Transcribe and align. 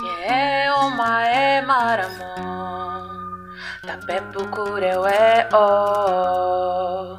É 0.00 0.72
uma 0.74 1.26
é 1.26 1.60
maramo, 1.60 2.22
tapepu 3.82 4.48
cureu 4.48 5.04
é 5.04 5.48
o, 5.52 7.18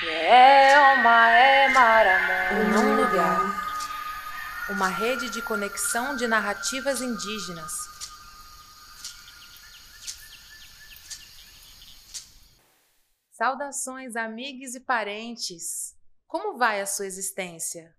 é 0.07 0.79
uma 0.93 1.29
é 1.29 1.67
maramo. 1.73 2.63
Num 2.71 2.95
lugar, 2.95 3.41
uma 4.69 4.87
rede 4.87 5.29
de 5.29 5.41
conexão 5.41 6.15
de 6.15 6.25
narrativas 6.25 7.01
indígenas. 7.01 7.73
Saudações, 13.33 14.15
amigos 14.15 14.73
e 14.73 14.79
parentes! 14.79 15.97
Como 16.27 16.57
vai 16.57 16.79
a 16.79 16.85
sua 16.85 17.05
existência? 17.05 17.93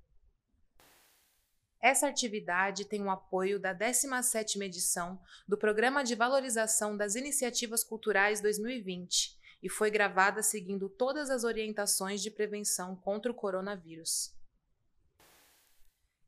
Essa 1.82 2.06
atividade 2.06 2.84
tem 2.84 3.02
o 3.02 3.10
apoio 3.10 3.58
da 3.58 3.74
17ª 3.74 4.62
edição 4.62 5.20
do 5.48 5.58
Programa 5.58 6.04
de 6.04 6.14
Valorização 6.14 6.96
das 6.96 7.16
Iniciativas 7.16 7.82
Culturais 7.82 8.40
2020 8.40 9.36
e 9.60 9.68
foi 9.68 9.90
gravada 9.90 10.44
seguindo 10.44 10.88
todas 10.88 11.28
as 11.28 11.42
orientações 11.42 12.22
de 12.22 12.30
prevenção 12.30 12.94
contra 12.94 13.32
o 13.32 13.34
coronavírus. 13.34 14.32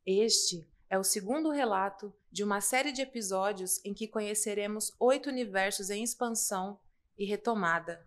Este 0.05 0.69
é 0.91 0.99
o 0.99 1.05
segundo 1.05 1.51
relato 1.53 2.13
de 2.33 2.43
uma 2.43 2.61
série 2.61 2.91
de 2.91 3.03
episódios 3.03 3.81
em 3.85 3.95
que 3.95 4.09
conheceremos 4.09 4.93
oito 4.99 5.29
universos 5.29 5.89
em 5.89 6.03
expansão 6.03 6.81
e 7.17 7.25
retomada. 7.25 8.05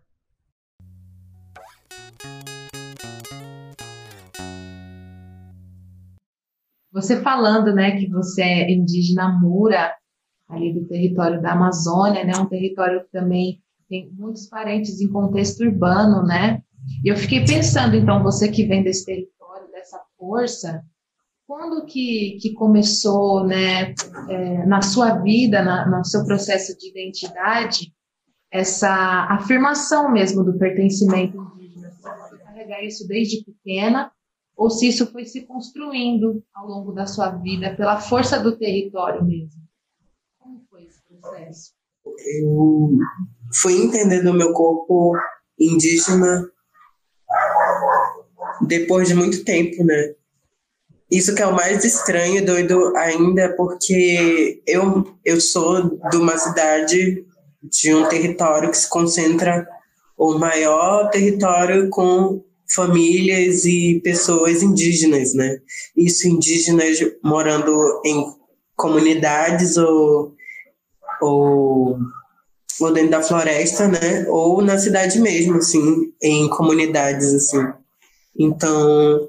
Você 6.92 7.20
falando, 7.20 7.74
né, 7.74 7.98
que 7.98 8.08
você 8.08 8.42
é 8.42 8.70
indígena 8.70 9.38
Mura, 9.40 9.94
ali 10.48 10.72
do 10.72 10.86
território 10.86 11.40
da 11.42 11.52
Amazônia, 11.52 12.24
né, 12.24 12.32
um 12.38 12.48
território 12.48 13.04
que 13.04 13.10
também 13.10 13.60
tem 13.88 14.10
muitos 14.12 14.46
parentes 14.46 15.00
em 15.00 15.10
contexto 15.10 15.60
urbano, 15.60 16.22
né? 16.22 16.62
E 17.04 17.08
eu 17.08 17.16
fiquei 17.16 17.44
pensando, 17.44 17.96
então, 17.96 18.22
você 18.22 18.50
que 18.50 18.64
vem 18.64 18.82
desse 18.82 19.04
território, 19.04 19.70
dessa 19.70 20.00
força, 20.18 20.82
quando 21.46 21.84
que, 21.84 22.38
que 22.40 22.52
começou, 22.52 23.46
né, 23.46 23.94
é, 24.28 24.66
na 24.66 24.82
sua 24.82 25.18
vida, 25.18 25.62
na, 25.62 25.86
no 25.86 26.04
seu 26.04 26.24
processo 26.24 26.76
de 26.78 26.90
identidade, 26.90 27.92
essa 28.50 29.26
afirmação 29.30 30.10
mesmo 30.10 30.42
do 30.42 30.58
pertencimento 30.58 31.36
indígena? 31.56 31.90
Você 31.90 32.38
carregar 32.38 32.82
isso 32.82 33.06
desde 33.06 33.44
pequena 33.44 34.10
ou 34.58 34.68
se 34.68 34.88
isso 34.88 35.06
foi 35.12 35.24
se 35.24 35.42
construindo 35.42 36.42
ao 36.52 36.66
longo 36.66 36.90
da 36.90 37.06
sua 37.06 37.30
vida 37.30 37.76
pela 37.76 38.00
força 38.00 38.40
do 38.40 38.58
território 38.58 39.24
mesmo. 39.24 39.62
Como 40.36 40.60
foi 40.68 40.82
esse 40.82 41.00
processo? 41.04 41.72
Eu 42.04 42.90
fui 43.54 43.74
entendendo 43.74 44.26
o 44.26 44.34
meu 44.34 44.52
corpo 44.52 45.16
indígena 45.56 46.50
depois 48.66 49.06
de 49.06 49.14
muito 49.14 49.44
tempo, 49.44 49.84
né? 49.84 50.14
Isso 51.08 51.34
que 51.36 51.40
é 51.40 51.46
o 51.46 51.54
mais 51.54 51.84
estranho 51.84 52.38
e 52.38 52.44
doido 52.44 52.96
ainda, 52.96 53.54
porque 53.56 54.60
eu, 54.66 55.16
eu 55.24 55.40
sou 55.40 56.00
de 56.10 56.16
uma 56.16 56.36
cidade, 56.36 57.24
de 57.62 57.94
um 57.94 58.08
território 58.08 58.70
que 58.70 58.76
se 58.76 58.90
concentra 58.90 59.68
o 60.16 60.36
maior 60.36 61.08
território 61.10 61.88
com 61.90 62.44
famílias 62.70 63.64
e 63.64 64.00
pessoas 64.04 64.62
indígenas, 64.62 65.34
né? 65.34 65.58
Isso 65.96 66.28
indígenas 66.28 66.98
morando 67.22 68.02
em 68.04 68.24
comunidades 68.76 69.76
ou, 69.76 70.34
ou, 71.20 71.98
ou 72.80 72.92
dentro 72.92 73.10
da 73.10 73.22
floresta, 73.22 73.88
né? 73.88 74.26
Ou 74.28 74.62
na 74.62 74.78
cidade 74.78 75.18
mesmo, 75.18 75.56
assim, 75.56 76.12
em 76.22 76.48
comunidades, 76.48 77.34
assim. 77.34 77.66
Então, 78.38 79.28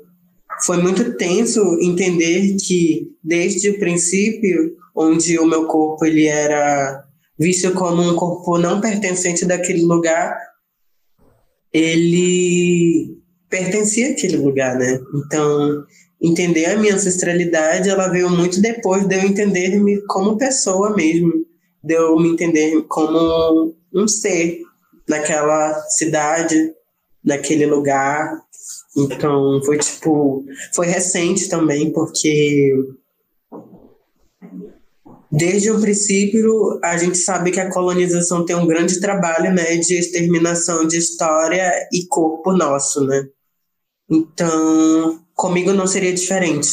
foi 0.65 0.77
muito 0.77 1.15
tenso 1.15 1.61
entender 1.81 2.57
que, 2.57 3.11
desde 3.23 3.69
o 3.69 3.79
princípio, 3.79 4.75
onde 4.95 5.39
o 5.39 5.45
meu 5.45 5.65
corpo 5.65 6.05
ele 6.05 6.27
era 6.27 7.05
visto 7.39 7.71
como 7.73 8.01
um 8.01 8.15
corpo 8.15 8.57
não 8.57 8.81
pertencente 8.81 9.45
daquele 9.45 9.85
lugar, 9.85 10.37
ele 11.71 13.18
pertencia 13.49 14.11
àquele 14.11 14.37
lugar, 14.37 14.77
né? 14.77 14.99
Então, 15.15 15.85
entender 16.21 16.65
a 16.65 16.77
minha 16.77 16.95
ancestralidade, 16.95 17.89
ela 17.89 18.07
veio 18.07 18.29
muito 18.29 18.61
depois 18.61 19.05
de 19.05 19.15
eu 19.15 19.21
entender-me 19.21 20.01
como 20.07 20.37
pessoa 20.37 20.95
mesmo, 20.95 21.45
de 21.83 21.93
eu 21.93 22.17
me 22.17 22.29
entender 22.29 22.81
como 22.87 23.73
um 23.93 24.07
ser 24.07 24.59
naquela 25.07 25.73
cidade, 25.89 26.73
naquele 27.23 27.65
lugar. 27.65 28.39
Então, 28.97 29.61
foi 29.65 29.77
tipo, 29.77 30.45
foi 30.73 30.87
recente 30.87 31.47
também, 31.49 31.91
porque 31.91 32.73
desde 35.31 35.71
o 35.71 35.79
princípio 35.79 36.79
a 36.83 36.97
gente 36.97 37.17
sabe 37.17 37.51
que 37.51 37.59
a 37.59 37.71
colonização 37.71 38.45
tem 38.45 38.55
um 38.55 38.67
grande 38.67 38.99
trabalho, 38.99 39.53
né, 39.53 39.77
de 39.77 39.97
exterminação 39.97 40.85
de 40.87 40.97
história 40.97 41.71
e 41.93 42.05
corpo 42.07 42.51
nosso, 42.51 43.05
né? 43.05 43.27
Então, 44.09 45.23
comigo 45.35 45.71
não 45.71 45.85
seria 45.85 46.13
diferente. 46.13 46.69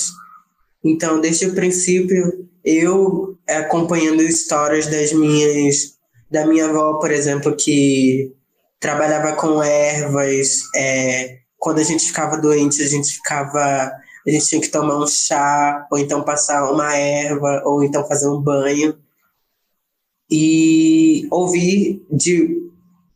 Então, 0.82 1.20
desde 1.20 1.46
o 1.46 1.54
princípio, 1.54 2.48
eu 2.64 3.36
acompanhando 3.48 4.22
histórias 4.22 4.86
das 4.86 5.12
minhas, 5.12 5.96
da 6.30 6.46
minha 6.46 6.66
avó, 6.66 6.94
por 6.94 7.10
exemplo, 7.10 7.54
que 7.54 8.32
trabalhava 8.80 9.34
com 9.34 9.62
ervas, 9.62 10.62
é, 10.74 11.38
quando 11.58 11.78
a 11.78 11.82
gente 11.82 12.06
ficava 12.06 12.38
doente, 12.38 12.82
a 12.82 12.88
gente 12.88 13.14
ficava, 13.14 13.60
a 13.60 14.30
gente 14.30 14.46
tinha 14.46 14.60
que 14.60 14.68
tomar 14.68 14.98
um 14.98 15.06
chá, 15.06 15.86
ou 15.90 15.98
então 15.98 16.22
passar 16.22 16.70
uma 16.70 16.94
erva, 16.96 17.62
ou 17.64 17.82
então 17.82 18.06
fazer 18.06 18.28
um 18.28 18.40
banho. 18.40 18.96
E 20.30 21.26
ouvir 21.30 22.04
de, 22.10 22.70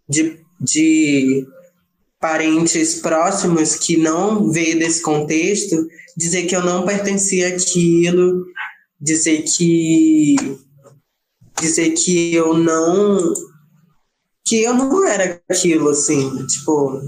de, 0.08 0.40
de 0.60 1.46
parentes 2.20 2.96
próximos 2.96 3.76
que 3.76 3.96
não 3.96 4.50
veio 4.50 4.78
desse 4.78 5.00
contexto, 5.02 5.88
dizer 6.16 6.44
que 6.44 6.54
eu 6.54 6.62
não 6.62 6.84
pertencia 6.84 7.48
àquilo, 7.48 8.44
dizer 9.00 9.42
que 9.42 10.36
dizer 11.60 11.90
que 11.92 12.34
eu 12.34 12.54
não 12.54 13.32
que 14.46 14.62
eu 14.62 14.74
não 14.74 15.06
era 15.06 15.40
aquilo 15.48 15.90
assim, 15.90 16.28
tipo, 16.46 17.00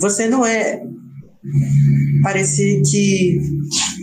você 0.00 0.28
não 0.28 0.46
é 0.46 0.82
parecia 2.22 2.80
que 2.82 3.38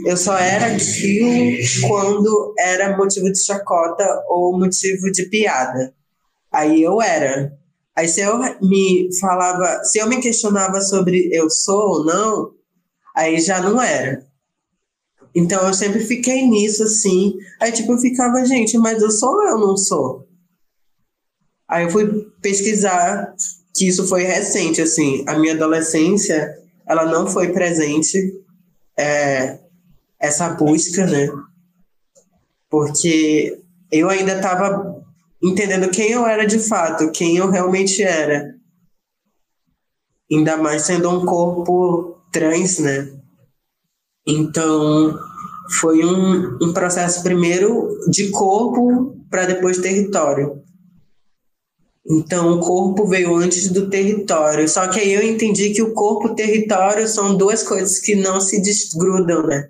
eu 0.05 0.17
só 0.17 0.37
era 0.37 0.75
aquilo 0.75 1.87
quando 1.87 2.53
era 2.59 2.97
motivo 2.97 3.31
de 3.31 3.43
chacota 3.43 4.05
ou 4.27 4.57
motivo 4.57 5.09
de 5.11 5.29
piada. 5.29 5.93
Aí 6.51 6.83
eu 6.83 7.01
era. 7.01 7.53
Aí 7.95 8.07
se 8.07 8.21
eu 8.21 8.39
me 8.61 9.09
falava, 9.19 9.83
se 9.83 9.99
eu 9.99 10.07
me 10.07 10.21
questionava 10.21 10.81
sobre 10.81 11.29
eu 11.33 11.49
sou 11.49 11.99
ou 11.99 12.05
não, 12.05 12.51
aí 13.15 13.39
já 13.39 13.61
não 13.61 13.81
era. 13.81 14.25
Então 15.35 15.65
eu 15.67 15.73
sempre 15.73 16.05
fiquei 16.05 16.47
nisso 16.47 16.83
assim. 16.83 17.33
Aí 17.59 17.71
tipo 17.71 17.91
eu 17.91 17.97
ficava, 17.97 18.45
gente, 18.45 18.77
mas 18.77 19.01
eu 19.01 19.11
sou 19.11 19.33
ou 19.33 19.43
eu 19.43 19.57
não 19.57 19.77
sou? 19.77 20.27
Aí 21.67 21.83
eu 21.83 21.91
fui 21.91 22.31
pesquisar 22.41 23.33
que 23.75 23.87
isso 23.87 24.07
foi 24.07 24.23
recente, 24.23 24.81
assim. 24.81 25.23
A 25.27 25.37
minha 25.37 25.53
adolescência, 25.53 26.57
ela 26.87 27.05
não 27.05 27.27
foi 27.27 27.53
presente 27.53 28.17
é, 28.97 29.59
essa 30.19 30.49
busca, 30.49 31.05
né? 31.05 31.29
Porque 32.69 33.61
eu 33.91 34.09
ainda 34.09 34.35
estava 34.35 34.98
entendendo 35.41 35.89
quem 35.89 36.11
eu 36.11 36.25
era 36.25 36.45
de 36.45 36.59
fato, 36.59 37.11
quem 37.11 37.37
eu 37.37 37.49
realmente 37.49 38.03
era. 38.03 38.55
Ainda 40.31 40.57
mais 40.57 40.83
sendo 40.83 41.09
um 41.09 41.25
corpo 41.25 42.17
trans, 42.31 42.79
né? 42.79 43.11
Então, 44.27 45.17
foi 45.79 46.03
um, 46.05 46.57
um 46.61 46.73
processo 46.73 47.23
primeiro 47.23 47.89
de 48.09 48.29
corpo 48.29 49.17
para 49.29 49.45
depois 49.45 49.79
território. 49.79 50.61
Então, 52.07 52.53
o 52.53 52.59
corpo 52.59 53.07
veio 53.07 53.35
antes 53.35 53.69
do 53.69 53.89
território. 53.89 54.67
Só 54.67 54.87
que 54.87 54.99
aí 54.99 55.13
eu 55.13 55.21
entendi 55.23 55.69
que 55.71 55.81
o 55.81 55.93
corpo 55.93 56.27
e 56.27 56.31
o 56.31 56.35
território 56.35 57.07
são 57.07 57.35
duas 57.35 57.61
coisas 57.61 57.99
que 57.99 58.15
não 58.15 58.41
se 58.41 58.61
desgrudam, 58.61 59.45
né? 59.45 59.69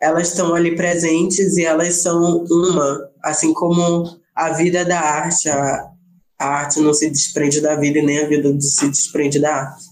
Elas 0.00 0.28
estão 0.28 0.54
ali 0.54 0.74
presentes 0.74 1.56
e 1.56 1.64
elas 1.64 1.94
são 1.96 2.44
uma, 2.50 3.10
assim 3.22 3.54
como 3.54 4.20
a 4.36 4.52
vida 4.52 4.84
da 4.84 5.00
arte. 5.00 5.48
A, 5.48 5.90
a 6.38 6.46
arte 6.46 6.80
não 6.80 6.92
se 6.92 7.08
desprende 7.08 7.60
da 7.62 7.74
vida, 7.76 8.02
nem 8.02 8.18
a 8.18 8.28
vida 8.28 8.60
se 8.60 8.88
desprende 8.88 9.40
da 9.40 9.54
arte. 9.54 9.84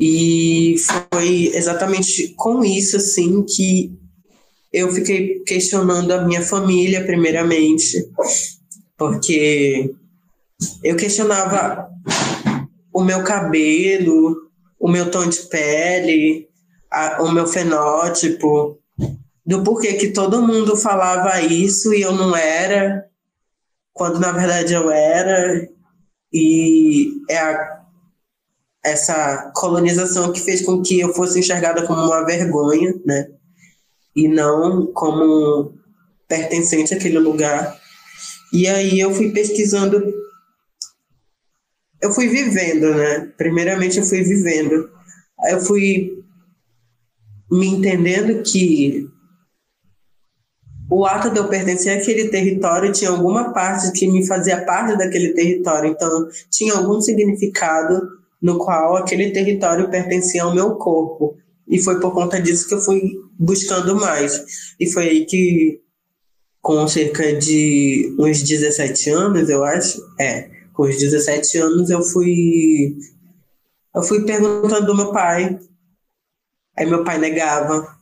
E 0.00 0.76
foi 1.10 1.50
exatamente 1.54 2.34
com 2.36 2.64
isso, 2.64 2.96
assim, 2.96 3.44
que 3.44 3.92
eu 4.72 4.92
fiquei 4.92 5.40
questionando 5.40 6.12
a 6.12 6.24
minha 6.24 6.42
família, 6.42 7.04
primeiramente, 7.04 8.08
porque 8.96 9.92
eu 10.84 10.96
questionava 10.96 11.88
o 12.92 13.02
meu 13.02 13.24
cabelo, 13.24 14.36
o 14.78 14.88
meu 14.88 15.10
tom 15.10 15.28
de 15.28 15.38
pele, 15.48 16.48
a, 16.90 17.22
o 17.22 17.32
meu 17.32 17.46
fenótipo, 17.46 18.77
do 19.48 19.64
porquê 19.64 19.94
que 19.94 20.10
todo 20.10 20.46
mundo 20.46 20.76
falava 20.76 21.40
isso 21.40 21.94
e 21.94 22.02
eu 22.02 22.12
não 22.12 22.36
era, 22.36 23.08
quando 23.94 24.20
na 24.20 24.30
verdade 24.30 24.74
eu 24.74 24.90
era, 24.90 25.66
e 26.30 27.14
é 27.30 27.38
a, 27.38 27.80
essa 28.84 29.50
colonização 29.56 30.30
que 30.34 30.40
fez 30.40 30.60
com 30.60 30.82
que 30.82 31.00
eu 31.00 31.14
fosse 31.14 31.38
enxergada 31.38 31.86
como 31.86 31.98
uma 31.98 32.26
vergonha, 32.26 32.94
né? 33.06 33.30
E 34.14 34.28
não 34.28 34.92
como 34.92 35.72
pertencente 36.28 36.92
àquele 36.92 37.18
lugar. 37.18 37.74
E 38.52 38.68
aí 38.68 39.00
eu 39.00 39.14
fui 39.14 39.30
pesquisando, 39.30 40.12
eu 42.02 42.12
fui 42.12 42.28
vivendo, 42.28 42.94
né? 42.94 43.32
Primeiramente 43.38 43.96
eu 43.96 44.04
fui 44.04 44.22
vivendo. 44.22 44.90
Eu 45.48 45.58
fui 45.58 46.22
me 47.50 47.66
entendendo 47.66 48.42
que 48.42 49.07
o 50.90 51.04
ato 51.04 51.30
de 51.30 51.38
eu 51.38 51.48
pertencer 51.48 51.98
àquele 51.98 52.28
território 52.28 52.92
tinha 52.92 53.10
alguma 53.10 53.52
parte 53.52 53.92
que 53.92 54.10
me 54.10 54.26
fazia 54.26 54.64
parte 54.64 54.96
daquele 54.96 55.34
território, 55.34 55.90
então 55.90 56.28
tinha 56.50 56.74
algum 56.74 57.00
significado 57.00 58.00
no 58.40 58.58
qual 58.58 58.96
aquele 58.96 59.30
território 59.30 59.90
pertencia 59.90 60.42
ao 60.42 60.54
meu 60.54 60.76
corpo. 60.76 61.36
E 61.66 61.78
foi 61.78 62.00
por 62.00 62.12
conta 62.12 62.40
disso 62.40 62.66
que 62.66 62.74
eu 62.74 62.80
fui 62.80 63.20
buscando 63.38 63.96
mais. 63.96 64.42
E 64.80 64.90
foi 64.90 65.08
aí 65.08 65.26
que, 65.26 65.80
com 66.62 66.88
cerca 66.88 67.34
de 67.34 68.14
uns 68.18 68.42
17 68.42 69.10
anos, 69.10 69.50
eu 69.50 69.64
acho, 69.64 70.00
é, 70.18 70.48
com 70.72 70.84
os 70.84 70.96
17 70.96 71.58
anos 71.58 71.90
eu 71.90 72.02
fui 72.02 72.96
eu 73.94 74.02
fui 74.02 74.24
perguntando 74.24 74.86
do 74.86 74.96
meu 74.96 75.12
pai 75.12 75.58
Aí 76.78 76.86
meu 76.86 77.02
pai 77.02 77.18
negava. 77.18 77.98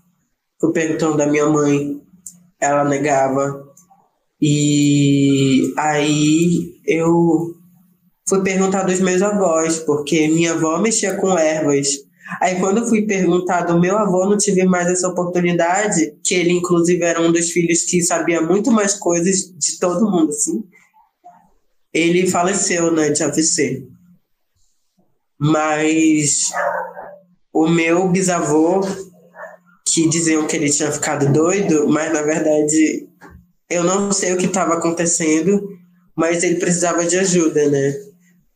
Fui 0.60 0.70
perguntando 0.70 1.16
da 1.16 1.26
minha 1.26 1.46
mãe, 1.46 2.02
ela 2.60 2.84
negava. 2.84 3.64
E 4.40 5.72
aí 5.78 6.80
eu 6.86 7.54
fui 8.28 8.42
perguntar 8.42 8.82
dos 8.82 9.00
meus 9.00 9.22
avós, 9.22 9.78
porque 9.80 10.28
minha 10.28 10.52
avó 10.52 10.78
mexia 10.78 11.16
com 11.16 11.38
ervas. 11.38 11.88
Aí 12.40 12.58
quando 12.58 12.78
eu 12.78 12.86
fui 12.86 13.02
perguntar 13.06 13.62
do 13.62 13.80
meu 13.80 13.96
avô, 13.96 14.26
não 14.26 14.36
tive 14.36 14.64
mais 14.64 14.88
essa 14.88 15.08
oportunidade, 15.08 16.12
que 16.24 16.34
ele 16.34 16.52
inclusive 16.52 17.02
era 17.02 17.20
um 17.20 17.30
dos 17.30 17.50
filhos 17.50 17.84
que 17.84 18.02
sabia 18.02 18.42
muito 18.42 18.70
mais 18.70 18.94
coisas 18.94 19.52
de 19.56 19.78
todo 19.78 20.10
mundo, 20.10 20.30
assim. 20.30 20.64
Ele 21.94 22.26
faleceu, 22.26 22.90
né, 22.90 23.10
de 23.10 23.22
AVC. 23.22 23.86
Mas 25.38 26.50
o 27.52 27.68
meu 27.68 28.08
bisavô, 28.08 28.80
que 29.96 30.06
diziam 30.10 30.46
que 30.46 30.54
ele 30.54 30.68
tinha 30.68 30.92
ficado 30.92 31.32
doido, 31.32 31.88
mas 31.88 32.12
na 32.12 32.20
verdade 32.20 33.08
eu 33.70 33.82
não 33.82 34.12
sei 34.12 34.34
o 34.34 34.36
que 34.36 34.44
estava 34.44 34.74
acontecendo, 34.74 35.70
mas 36.14 36.44
ele 36.44 36.56
precisava 36.56 37.06
de 37.06 37.18
ajuda, 37.18 37.66
né? 37.70 37.94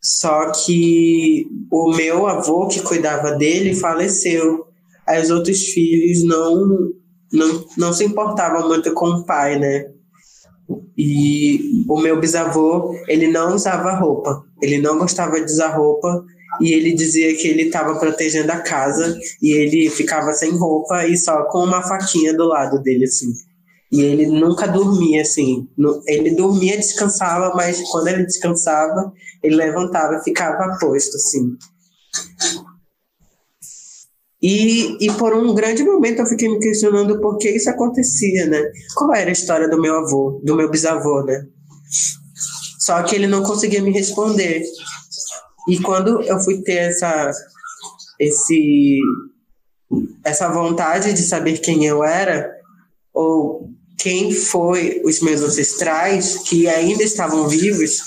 Só 0.03 0.53
que 0.53 1.47
o 1.73 1.97
meu 1.97 2.27
avô 2.27 2.69
que 2.69 2.83
cuidava 2.83 3.33
dele 3.33 3.75
faleceu. 3.75 4.67
Aí 5.07 5.23
os 5.23 5.31
outros 5.31 5.65
filhos 5.65 6.23
não, 6.25 6.93
não, 7.33 7.67
não 7.79 7.93
se 7.95 8.05
importavam 8.05 8.69
muito 8.69 8.93
com 8.93 9.07
o 9.07 9.25
pai, 9.25 9.59
né? 9.59 9.87
E 10.97 11.85
o 11.89 11.99
meu 11.99 12.21
bisavô, 12.21 12.95
ele 13.09 13.29
não 13.29 13.55
usava 13.55 13.95
roupa. 13.95 14.45
Ele 14.61 14.77
não 14.77 14.99
gostava 14.99 15.41
de 15.41 15.51
usar 15.51 15.75
roupa 15.75 16.23
e 16.61 16.73
ele 16.73 16.93
dizia 16.93 17.35
que 17.37 17.47
ele 17.49 17.63
estava 17.63 17.99
protegendo 17.99 18.51
a 18.53 18.61
casa 18.61 19.19
e 19.43 19.53
ele 19.53 19.91
ficava 19.91 20.33
sem 20.33 20.51
roupa 20.53 21.07
e 21.07 21.17
só 21.17 21.45
com 21.45 21.65
uma 21.65 21.83
faquinha 21.83 22.35
do 22.35 22.47
lado 22.47 22.83
dele, 22.83 23.05
assim. 23.05 23.33
E 23.93 24.03
ele 24.03 24.27
nunca 24.27 24.67
dormia, 24.67 25.23
assim. 25.23 25.69
Ele 26.07 26.31
dormia, 26.31 26.77
descansava, 26.77 27.55
mas 27.55 27.81
quando 27.91 28.09
ele 28.09 28.25
descansava, 28.25 29.13
ele 29.43 29.57
levantava 29.57 30.15
e 30.17 30.23
ficava 30.23 30.79
posto, 30.79 31.17
assim. 31.17 31.57
E, 34.43 34.97
e 35.05 35.13
por 35.15 35.35
um 35.35 35.55
grande 35.55 35.85
momento 35.85 36.21
eu 36.21 36.27
fiquei 36.27 36.49
me 36.49 36.59
questionando 36.61 37.21
por 37.21 37.37
que 37.37 37.51
isso 37.51 37.69
acontecia, 37.69 38.47
né? 38.47 38.63
Qual 38.95 39.13
era 39.15 39.29
a 39.29 39.33
história 39.33 39.69
do 39.69 39.81
meu 39.81 39.97
avô, 39.97 40.41
do 40.43 40.57
meu 40.57 40.71
bisavô, 40.71 41.23
né? 41.25 41.45
Só 42.79 43.03
que 43.03 43.15
ele 43.15 43.27
não 43.27 43.43
conseguia 43.43 43.83
me 43.83 43.93
responder. 43.93 44.63
E 45.69 45.79
quando 45.79 46.23
eu 46.23 46.39
fui 46.41 46.63
ter 46.63 46.77
essa, 46.77 47.31
esse, 48.19 49.01
essa 50.25 50.49
vontade 50.49 51.13
de 51.13 51.23
saber 51.23 51.59
quem 51.59 51.85
eu 51.85 52.05
era, 52.05 52.51
ou 53.13 53.71
quem 53.99 54.33
foi 54.33 55.03
os 55.05 55.21
meus 55.21 55.43
ancestrais 55.43 56.39
que 56.39 56.69
ainda 56.69 57.03
estavam 57.03 57.49
vivos, 57.49 57.99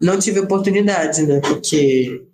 não 0.00 0.18
tive 0.18 0.40
oportunidade, 0.40 1.22
né? 1.22 1.40
Porque 1.40 2.26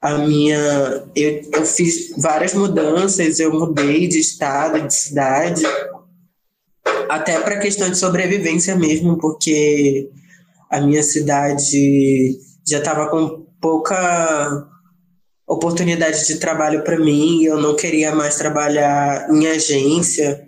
a 0.00 0.18
minha. 0.18 1.04
Eu, 1.14 1.42
eu 1.52 1.64
fiz 1.64 2.10
várias 2.16 2.54
mudanças, 2.54 3.38
eu 3.38 3.52
mudei 3.52 4.08
de 4.08 4.18
estado, 4.18 4.86
de 4.86 4.94
cidade, 4.94 5.62
até 7.08 7.38
para 7.40 7.58
questão 7.58 7.90
de 7.90 7.98
sobrevivência 7.98 8.74
mesmo, 8.76 9.18
porque 9.18 10.08
a 10.70 10.80
minha 10.80 11.02
cidade 11.02 12.38
já 12.70 12.78
estava 12.78 13.08
com 13.08 13.46
pouca 13.60 14.64
oportunidade 15.46 16.24
de 16.28 16.36
trabalho 16.36 16.84
para 16.84 16.98
mim, 16.98 17.42
eu 17.42 17.60
não 17.60 17.74
queria 17.74 18.14
mais 18.14 18.36
trabalhar 18.36 19.28
em 19.28 19.48
agência, 19.48 20.46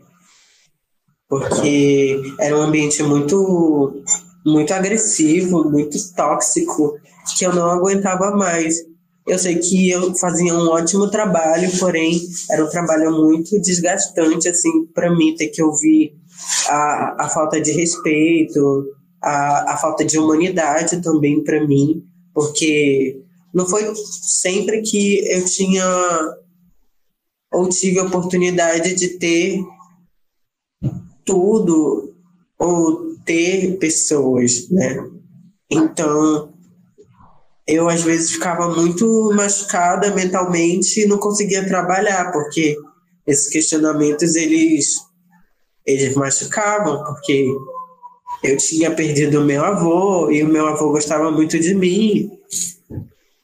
porque 1.28 2.22
era 2.38 2.56
um 2.56 2.62
ambiente 2.62 3.02
muito 3.02 4.04
muito 4.46 4.72
agressivo, 4.72 5.68
muito 5.68 5.96
tóxico, 6.14 6.96
que 7.36 7.44
eu 7.44 7.52
não 7.52 7.68
aguentava 7.70 8.32
mais. 8.32 8.76
Eu 9.26 9.38
sei 9.38 9.56
que 9.56 9.88
eu 9.88 10.14
fazia 10.16 10.52
um 10.52 10.68
ótimo 10.68 11.08
trabalho, 11.08 11.70
porém 11.78 12.20
era 12.50 12.64
um 12.64 12.68
trabalho 12.68 13.12
muito 13.12 13.60
desgastante 13.60 14.48
assim 14.48 14.86
para 14.92 15.14
mim 15.14 15.34
ter 15.36 15.48
que 15.48 15.62
ouvir 15.62 16.12
a, 16.68 17.24
a 17.24 17.28
falta 17.28 17.60
de 17.60 17.70
respeito, 17.72 18.84
a, 19.22 19.74
a 19.74 19.76
falta 19.76 20.04
de 20.04 20.18
humanidade 20.18 21.00
também 21.00 21.42
para 21.42 21.64
mim 21.64 22.04
porque 22.34 23.20
não 23.52 23.66
foi 23.66 23.92
sempre 23.94 24.82
que 24.82 25.18
eu 25.28 25.44
tinha 25.44 25.84
ou 27.52 27.68
tive 27.68 27.98
a 27.98 28.04
oportunidade 28.04 28.94
de 28.94 29.18
ter 29.18 29.62
tudo 31.24 32.14
ou 32.58 33.14
ter 33.24 33.78
pessoas, 33.78 34.68
né? 34.70 34.96
Então, 35.70 36.52
eu 37.66 37.88
às 37.88 38.02
vezes 38.02 38.32
ficava 38.32 38.74
muito 38.74 39.32
machucada 39.34 40.14
mentalmente 40.14 41.00
e 41.00 41.06
não 41.06 41.18
conseguia 41.18 41.66
trabalhar, 41.66 42.32
porque 42.32 42.76
esses 43.26 43.48
questionamentos 43.48 44.34
eles 44.34 44.96
eles 45.84 46.14
machucavam, 46.14 47.02
porque 47.04 47.52
eu 48.42 48.56
tinha 48.56 48.90
perdido 48.90 49.40
o 49.40 49.44
meu 49.44 49.64
avô 49.64 50.30
e 50.30 50.42
o 50.42 50.48
meu 50.48 50.66
avô 50.66 50.90
gostava 50.90 51.30
muito 51.30 51.58
de 51.58 51.74
mim. 51.74 52.30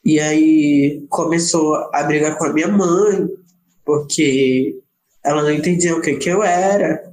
E 0.03 0.19
aí 0.19 1.05
começou 1.09 1.75
a 1.93 2.03
brigar 2.03 2.37
com 2.37 2.45
a 2.45 2.53
minha 2.53 2.67
mãe, 2.67 3.27
porque 3.85 4.79
ela 5.23 5.41
não 5.41 5.51
entendia 5.51 5.95
o 5.95 6.01
que, 6.01 6.15
que 6.15 6.29
eu 6.29 6.43
era. 6.43 7.09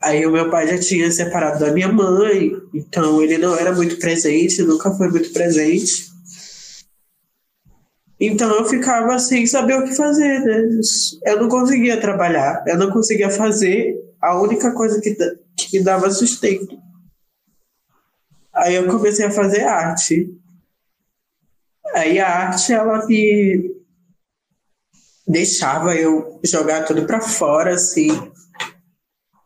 Aí 0.00 0.24
o 0.26 0.30
meu 0.30 0.50
pai 0.50 0.68
já 0.68 0.78
tinha 0.78 1.10
separado 1.10 1.58
da 1.58 1.72
minha 1.72 1.88
mãe, 1.88 2.52
então 2.72 3.22
ele 3.22 3.38
não 3.38 3.56
era 3.56 3.72
muito 3.72 3.98
presente, 3.98 4.62
nunca 4.62 4.90
foi 4.92 5.08
muito 5.08 5.32
presente. 5.32 6.06
Então 8.18 8.54
eu 8.56 8.64
ficava 8.64 9.18
sem 9.18 9.46
saber 9.46 9.74
o 9.74 9.84
que 9.84 9.94
fazer, 9.94 10.40
né? 10.40 10.68
Eu 11.24 11.40
não 11.40 11.48
conseguia 11.48 12.00
trabalhar, 12.00 12.64
eu 12.66 12.78
não 12.78 12.90
conseguia 12.90 13.30
fazer 13.30 13.94
a 14.20 14.40
única 14.40 14.72
coisa 14.72 15.00
que 15.00 15.16
que 15.66 15.78
me 15.78 15.84
dava 15.84 16.10
sustento. 16.10 16.78
Aí 18.54 18.74
eu 18.74 18.86
comecei 18.86 19.26
a 19.26 19.30
fazer 19.30 19.62
arte. 19.62 20.34
Aí 21.94 22.18
a 22.18 22.28
arte, 22.28 22.72
ela 22.72 23.06
me 23.06 23.76
deixava 25.26 25.94
eu 25.94 26.40
jogar 26.44 26.84
tudo 26.84 27.06
para 27.06 27.20
fora, 27.20 27.74
assim. 27.74 28.08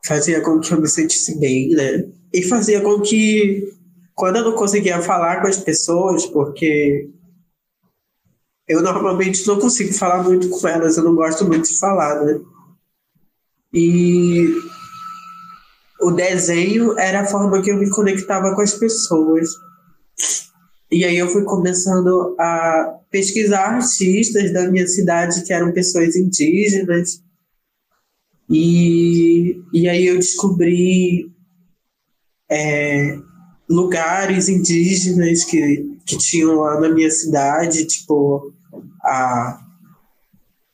Fazia 0.05 0.41
com 0.41 0.61
que 0.61 0.73
eu 0.73 0.81
me 0.81 0.89
sentisse 0.89 1.39
bem, 1.39 1.71
né? 1.71 2.09
E 2.33 2.43
fazia 2.43 2.81
com 2.81 3.01
que, 3.01 3.73
quando 4.15 4.37
eu 4.37 4.45
não 4.45 4.55
conseguia 4.55 5.03
falar 5.03 5.41
com 5.41 5.49
as 5.49 5.59
pessoas, 5.59 6.27
porque 6.27 7.11
eu 8.69 8.81
normalmente 8.83 9.47
não 9.47 9.59
consigo 9.59 9.93
falar 9.93 10.23
muito 10.23 10.49
com 10.49 10.69
elas, 10.69 10.97
eu 10.97 11.05
não 11.05 11.15
gosto 11.15 11.45
muito 11.45 11.69
de 11.69 11.79
falar, 11.79 12.25
né? 12.25 12.41
E 13.73 14.49
o 16.01 16.11
desenho 16.11 16.99
era 16.99 17.21
a 17.21 17.27
forma 17.27 17.63
que 17.63 17.71
eu 17.71 17.79
me 17.79 17.91
conectava 17.91 18.55
com 18.55 18.63
as 18.63 18.75
pessoas. 18.75 19.49
E 20.91 21.05
aí 21.05 21.17
eu 21.17 21.29
fui 21.29 21.45
começando 21.45 22.35
a 22.39 22.99
pesquisar 23.11 23.77
artistas 23.77 24.53
da 24.53 24.71
minha 24.71 24.87
cidade 24.87 25.45
que 25.45 25.53
eram 25.53 25.73
pessoas 25.73 26.17
indígenas. 26.17 27.23
E, 28.49 29.63
e 29.73 29.89
aí 29.89 30.07
eu 30.07 30.17
descobri 30.17 31.31
é, 32.51 33.17
lugares 33.69 34.49
indígenas 34.49 35.45
que, 35.45 35.97
que 36.05 36.19
tinham 36.19 36.57
lá 36.57 36.81
na 36.81 36.89
minha 36.89 37.11
cidade, 37.11 37.87
tipo 37.87 38.53
a 39.03 39.70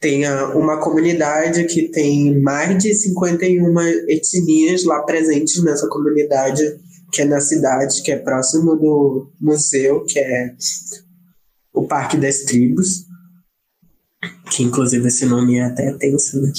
tem 0.00 0.28
uma 0.54 0.78
comunidade 0.80 1.64
que 1.64 1.88
tem 1.88 2.40
mais 2.40 2.76
de 2.82 2.94
51 2.94 3.80
etnias 4.08 4.84
lá 4.84 5.02
presentes 5.02 5.62
nessa 5.62 5.88
comunidade, 5.88 6.62
que 7.12 7.22
é 7.22 7.24
na 7.24 7.40
cidade, 7.40 8.02
que 8.02 8.12
é 8.12 8.18
próximo 8.18 8.76
do 8.76 9.32
museu, 9.40 10.04
que 10.04 10.18
é 10.18 10.54
o 11.72 11.86
Parque 11.86 12.16
das 12.16 12.40
Tribos, 12.40 13.06
que 14.50 14.62
inclusive 14.62 15.08
esse 15.08 15.24
nome 15.24 15.58
é 15.58 15.64
até 15.64 15.92
tenso, 15.94 16.40
né? 16.40 16.52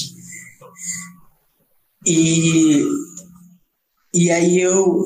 E, 2.06 2.84
e 4.14 4.32
aí 4.32 4.62
eu 4.62 5.04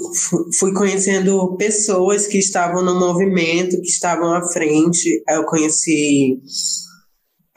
fui 0.57 0.73
conhecendo 0.73 1.55
pessoas 1.57 2.27
que 2.27 2.37
estavam 2.37 2.83
no 2.83 2.99
movimento, 2.99 3.81
que 3.81 3.87
estavam 3.87 4.33
à 4.33 4.47
frente. 4.51 5.23
Eu 5.27 5.43
conheci 5.45 6.39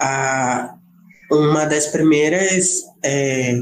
a, 0.05 0.75
uma 1.31 1.65
das 1.65 1.87
primeiras. 1.87 2.83
É, 3.03 3.59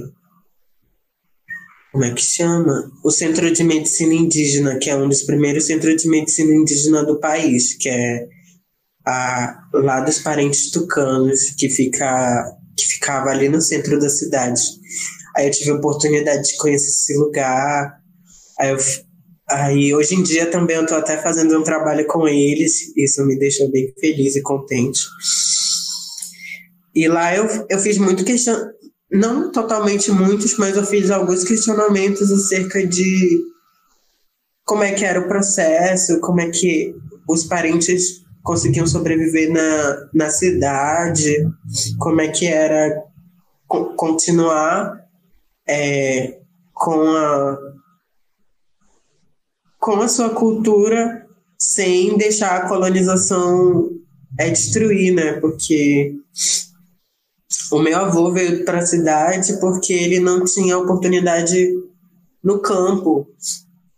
como 1.93 2.05
é 2.05 2.13
que 2.13 2.23
chama? 2.23 2.91
O 3.05 3.11
Centro 3.11 3.53
de 3.53 3.63
Medicina 3.63 4.15
Indígena, 4.15 4.79
que 4.79 4.91
é 4.91 4.97
um 4.97 5.09
dos 5.09 5.23
primeiros 5.23 5.67
centros 5.67 6.03
de 6.03 6.09
medicina 6.09 6.55
indígena 6.55 7.05
do 7.05 7.21
país, 7.21 7.75
que 7.75 7.89
é 7.89 8.27
a, 9.07 9.59
lá 9.75 10.01
dos 10.01 10.19
parentes 10.19 10.71
tucanos, 10.71 11.51
que, 11.51 11.69
fica, 11.69 12.45
que 12.77 12.87
ficava 12.87 13.29
ali 13.31 13.49
no 13.49 13.61
centro 13.61 14.01
da 14.01 14.09
cidade. 14.09 14.63
Aí 15.37 15.47
eu 15.47 15.51
tive 15.51 15.71
a 15.71 15.75
oportunidade 15.75 16.49
de 16.49 16.57
conhecer 16.57 16.89
esse 16.89 17.15
lugar. 17.19 17.99
Aí, 18.59 18.71
eu, 18.71 18.79
aí 19.51 19.95
hoje 19.95 20.15
em 20.15 20.23
dia 20.23 20.47
também 20.47 20.77
eu 20.77 20.83
estou 20.83 20.97
até 20.97 21.19
fazendo 21.19 21.59
um 21.59 21.63
trabalho 21.63 22.07
com 22.07 22.27
eles, 22.27 22.97
isso 22.97 23.25
me 23.27 23.39
deixa 23.39 23.69
bem 23.69 23.93
feliz 24.01 24.35
e 24.35 24.43
contente. 24.43 25.01
E 26.95 27.09
lá 27.09 27.35
eu, 27.35 27.47
eu 27.71 27.79
fiz 27.79 27.99
muito 27.99 28.25
questão, 28.25 28.71
não 29.11 29.51
totalmente 29.51 30.11
muitos, 30.11 30.57
mas 30.57 30.77
eu 30.77 30.85
fiz 30.85 31.11
alguns 31.11 31.45
questionamentos 31.45 32.31
acerca 32.31 32.87
de 32.87 33.41
como 34.65 34.83
é 34.83 34.93
que 34.93 35.05
era 35.05 35.21
o 35.21 35.29
processo, 35.29 36.21
como 36.21 36.41
é 36.41 36.51
que 36.51 36.95
os 37.29 37.45
parentes 37.45 38.23
conseguiam 38.43 38.87
sobreviver 38.87 39.53
na, 39.53 40.09
na 40.13 40.31
cidade, 40.31 41.49
como 41.99 42.21
é 42.21 42.29
que 42.29 42.47
era 42.47 43.03
continuar 43.97 45.01
é, 45.69 46.39
com 46.73 47.01
a 47.01 47.59
com 49.79 50.01
a 50.01 50.07
sua 50.07 50.31
cultura 50.31 51.27
sem 51.59 52.17
deixar 52.17 52.57
a 52.57 52.69
colonização 52.69 53.91
é 54.39 54.49
destruir, 54.49 55.13
né? 55.13 55.33
Porque 55.41 56.15
o 57.73 57.81
meu 57.81 57.99
avô 57.99 58.31
veio 58.31 58.65
para 58.65 58.79
a 58.79 58.87
cidade 58.87 59.59
porque 59.59 59.95
ele 59.95 60.21
não 60.21 60.45
tinha 60.45 60.77
oportunidade 60.77 61.73
no 62.45 62.61
campo, 62.61 63.27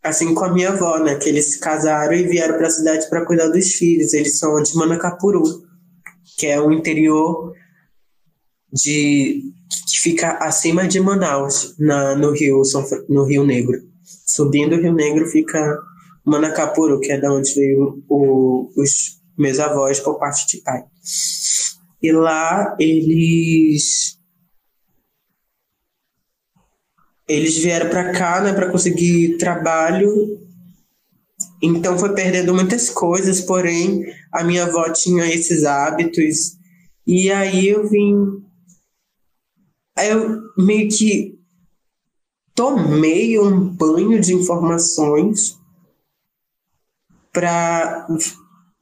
assim 0.03 0.33
com 0.33 0.45
a 0.45 0.53
minha 0.53 0.71
avó, 0.71 0.99
né? 0.99 1.17
Que 1.17 1.29
eles 1.29 1.53
se 1.53 1.59
casaram 1.59 2.13
e 2.13 2.23
vieram 2.23 2.57
para 2.57 2.69
a 2.69 2.71
cidade 2.71 3.09
para 3.11 3.27
cuidar 3.27 3.49
dos 3.49 3.73
filhos. 3.73 4.15
Eles 4.15 4.39
são 4.39 4.63
de 4.63 4.77
Manacapuru, 4.77 5.43
que 6.39 6.47
é 6.47 6.61
o 6.61 6.71
interior 6.71 7.53
de 8.73 9.43
que 9.91 10.01
fica 10.01 10.33
acima 10.39 10.87
de 10.87 11.01
Manaus, 11.01 11.75
na, 11.79 12.15
no 12.15 12.31
Rio 12.31 12.63
no 13.09 13.25
Rio 13.25 13.45
Negro. 13.45 13.81
Subindo 14.27 14.77
o 14.77 14.81
Rio 14.81 14.93
Negro 14.93 15.27
fica 15.27 15.79
Manacapuru, 16.25 17.01
que 17.01 17.11
é 17.11 17.21
da 17.21 17.33
onde 17.33 17.53
veio 17.55 18.05
o, 18.09 18.71
os 18.77 19.21
meus 19.37 19.59
avós 19.59 19.99
por 19.99 20.19
parte 20.19 20.47
de 20.47 20.63
pai. 20.63 20.85
E 22.05 22.13
lá 22.13 22.77
eles 22.79 24.21
eles 27.27 27.57
vieram 27.57 27.89
para 27.89 28.13
cá, 28.13 28.43
né, 28.43 28.53
para 28.53 28.71
conseguir 28.71 29.39
trabalho. 29.39 30.39
Então 31.63 31.99
foi 31.99 32.15
perdendo 32.15 32.53
muitas 32.55 32.91
coisas, 32.91 33.41
porém 33.41 34.05
a 34.31 34.45
minha 34.45 34.65
avó 34.65 34.93
tinha 34.93 35.25
esses 35.35 35.65
hábitos 35.65 36.59
e 37.07 37.33
aí 37.33 37.69
eu 37.69 37.89
vim 37.89 38.45
aí 39.97 40.11
eu 40.11 40.43
meio 40.59 40.91
que 40.91 41.39
tomei 42.55 43.39
um 43.39 43.67
banho 43.67 44.21
de 44.21 44.35
informações 44.35 45.59
para 47.33 48.07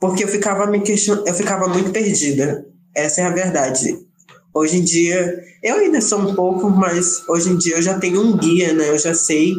porque 0.01 0.25
eu 0.25 0.29
ficava 0.29 0.67
me 0.67 0.81
question... 0.81 1.23
eu 1.25 1.35
ficava 1.35 1.69
muito 1.69 1.93
perdida 1.93 2.72
essa 2.95 3.21
é 3.21 3.25
a 3.25 3.31
verdade. 3.31 3.99
Hoje 4.55 4.79
em 4.79 4.85
dia, 4.85 5.43
eu 5.63 5.77
ainda 5.77 6.01
sou 6.01 6.19
um 6.19 6.35
pouco, 6.35 6.69
mas 6.69 7.27
hoje 7.29 7.51
em 7.51 7.57
dia 7.57 7.77
eu 7.77 7.83
já 7.83 7.99
tenho 7.99 8.21
um 8.21 8.37
guia, 8.37 8.73
né? 8.73 8.91
Eu 8.91 8.99
já 8.99 9.15
sei. 9.15 9.55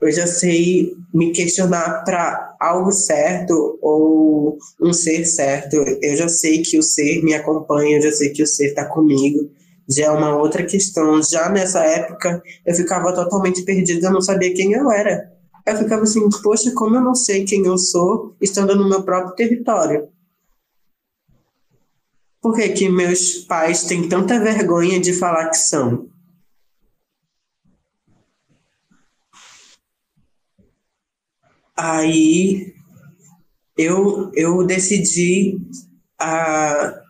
Eu 0.00 0.10
já 0.10 0.26
sei 0.26 0.92
me 1.14 1.30
questionar 1.32 2.04
para 2.04 2.56
algo 2.58 2.90
certo 2.90 3.78
ou 3.80 4.58
um 4.80 4.92
ser 4.92 5.24
certo. 5.24 5.74
Eu 6.02 6.16
já 6.16 6.28
sei 6.28 6.62
que 6.62 6.78
o 6.78 6.82
ser 6.82 7.22
me 7.22 7.34
acompanha, 7.34 7.98
eu 7.98 8.02
já 8.02 8.12
sei 8.12 8.30
que 8.30 8.42
o 8.42 8.46
ser 8.46 8.68
está 8.68 8.84
comigo. 8.86 9.50
Já 9.88 10.06
é 10.06 10.10
uma 10.10 10.36
outra 10.36 10.64
questão. 10.64 11.22
Já 11.22 11.48
nessa 11.48 11.84
época, 11.84 12.42
eu 12.66 12.74
ficava 12.74 13.14
totalmente 13.14 13.62
perdida, 13.62 14.08
eu 14.08 14.12
não 14.12 14.22
sabia 14.22 14.54
quem 14.54 14.72
eu 14.72 14.90
era. 14.90 15.30
Eu 15.66 15.76
ficava 15.76 16.02
assim, 16.02 16.28
poxa, 16.42 16.72
como 16.74 16.96
eu 16.96 17.02
não 17.02 17.14
sei 17.14 17.44
quem 17.44 17.64
eu 17.66 17.78
sou 17.78 18.34
estando 18.40 18.74
no 18.74 18.88
meu 18.88 19.02
próprio 19.04 19.34
território? 19.34 20.08
Por 22.40 22.54
que, 22.54 22.68
que 22.70 22.88
meus 22.88 23.34
pais 23.44 23.84
têm 23.84 24.08
tanta 24.08 24.40
vergonha 24.40 24.98
de 24.98 25.12
falar 25.12 25.50
que 25.50 25.58
são? 25.58 26.08
Aí 31.76 32.74
eu, 33.76 34.30
eu 34.34 34.66
decidi 34.66 35.58
a, 36.18 37.02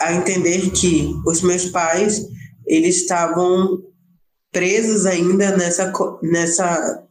a 0.00 0.12
entender 0.14 0.70
que 0.70 1.14
os 1.26 1.42
meus 1.42 1.66
pais 1.66 2.26
eles 2.66 2.96
estavam 2.96 3.82
presos 4.50 5.04
ainda 5.04 5.56
nessa, 5.56 5.92
nessa 6.22 7.06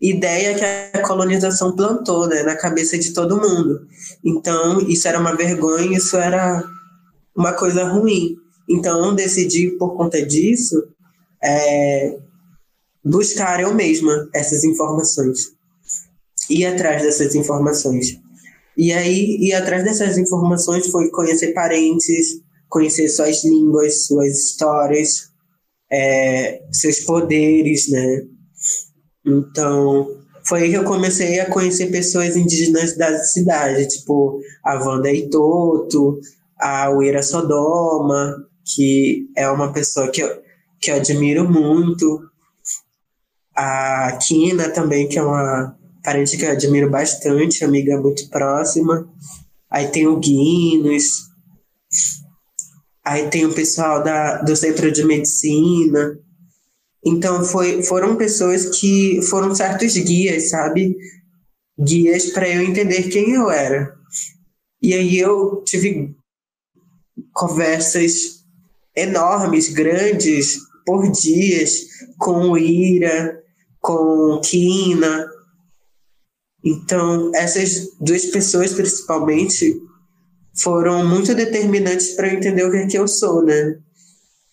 ideia 0.00 0.54
que 0.54 0.96
a 0.96 1.02
colonização 1.02 1.74
plantou 1.74 2.28
né, 2.28 2.42
na 2.42 2.56
cabeça 2.56 2.96
de 2.98 3.12
todo 3.12 3.40
mundo. 3.40 3.86
Então, 4.24 4.80
isso 4.88 5.08
era 5.08 5.18
uma 5.18 5.34
vergonha, 5.34 5.96
isso 5.96 6.16
era 6.16 6.62
uma 7.36 7.52
coisa 7.52 7.84
ruim. 7.84 8.36
Então, 8.68 9.14
decidi, 9.14 9.70
por 9.78 9.96
conta 9.96 10.24
disso, 10.24 10.88
é, 11.42 12.18
buscar 13.04 13.60
eu 13.60 13.74
mesma 13.74 14.28
essas 14.34 14.64
informações. 14.64 15.52
Ir 16.48 16.66
atrás 16.66 17.02
dessas 17.02 17.34
informações. 17.34 18.18
E 18.76 18.92
aí, 18.92 19.36
ir 19.40 19.54
atrás 19.54 19.82
dessas 19.84 20.16
informações 20.16 20.86
foi 20.86 21.10
conhecer 21.10 21.52
parentes, 21.52 22.40
conhecer 22.68 23.08
suas 23.08 23.42
línguas, 23.44 24.06
suas 24.06 24.38
histórias, 24.38 25.30
é, 25.90 26.62
seus 26.70 27.00
poderes, 27.00 27.88
né? 27.88 28.22
Então, 29.28 30.08
foi 30.44 30.62
aí 30.62 30.70
que 30.70 30.76
eu 30.76 30.84
comecei 30.84 31.40
a 31.40 31.50
conhecer 31.50 31.90
pessoas 31.90 32.36
indígenas 32.36 32.96
da 32.96 33.18
cidade, 33.18 33.88
tipo 33.88 34.40
a 34.64 34.74
Wanda 34.76 35.12
Itoto, 35.12 36.18
a 36.58 36.90
Uira 36.90 37.22
Sodoma, 37.22 38.34
que 38.64 39.28
é 39.36 39.48
uma 39.50 39.72
pessoa 39.72 40.08
que 40.08 40.22
eu, 40.22 40.42
que 40.80 40.90
eu 40.90 40.96
admiro 40.96 41.48
muito, 41.50 42.20
a 43.54 44.16
Kina 44.22 44.70
também, 44.70 45.08
que 45.08 45.18
é 45.18 45.22
uma 45.22 45.76
parente 46.02 46.36
que 46.36 46.44
eu 46.44 46.50
admiro 46.50 46.88
bastante, 46.88 47.64
amiga 47.64 48.00
muito 48.00 48.28
próxima. 48.30 49.06
Aí 49.70 49.88
tem 49.88 50.06
o 50.06 50.18
Guinness, 50.18 51.24
aí 53.04 53.28
tem 53.28 53.44
o 53.44 53.52
pessoal 53.52 54.02
da, 54.02 54.40
do 54.40 54.56
Centro 54.56 54.90
de 54.90 55.04
Medicina, 55.04 56.18
então 57.08 57.44
foi, 57.44 57.82
foram 57.82 58.16
pessoas 58.16 58.78
que 58.78 59.20
foram 59.22 59.54
certos 59.54 59.94
guias, 59.96 60.50
sabe? 60.50 60.96
Guias 61.78 62.26
para 62.26 62.48
eu 62.48 62.62
entender 62.62 63.08
quem 63.08 63.32
eu 63.32 63.50
era. 63.50 63.96
E 64.82 64.94
aí 64.94 65.18
eu 65.18 65.62
tive 65.64 66.14
conversas 67.32 68.44
enormes, 68.94 69.68
grandes, 69.68 70.58
por 70.84 71.10
dias, 71.10 71.86
com 72.18 72.56
Ira, 72.56 73.42
com 73.80 74.40
Kina. 74.42 75.26
Então, 76.64 77.30
essas 77.34 77.96
duas 78.00 78.26
pessoas, 78.26 78.72
principalmente, 78.72 79.80
foram 80.56 81.06
muito 81.06 81.34
determinantes 81.34 82.14
para 82.14 82.28
eu 82.28 82.38
entender 82.38 82.64
o 82.64 82.70
que 82.70 82.76
é 82.78 82.86
que 82.86 82.98
eu 82.98 83.06
sou, 83.06 83.44
né? 83.44 83.78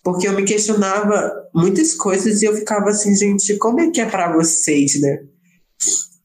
Porque 0.06 0.28
eu 0.28 0.34
me 0.34 0.44
questionava 0.44 1.48
muitas 1.52 1.92
coisas 1.92 2.40
e 2.40 2.44
eu 2.44 2.54
ficava 2.54 2.90
assim, 2.90 3.12
gente, 3.16 3.58
como 3.58 3.80
é 3.80 3.90
que 3.90 4.00
é 4.00 4.08
para 4.08 4.32
vocês, 4.32 5.00
né? 5.00 5.24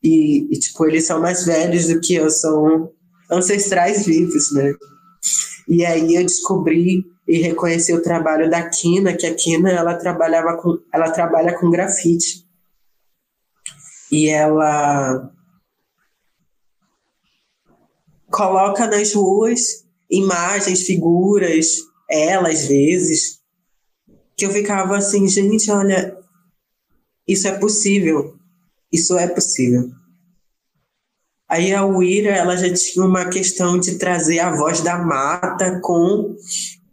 E, 0.04 0.54
e, 0.54 0.60
tipo, 0.60 0.86
eles 0.86 1.08
são 1.08 1.20
mais 1.20 1.48
velhos 1.48 1.88
do 1.88 2.00
que 2.00 2.14
eu, 2.14 2.30
são 2.30 2.92
ancestrais 3.32 4.06
vivos, 4.06 4.54
né? 4.54 4.72
E 5.68 5.84
aí 5.84 6.14
eu 6.14 6.22
descobri 6.22 7.04
e 7.28 7.40
reconheci 7.40 7.92
o 7.92 8.04
trabalho 8.04 8.52
da 8.52 8.70
Kina, 8.70 9.18
que 9.18 9.26
a 9.26 9.34
Kina 9.34 9.72
ela 9.72 9.96
trabalhava 9.96 10.58
com 10.58 10.78
ela 10.94 11.10
trabalha 11.10 11.60
com 11.60 11.72
grafite. 11.72 12.48
E 14.12 14.30
ela 14.30 15.28
coloca 18.30 18.86
nas 18.86 19.12
ruas 19.16 19.88
imagens, 20.08 20.84
figuras, 20.84 21.78
ela 22.08 22.50
às 22.50 22.68
vezes, 22.68 23.41
que 24.42 24.46
eu 24.48 24.52
ficava 24.52 24.98
assim, 24.98 25.28
gente, 25.28 25.70
olha, 25.70 26.18
isso 27.28 27.48
é 27.48 27.52
possível. 27.52 28.34
Isso 28.92 29.16
é 29.16 29.28
possível. 29.28 29.92
Aí 31.48 31.72
a 31.72 31.86
Uira, 31.86 32.32
ela 32.32 32.58
já 32.58 32.74
tinha 32.74 33.06
uma 33.06 33.30
questão 33.30 33.78
de 33.78 34.00
trazer 34.00 34.40
a 34.40 34.56
voz 34.56 34.82
da 34.82 34.98
mata 34.98 35.80
com 35.84 36.36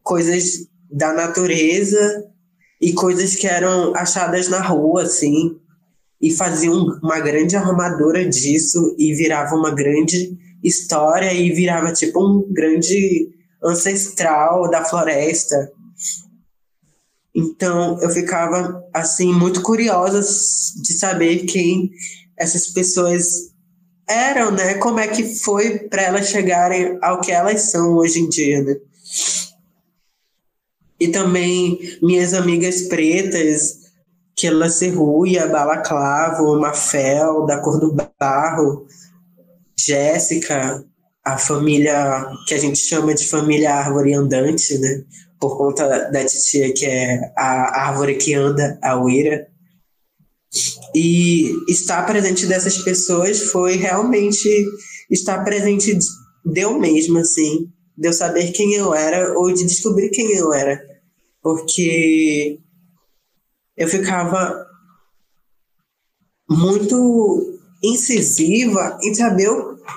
coisas 0.03 0.69
da 0.91 1.15
natureza 1.15 2.27
e 2.79 2.93
coisas 2.93 3.35
que 3.35 3.47
eram 3.47 3.97
achadas 3.97 4.49
na 4.49 4.61
rua, 4.61 5.05
assim, 5.05 5.59
e 6.21 6.31
faziam 6.31 6.99
uma 7.03 7.19
grande 7.19 7.57
arrumadora 7.57 8.29
disso 8.29 8.95
e 8.99 9.15
virava 9.15 9.55
uma 9.55 9.71
grande 9.71 10.37
história 10.63 11.33
e 11.33 11.51
virava 11.51 11.95
tipo 11.95 12.23
um 12.23 12.53
grande 12.53 13.31
ancestral 13.65 14.69
da 14.69 14.85
floresta. 14.85 15.73
Então 17.39 18.01
eu 18.03 18.11
ficava 18.11 18.85
assim 18.93 19.33
muito 19.33 19.63
curiosa 19.63 20.21
de 20.83 20.93
saber 20.93 21.45
quem 21.45 21.93
essas 22.37 22.67
pessoas 22.67 23.53
eram, 24.09 24.51
né? 24.51 24.75
Como 24.75 24.99
é 24.99 25.07
que 25.07 25.23
foi 25.39 25.79
para 25.79 26.03
elas 26.03 26.29
chegarem 26.29 26.99
ao 27.01 27.21
que 27.21 27.31
elas 27.31 27.71
são 27.71 27.95
hoje 27.95 28.19
em 28.19 28.29
dia, 28.29 28.61
né? 28.63 28.77
E 30.99 31.07
também 31.09 31.79
minhas 32.03 32.35
amigas 32.35 32.83
pretas, 32.83 33.89
que 34.35 34.49
ela 34.49 34.69
Serruia, 34.69 35.47
Balaclavo, 35.47 36.59
Mafel, 36.59 37.47
da 37.47 37.61
Cor 37.61 37.79
do 37.79 37.95
Barro, 38.19 38.85
Jéssica, 39.79 40.85
a 41.25 41.39
família 41.39 42.27
que 42.49 42.55
a 42.55 42.59
gente 42.59 42.79
chama 42.79 43.15
de 43.15 43.29
família 43.29 43.75
árvore 43.75 44.15
andante, 44.15 44.77
né? 44.79 45.05
Por 45.41 45.57
conta 45.57 46.11
da 46.11 46.25
titia 46.25 46.73
que 46.73 46.85
é 46.85 47.33
a 47.37 47.89
árvore 47.89 48.17
que 48.17 48.35
anda, 48.35 48.79
a 48.83 48.97
Uira. 49.01 49.49
E 50.95 51.53
estar 51.69 52.07
presente 52.07 52.47
dessas 52.47 52.79
pessoas 52.79 53.43
foi 53.51 53.77
realmente 53.77 54.49
estar 55.11 55.45
presente 55.45 55.97
de 56.45 56.61
eu 56.61 56.79
mesma, 56.79 57.21
assim, 57.21 57.71
de 57.97 58.09
eu 58.09 58.13
saber 58.13 58.53
quem 58.53 58.75
eu 58.75 58.95
era 58.95 59.39
ou 59.39 59.53
de 59.53 59.65
descobrir 59.65 60.11
quem 60.11 60.33
eu 60.37 60.53
era. 60.53 60.81
Porque 61.43 62.59
eu 63.77 63.87
ficava 63.87 64.67
muito 66.49 67.61
incisiva 67.83 68.99
em 69.03 69.15
saber 69.15 69.51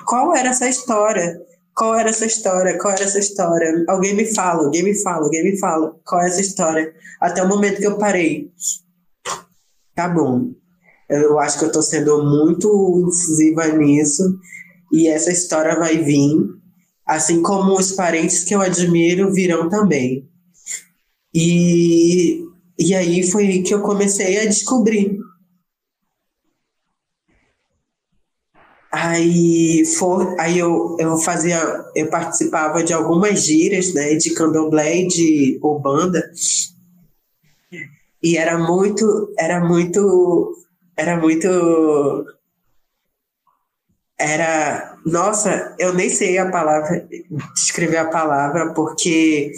qual 0.06 0.34
era 0.34 0.50
essa 0.50 0.68
história. 0.68 1.40
Qual 1.74 1.94
era 1.94 2.10
essa 2.10 2.26
história? 2.26 2.78
Qual 2.78 2.92
era 2.92 3.04
essa 3.04 3.18
história? 3.18 3.84
Alguém 3.88 4.14
me 4.14 4.26
fala, 4.34 4.64
alguém 4.64 4.82
me 4.82 4.94
fala, 5.02 5.24
alguém 5.24 5.44
me 5.44 5.58
fala. 5.58 5.98
Qual 6.04 6.20
é 6.22 6.28
essa 6.28 6.40
história? 6.40 6.94
Até 7.20 7.42
o 7.42 7.48
momento 7.48 7.80
que 7.80 7.86
eu 7.86 7.98
parei. 7.98 8.50
Tá 9.94 10.08
bom. 10.08 10.50
Eu 11.08 11.38
acho 11.38 11.58
que 11.58 11.64
eu 11.64 11.72
tô 11.72 11.82
sendo 11.82 12.22
muito 12.24 13.04
incisiva 13.08 13.68
nisso. 13.68 14.38
E 14.92 15.08
essa 15.08 15.32
história 15.32 15.78
vai 15.78 15.98
vir. 15.98 16.36
Assim 17.06 17.42
como 17.42 17.78
os 17.78 17.92
parentes 17.92 18.44
que 18.44 18.54
eu 18.54 18.60
admiro 18.60 19.32
virão 19.32 19.68
também. 19.68 20.28
E, 21.34 22.44
e 22.78 22.94
aí 22.94 23.22
foi 23.22 23.62
que 23.62 23.72
eu 23.72 23.80
comecei 23.80 24.38
a 24.40 24.44
descobrir 24.44 25.18
Aí, 28.92 29.86
for, 29.86 30.38
aí 30.38 30.58
eu, 30.58 30.96
eu 31.00 31.16
fazia, 31.16 31.58
eu 31.96 32.10
participava 32.10 32.84
de 32.84 32.92
algumas 32.92 33.42
gírias, 33.42 33.94
né, 33.94 34.16
de 34.16 34.34
candomblé 34.34 35.04
de 35.04 35.58
ubanda. 35.62 36.22
E 38.22 38.36
era 38.36 38.58
muito, 38.58 39.32
era 39.38 39.64
muito, 39.64 40.54
era 40.94 41.16
muito, 41.18 41.48
era, 44.18 44.98
nossa, 45.06 45.74
eu 45.78 45.94
nem 45.94 46.10
sei 46.10 46.36
a 46.36 46.50
palavra, 46.50 47.08
descrever 47.54 47.96
a 47.96 48.10
palavra, 48.10 48.74
porque 48.74 49.52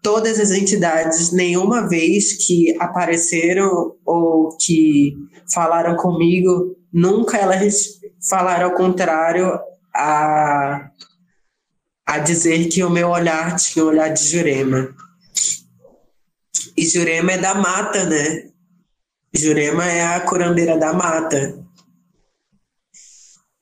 todas 0.00 0.38
as 0.38 0.52
entidades, 0.52 1.32
nenhuma 1.32 1.88
vez 1.88 2.34
que 2.46 2.76
apareceram 2.78 3.96
ou 4.06 4.56
que 4.56 5.16
falaram 5.52 5.96
comigo, 5.96 6.76
nunca 6.92 7.36
elas 7.38 8.00
falar 8.28 8.62
ao 8.62 8.74
contrário 8.74 9.58
a, 9.94 10.90
a 12.06 12.18
dizer 12.18 12.68
que 12.68 12.82
o 12.82 12.90
meu 12.90 13.08
olhar 13.08 13.56
tinha 13.56 13.84
o 13.84 13.88
olhar 13.88 14.08
de 14.08 14.22
Jurema. 14.24 14.94
E 16.76 16.86
Jurema 16.86 17.32
é 17.32 17.38
da 17.38 17.54
mata, 17.54 18.04
né? 18.04 18.50
Jurema 19.34 19.86
é 19.86 20.04
a 20.04 20.20
curandeira 20.20 20.78
da 20.78 20.92
mata. 20.92 21.58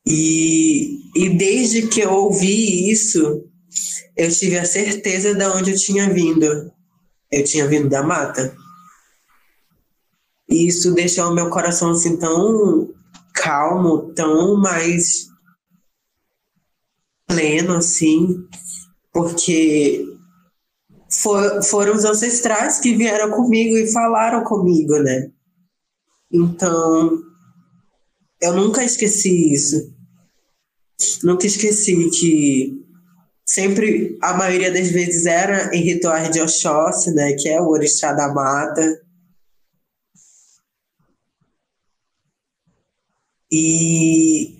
E, 0.06 1.00
e 1.14 1.28
desde 1.30 1.86
que 1.86 2.00
eu 2.00 2.12
ouvi 2.12 2.90
isso, 2.90 3.44
eu 4.16 4.30
tive 4.30 4.58
a 4.58 4.64
certeza 4.64 5.34
de 5.34 5.44
onde 5.46 5.70
eu 5.72 5.76
tinha 5.76 6.12
vindo. 6.12 6.72
Eu 7.30 7.44
tinha 7.44 7.66
vindo 7.66 7.88
da 7.88 8.02
mata. 8.02 8.54
E 10.48 10.66
isso 10.66 10.92
deixou 10.92 11.30
o 11.30 11.34
meu 11.34 11.48
coração 11.48 11.92
assim 11.92 12.16
tão 12.16 12.89
calmo, 13.34 14.12
tão 14.14 14.56
mais 14.56 15.26
pleno, 17.26 17.76
assim, 17.76 18.44
porque 19.12 20.04
for, 21.10 21.62
foram 21.64 21.94
os 21.94 22.04
ancestrais 22.04 22.78
que 22.78 22.96
vieram 22.96 23.30
comigo 23.30 23.76
e 23.76 23.92
falaram 23.92 24.44
comigo, 24.44 24.98
né? 24.98 25.30
Então, 26.32 27.18
eu 28.40 28.54
nunca 28.54 28.84
esqueci 28.84 29.52
isso. 29.52 29.92
Nunca 31.22 31.46
esqueci 31.46 32.10
que 32.10 32.80
sempre, 33.44 34.16
a 34.22 34.34
maioria 34.34 34.72
das 34.72 34.90
vezes 34.90 35.26
era 35.26 35.74
em 35.74 35.82
rituais 35.82 36.30
de 36.30 36.40
Oxóssi, 36.40 37.12
né? 37.12 37.32
Que 37.34 37.48
é 37.48 37.60
o 37.60 37.68
orixá 37.68 38.12
da 38.12 38.32
mata. 38.32 39.00
E 43.52 44.56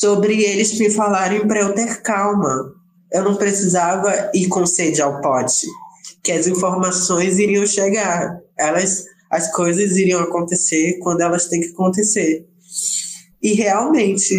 sobre 0.00 0.42
eles 0.42 0.78
me 0.78 0.90
falarem 0.90 1.46
para 1.46 1.60
eu 1.60 1.74
ter 1.74 2.00
calma. 2.02 2.74
Eu 3.12 3.24
não 3.24 3.36
precisava 3.36 4.30
ir 4.34 4.48
com 4.48 4.64
sede 4.64 5.02
ao 5.02 5.20
pote, 5.20 5.66
que 6.22 6.32
as 6.32 6.46
informações 6.46 7.38
iriam 7.38 7.66
chegar. 7.66 8.38
Elas, 8.58 9.04
as 9.30 9.52
coisas 9.52 9.96
iriam 9.96 10.20
acontecer 10.20 10.98
quando 11.00 11.20
elas 11.22 11.46
têm 11.48 11.60
que 11.60 11.68
acontecer. 11.68 12.46
E 13.42 13.52
realmente, 13.54 14.34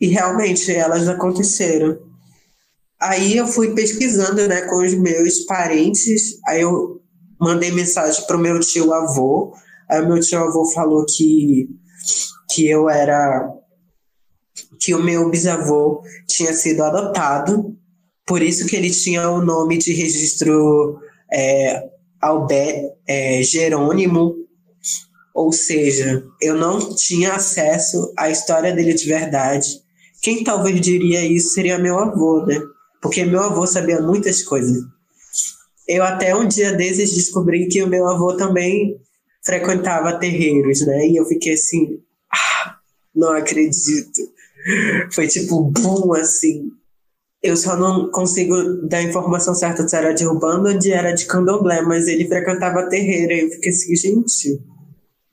e 0.00 0.08
realmente 0.08 0.72
elas 0.72 1.08
aconteceram. 1.08 1.98
Aí 3.00 3.36
eu 3.36 3.48
fui 3.48 3.74
pesquisando, 3.74 4.46
né, 4.46 4.62
com 4.62 4.84
os 4.84 4.94
meus 4.94 5.40
parentes. 5.40 6.38
Aí 6.46 6.60
eu 6.60 7.00
mandei 7.40 7.72
mensagem 7.72 8.24
para 8.26 8.36
o 8.36 8.40
meu 8.40 8.60
tio 8.60 8.92
avô. 8.92 9.52
Aí 9.90 10.06
meu 10.06 10.20
tio 10.20 10.38
avô 10.38 10.66
falou 10.66 11.04
que 11.06 11.68
que 12.50 12.68
eu 12.68 12.88
era 12.88 13.50
que 14.78 14.94
o 14.94 15.02
meu 15.02 15.30
bisavô 15.30 16.02
tinha 16.26 16.52
sido 16.52 16.82
adotado, 16.82 17.76
por 18.26 18.42
isso 18.42 18.66
que 18.66 18.76
ele 18.76 18.90
tinha 18.90 19.30
o 19.30 19.44
nome 19.44 19.78
de 19.78 19.92
registro 19.92 20.98
é, 21.32 21.88
Albert, 22.20 22.90
é, 23.06 23.42
Jerônimo, 23.42 24.34
ou 25.34 25.52
seja, 25.52 26.24
eu 26.40 26.54
não 26.54 26.94
tinha 26.94 27.34
acesso 27.34 28.12
à 28.18 28.28
história 28.28 28.72
dele 28.72 28.92
de 28.94 29.06
verdade, 29.06 29.82
Quem 30.22 30.44
talvez 30.44 30.80
diria 30.80 31.24
isso 31.24 31.50
seria 31.50 31.78
meu 31.78 31.98
avô, 31.98 32.46
né? 32.46 32.60
Porque 33.00 33.24
meu 33.24 33.40
avô 33.40 33.66
sabia 33.66 34.00
muitas 34.00 34.40
coisas. 34.40 34.84
Eu 35.88 36.04
até 36.04 36.34
um 36.36 36.46
dia 36.46 36.72
desses 36.72 37.12
descobri 37.12 37.66
que 37.66 37.82
o 37.82 37.88
meu 37.88 38.08
avô 38.08 38.36
também 38.36 38.96
frequentava 39.44 40.18
terreiros, 40.18 40.86
né? 40.86 41.06
E 41.08 41.16
eu 41.16 41.26
fiquei 41.26 41.54
assim, 41.54 41.98
ah, 42.32 42.76
não 43.14 43.32
acredito. 43.32 44.20
Foi 45.12 45.26
tipo 45.26 45.62
boom, 45.62 46.14
assim. 46.14 46.70
Eu 47.42 47.56
só 47.56 47.76
não 47.76 48.08
consigo 48.10 48.54
dar 48.86 48.98
a 48.98 49.02
informação 49.02 49.54
certa 49.54 49.86
se 49.86 49.96
era 49.96 50.12
de 50.12 50.24
Urbano 50.24 50.68
ou 50.68 50.78
de 50.78 50.92
era 50.92 51.12
de 51.12 51.26
Candomblé, 51.26 51.82
mas 51.82 52.06
ele 52.06 52.28
frequentava 52.28 52.88
terreiro. 52.88 53.32
E 53.32 53.40
eu 53.40 53.50
fiquei 53.50 53.70
assim, 53.70 53.96
gente, 53.96 54.62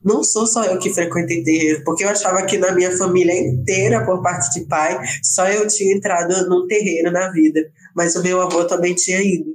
não 0.04 0.24
sou 0.24 0.48
só 0.48 0.64
eu 0.64 0.80
que 0.80 0.92
frequentei 0.92 1.44
terreiro, 1.44 1.84
porque 1.84 2.04
eu 2.04 2.10
achava 2.10 2.44
que 2.46 2.58
na 2.58 2.72
minha 2.72 2.98
família 2.98 3.38
inteira, 3.40 4.04
por 4.06 4.24
parte 4.24 4.52
de 4.58 4.66
pai, 4.66 4.98
só 5.22 5.48
eu 5.48 5.68
tinha 5.68 5.96
entrado 5.96 6.50
num 6.50 6.66
terreiro 6.66 7.12
na 7.12 7.30
vida. 7.32 7.70
Mas 7.96 8.16
o 8.16 8.24
meu 8.24 8.42
avô 8.42 8.66
também 8.66 8.96
tinha 8.96 9.22
ido. 9.22 9.54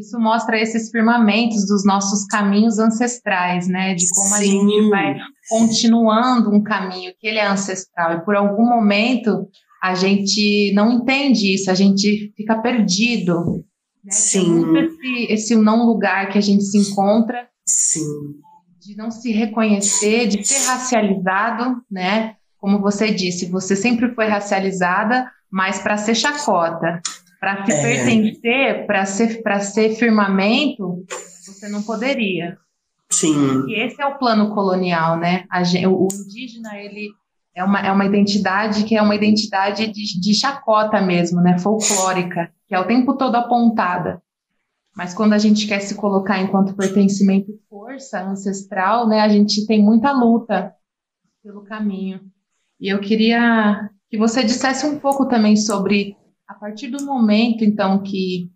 Isso 0.00 0.18
mostra 0.18 0.58
esses 0.58 0.90
firmamentos 0.90 1.66
dos 1.66 1.84
nossos 1.84 2.24
caminhos 2.24 2.78
ancestrais, 2.78 3.68
né? 3.68 3.94
De 3.94 4.08
como 4.08 4.28
Sim. 4.28 4.34
a 4.34 4.44
gente 4.44 4.88
vai 4.88 5.16
continuando 5.48 6.50
um 6.50 6.62
caminho 6.62 7.12
que 7.18 7.26
ele 7.26 7.38
é 7.38 7.46
ancestral 7.46 8.14
e 8.14 8.24
por 8.24 8.34
algum 8.34 8.64
momento 8.64 9.46
a 9.82 9.94
gente 9.94 10.72
não 10.74 10.92
entende 10.92 11.54
isso, 11.54 11.70
a 11.70 11.74
gente 11.74 12.32
fica 12.34 12.58
perdido. 12.62 13.62
Né? 14.02 14.10
Sim. 14.12 14.78
Esse, 14.78 15.32
esse 15.32 15.56
não 15.56 15.84
lugar 15.84 16.30
que 16.30 16.38
a 16.38 16.42
gente 16.42 16.62
se 16.64 16.78
encontra. 16.78 17.46
Sim. 17.66 18.00
De 18.80 18.96
não 18.96 19.10
se 19.10 19.30
reconhecer, 19.32 20.28
de 20.28 20.42
ser 20.42 20.66
racializado, 20.66 21.82
né? 21.90 22.36
Como 22.58 22.80
você 22.80 23.12
disse, 23.12 23.50
você 23.50 23.76
sempre 23.76 24.14
foi 24.14 24.26
racializada, 24.28 25.30
mas 25.50 25.78
para 25.80 25.98
ser 25.98 26.14
chacota. 26.14 27.02
Para 27.40 27.64
se 27.64 27.72
é. 27.72 27.82
pertencer, 27.82 28.86
para 28.86 29.06
ser, 29.06 29.42
ser 29.62 29.94
firmamento, 29.96 31.04
você 31.46 31.68
não 31.68 31.82
poderia. 31.82 32.58
Sim. 33.10 33.66
E 33.66 33.80
esse 33.80 34.00
é 34.00 34.06
o 34.06 34.18
plano 34.18 34.54
colonial, 34.54 35.16
né? 35.18 35.46
O 35.88 36.08
indígena, 36.12 36.76
ele 36.76 37.08
é 37.54 37.64
uma, 37.64 37.80
é 37.80 37.90
uma 37.90 38.04
identidade 38.04 38.84
que 38.84 38.96
é 38.96 39.02
uma 39.02 39.14
identidade 39.14 39.86
de, 39.88 40.20
de 40.20 40.34
chacota 40.34 41.00
mesmo, 41.00 41.40
né? 41.40 41.58
Folclórica, 41.58 42.52
que 42.68 42.74
é 42.74 42.78
o 42.78 42.86
tempo 42.86 43.16
todo 43.16 43.34
apontada. 43.34 44.22
Mas 44.94 45.14
quando 45.14 45.32
a 45.32 45.38
gente 45.38 45.66
quer 45.66 45.80
se 45.80 45.94
colocar 45.94 46.40
enquanto 46.40 46.76
pertencimento 46.76 47.50
e 47.50 47.58
força 47.68 48.22
ancestral, 48.22 49.08
né? 49.08 49.20
A 49.20 49.28
gente 49.28 49.66
tem 49.66 49.82
muita 49.82 50.12
luta 50.12 50.74
pelo 51.42 51.62
caminho. 51.62 52.20
E 52.78 52.88
eu 52.88 53.00
queria 53.00 53.88
que 54.08 54.18
você 54.18 54.44
dissesse 54.44 54.86
um 54.86 54.98
pouco 54.98 55.26
também 55.26 55.56
sobre 55.56 56.16
a 56.50 56.54
partir 56.54 56.88
do 56.88 57.06
momento, 57.06 57.62
então, 57.62 58.02
que 58.02 58.50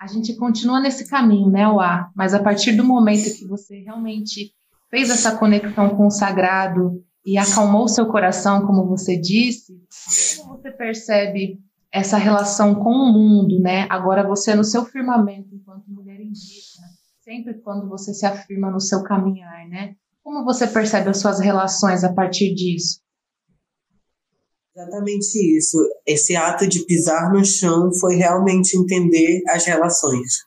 a 0.00 0.06
gente 0.06 0.34
continua 0.34 0.80
nesse 0.80 1.06
caminho, 1.06 1.50
né, 1.50 1.68
Uá? 1.68 2.10
Mas 2.16 2.32
a 2.32 2.42
partir 2.42 2.72
do 2.72 2.82
momento 2.82 3.36
que 3.36 3.46
você 3.46 3.80
realmente 3.80 4.54
fez 4.90 5.10
essa 5.10 5.36
conexão 5.36 5.94
com 5.94 6.06
o 6.06 6.10
sagrado 6.10 7.04
e 7.22 7.36
acalmou 7.36 7.86
seu 7.86 8.06
coração, 8.06 8.66
como 8.66 8.86
você 8.86 9.20
disse, 9.20 9.78
como 10.38 10.56
você 10.56 10.70
percebe 10.70 11.60
essa 11.92 12.16
relação 12.16 12.74
com 12.76 12.90
o 12.90 13.12
mundo, 13.12 13.60
né? 13.60 13.86
Agora 13.90 14.26
você 14.26 14.54
no 14.54 14.64
seu 14.64 14.86
firmamento 14.86 15.54
enquanto 15.54 15.84
mulher 15.88 16.20
indígena, 16.20 16.88
sempre 17.20 17.60
quando 17.60 17.86
você 17.90 18.14
se 18.14 18.24
afirma 18.24 18.70
no 18.70 18.80
seu 18.80 19.02
caminhar, 19.02 19.68
né? 19.68 19.96
Como 20.22 20.44
você 20.46 20.66
percebe 20.66 21.10
as 21.10 21.18
suas 21.18 21.40
relações 21.40 22.04
a 22.04 22.12
partir 22.12 22.54
disso? 22.54 23.00
Exatamente 24.74 25.58
isso. 25.58 25.76
Esse 26.06 26.36
ato 26.36 26.66
de 26.66 26.80
pisar 26.80 27.32
no 27.32 27.44
chão 27.44 27.90
foi 27.98 28.16
realmente 28.16 28.76
entender 28.76 29.42
as 29.48 29.64
relações. 29.64 30.44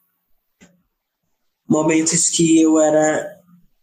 Momentos 1.68 2.30
que 2.30 2.62
eu 2.62 2.80
era 2.80 3.38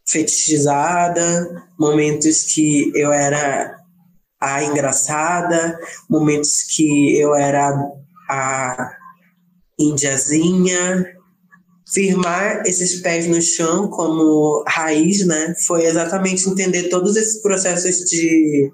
fetichizada, 0.07 1.69
momentos 1.79 2.45
que 2.45 2.93
eu 2.95 3.13
era 3.13 3.77
a 4.41 4.63
engraçada, 4.63 5.79
momentos 6.09 6.63
que 6.63 7.19
eu 7.19 7.35
era 7.35 7.75
a 8.31 8.97
indiazinha. 9.79 11.13
Firmar 11.93 12.63
esses 12.67 13.01
pés 13.03 13.27
no 13.27 13.41
chão 13.43 13.89
como 13.89 14.65
raiz, 14.67 15.27
né? 15.27 15.55
Foi 15.67 15.85
exatamente 15.85 16.49
entender 16.49 16.89
todos 16.89 17.15
esses 17.15 17.43
processos 17.43 17.99
de 18.09 18.71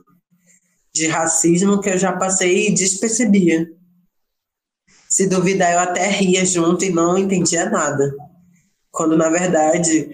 de 0.95 1.07
racismo 1.07 1.81
que 1.81 1.89
eu 1.89 1.99
já 1.99 2.13
passei 2.13 2.69
e 2.69 2.75
despercebia. 2.75 3.67
Se 5.09 5.27
duvidar, 5.27 5.73
eu 5.73 5.79
até 5.81 6.09
ria 6.09 6.45
junto 6.45 6.85
e 6.85 6.91
não 6.91 7.19
entendia 7.19 7.69
nada. 7.69 8.15
Quando, 8.91 9.17
na 9.17 9.29
verdade, 9.29 10.11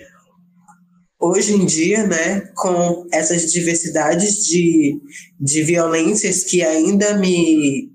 hoje 1.18 1.54
em 1.54 1.66
dia, 1.66 2.06
né, 2.06 2.40
com 2.54 3.06
essas 3.12 3.52
diversidades 3.52 4.46
de, 4.46 5.00
de 5.38 5.62
violências 5.62 6.44
que 6.44 6.62
ainda 6.62 7.16
me, 7.18 7.90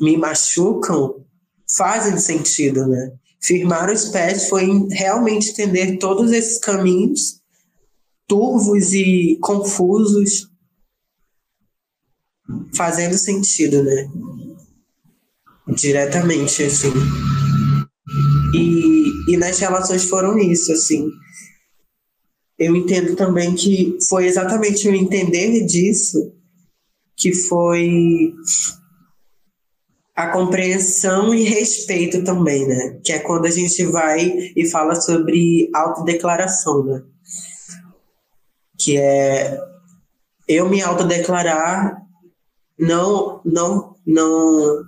me 0.00 0.16
machucam, 0.16 1.24
fazem 1.76 2.16
sentido, 2.18 2.86
né? 2.86 3.12
Firmar 3.40 3.90
os 3.90 4.06
pés 4.06 4.48
foi 4.48 4.66
realmente 4.90 5.50
entender 5.50 5.98
todos 5.98 6.32
esses 6.32 6.58
caminhos 6.58 7.40
turvos 8.26 8.92
e 8.92 9.38
confusos 9.40 10.48
fazendo 12.74 13.16
sentido, 13.16 13.82
né? 13.82 14.08
Diretamente, 15.68 16.62
assim. 16.62 16.92
E, 18.54 19.32
e 19.32 19.36
nas 19.36 19.58
relações 19.58 20.04
foram 20.04 20.38
isso, 20.38 20.72
assim. 20.72 21.06
Eu 22.58 22.74
entendo 22.74 23.14
também 23.14 23.54
que 23.54 23.96
foi 24.08 24.26
exatamente 24.26 24.88
o 24.88 24.94
entender 24.94 25.64
disso 25.64 26.32
que 27.18 27.34
foi 27.34 28.32
a 30.14 30.28
compreensão 30.28 31.34
e 31.34 31.42
respeito 31.42 32.24
também, 32.24 32.66
né? 32.66 33.00
Que 33.04 33.12
é 33.12 33.18
quando 33.18 33.46
a 33.46 33.50
gente 33.50 33.84
vai 33.86 34.52
e 34.56 34.68
fala 34.70 34.94
sobre 34.94 35.68
autodeclaração, 35.74 36.84
né? 36.84 37.02
Que 38.76 38.96
é 38.96 39.60
eu 40.46 40.68
me 40.68 40.80
autodeclarar 40.80 42.07
não 42.78 43.40
não 43.44 43.96
não 44.06 44.84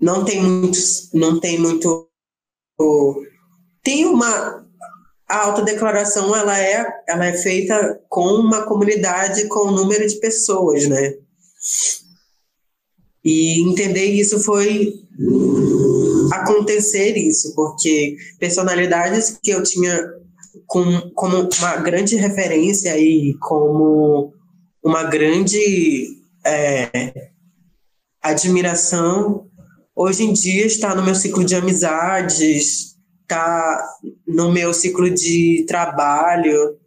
não 0.00 0.24
tem 0.24 0.42
muitos 0.42 1.10
não 1.12 1.40
tem 1.40 1.58
muito 1.58 2.08
tem 3.82 4.06
uma 4.06 4.64
a 5.28 5.44
autodeclaração 5.44 6.34
ela 6.34 6.58
é 6.58 6.86
ela 7.08 7.26
é 7.26 7.36
feita 7.36 8.00
com 8.08 8.26
uma 8.26 8.64
comunidade 8.66 9.48
com 9.48 9.68
um 9.68 9.72
número 9.72 10.06
de 10.06 10.16
pessoas 10.20 10.88
né? 10.88 11.14
E 13.22 13.60
entender 13.60 14.06
isso 14.06 14.40
foi 14.40 14.94
acontecer 16.32 17.16
isso 17.16 17.54
porque 17.54 18.16
personalidades 18.38 19.38
que 19.42 19.50
eu 19.50 19.62
tinha 19.62 20.08
com, 20.66 21.10
como 21.14 21.48
uma 21.58 21.76
grande 21.76 22.16
referência 22.16 22.98
e 22.98 23.34
como 23.40 24.32
uma 24.82 25.04
grande 25.04 26.19
é, 26.44 27.30
admiração, 28.22 29.46
hoje 29.94 30.24
em 30.24 30.32
dia 30.32 30.66
está 30.66 30.94
no 30.94 31.02
meu 31.02 31.14
ciclo 31.14 31.44
de 31.44 31.54
amizades, 31.54 32.96
está 33.22 33.84
no 34.26 34.52
meu 34.52 34.72
ciclo 34.74 35.10
de 35.10 35.64
trabalho, 35.66 36.78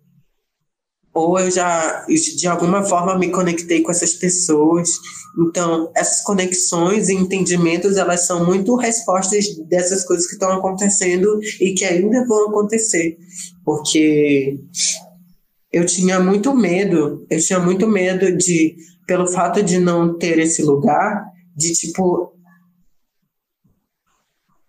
ou 1.13 1.37
eu 1.39 1.51
já, 1.51 2.05
de 2.07 2.47
alguma 2.47 2.83
forma, 2.83 3.17
me 3.17 3.29
conectei 3.29 3.81
com 3.81 3.91
essas 3.91 4.13
pessoas. 4.13 4.89
Então, 5.37 5.91
essas 5.95 6.23
conexões 6.23 7.07
e 7.07 7.13
entendimentos, 7.13 7.97
elas 7.97 8.25
são 8.25 8.45
muito 8.45 8.75
respostas 8.75 9.45
dessas 9.67 10.03
coisas 10.05 10.25
que 10.25 10.33
estão 10.33 10.51
acontecendo 10.51 11.39
e 11.61 11.73
que 11.73 11.85
ainda 11.85 12.25
vão 12.25 12.49
acontecer. 12.49 13.17
Porque 13.63 14.59
eu 15.71 15.85
tinha 15.85 16.19
muito 16.19 16.55
medo, 16.55 17.25
eu 17.29 17.39
tinha 17.39 17.59
muito 17.59 17.87
medo 17.87 18.35
de 18.35 18.75
pelo 19.05 19.27
fato 19.27 19.61
de 19.61 19.79
não 19.79 20.17
ter 20.17 20.39
esse 20.39 20.63
lugar, 20.63 21.25
de 21.55 21.73
tipo, 21.73 22.33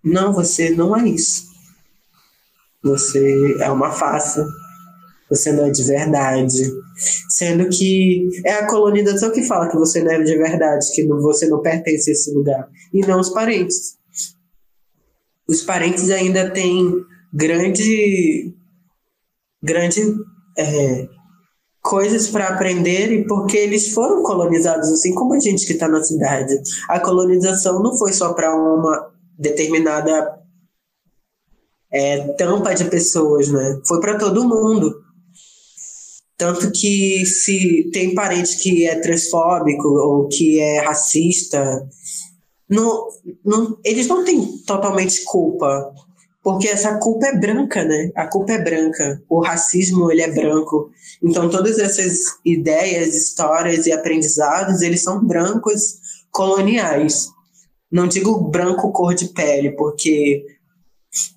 não, 0.04 0.32
você 0.32 0.70
não 0.70 0.94
é 0.94 1.08
isso. 1.08 1.54
Você 2.82 3.56
é 3.60 3.70
uma 3.70 3.90
farsa. 3.90 4.46
Você 5.30 5.50
não 5.50 5.64
é 5.64 5.70
de 5.70 5.82
verdade. 5.82 6.70
Sendo 7.30 7.68
que 7.70 8.28
é 8.44 8.52
a 8.52 8.66
colonização 8.66 9.32
que 9.32 9.42
fala 9.42 9.70
que 9.70 9.76
você 9.76 10.02
não 10.02 10.12
é 10.12 10.22
de 10.22 10.36
verdade, 10.36 10.92
que 10.94 11.06
você 11.06 11.48
não 11.48 11.62
pertence 11.62 12.10
a 12.10 12.12
esse 12.12 12.30
lugar. 12.34 12.68
E 12.92 13.00
não 13.00 13.18
os 13.18 13.30
parentes. 13.30 13.96
Os 15.48 15.62
parentes 15.62 16.10
ainda 16.10 16.50
têm 16.50 17.04
grande, 17.32 18.54
grande 19.62 20.00
é, 20.58 21.08
coisas 21.94 22.26
para 22.26 22.48
aprender 22.48 23.12
e 23.12 23.24
porque 23.24 23.56
eles 23.56 23.92
foram 23.92 24.24
colonizados, 24.24 24.90
assim 24.90 25.14
como 25.14 25.32
a 25.32 25.38
gente 25.38 25.64
que 25.64 25.74
está 25.74 25.86
na 25.86 26.02
cidade. 26.02 26.60
A 26.88 26.98
colonização 26.98 27.80
não 27.80 27.96
foi 27.96 28.12
só 28.12 28.32
para 28.32 28.52
uma 28.52 29.12
determinada 29.38 30.40
é, 31.92 32.32
tampa 32.32 32.74
de 32.74 32.86
pessoas, 32.86 33.48
né? 33.48 33.80
Foi 33.86 34.00
para 34.00 34.18
todo 34.18 34.48
mundo. 34.48 34.92
Tanto 36.36 36.72
que 36.72 37.24
se 37.24 37.88
tem 37.92 38.12
parente 38.12 38.58
que 38.58 38.88
é 38.88 38.98
transfóbico 38.98 39.86
ou 39.86 40.26
que 40.26 40.58
é 40.58 40.80
racista, 40.80 41.88
não, 42.68 43.06
não, 43.44 43.78
eles 43.84 44.08
não 44.08 44.24
têm 44.24 44.58
totalmente 44.66 45.22
culpa 45.22 45.94
porque 46.44 46.68
essa 46.68 46.98
culpa 46.98 47.28
é 47.28 47.36
branca, 47.38 47.82
né? 47.82 48.12
A 48.14 48.26
culpa 48.26 48.52
é 48.52 48.62
branca. 48.62 49.22
O 49.30 49.40
racismo, 49.40 50.12
ele 50.12 50.20
é 50.20 50.30
branco. 50.30 50.90
Então, 51.22 51.48
todas 51.48 51.78
essas 51.78 52.36
ideias, 52.44 53.14
histórias 53.14 53.86
e 53.86 53.92
aprendizados, 53.92 54.82
eles 54.82 55.02
são 55.02 55.24
brancos 55.24 55.96
coloniais. 56.30 57.30
Não 57.90 58.06
digo 58.06 58.50
branco 58.50 58.92
cor 58.92 59.14
de 59.14 59.28
pele, 59.28 59.70
porque 59.70 60.44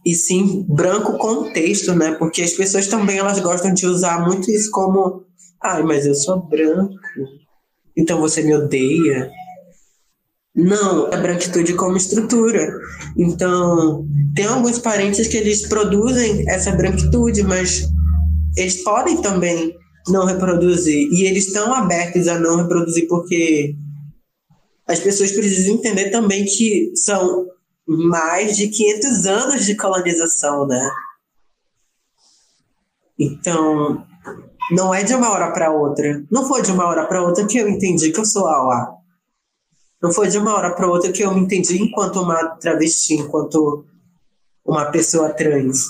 e 0.05 0.13
sim 0.13 0.65
branco 0.67 1.17
contexto, 1.17 1.93
né? 1.93 2.15
Porque 2.15 2.41
as 2.41 2.51
pessoas 2.51 2.87
também 2.87 3.17
elas 3.17 3.39
gostam 3.39 3.73
de 3.73 3.85
usar 3.85 4.25
muito 4.25 4.51
isso 4.51 4.69
como, 4.71 5.23
ai, 5.63 5.83
mas 5.83 6.05
eu 6.05 6.15
sou 6.15 6.41
branco, 6.41 6.93
então 7.95 8.19
você 8.19 8.41
me 8.41 8.55
odeia. 8.55 9.31
Não, 10.57 11.05
a 11.13 11.17
branquitude 11.17 11.75
como 11.75 11.97
estrutura. 11.97 12.79
Então, 13.15 14.07
tem 14.35 14.47
alguns 14.47 14.79
parentes 14.79 15.27
que 15.27 15.37
eles 15.37 15.67
produzem 15.67 16.49
essa 16.49 16.71
branquitude, 16.71 17.43
mas 17.43 17.87
eles 18.57 18.83
podem 18.83 19.21
também 19.21 19.77
não 20.07 20.25
reproduzir. 20.25 21.09
E 21.11 21.25
eles 21.25 21.45
estão 21.45 21.71
abertos 21.71 22.27
a 22.27 22.39
não 22.39 22.57
reproduzir 22.57 23.07
porque 23.07 23.75
as 24.87 24.99
pessoas 24.99 25.31
precisam 25.31 25.75
entender 25.75 26.09
também 26.09 26.43
que 26.45 26.91
são 26.95 27.45
mais 27.87 28.57
de 28.57 28.67
500 28.67 29.25
anos 29.27 29.65
de 29.65 29.75
colonização, 29.75 30.65
né? 30.65 30.89
Então, 33.19 34.03
não 34.71 34.91
é 34.91 35.03
de 35.03 35.13
uma 35.13 35.29
hora 35.29 35.51
para 35.51 35.71
outra. 35.71 36.23
Não 36.31 36.47
foi 36.47 36.63
de 36.63 36.71
uma 36.71 36.87
hora 36.87 37.05
para 37.05 37.21
outra 37.21 37.45
que 37.45 37.59
eu 37.59 37.69
entendi 37.69 38.11
que 38.11 38.19
eu 38.19 38.25
sou 38.25 38.47
Aua. 38.47 38.96
Não 40.01 40.11
foi 40.11 40.27
de 40.29 40.37
uma 40.37 40.55
hora 40.55 40.75
para 40.75 40.87
outra 40.87 41.11
que 41.11 41.23
eu 41.23 41.33
me 41.33 41.41
entendi 41.41 41.81
enquanto 41.81 42.21
uma 42.21 42.49
travesti, 42.55 43.15
enquanto 43.15 43.85
uma 44.65 44.91
pessoa 44.91 45.33
trans. 45.33 45.85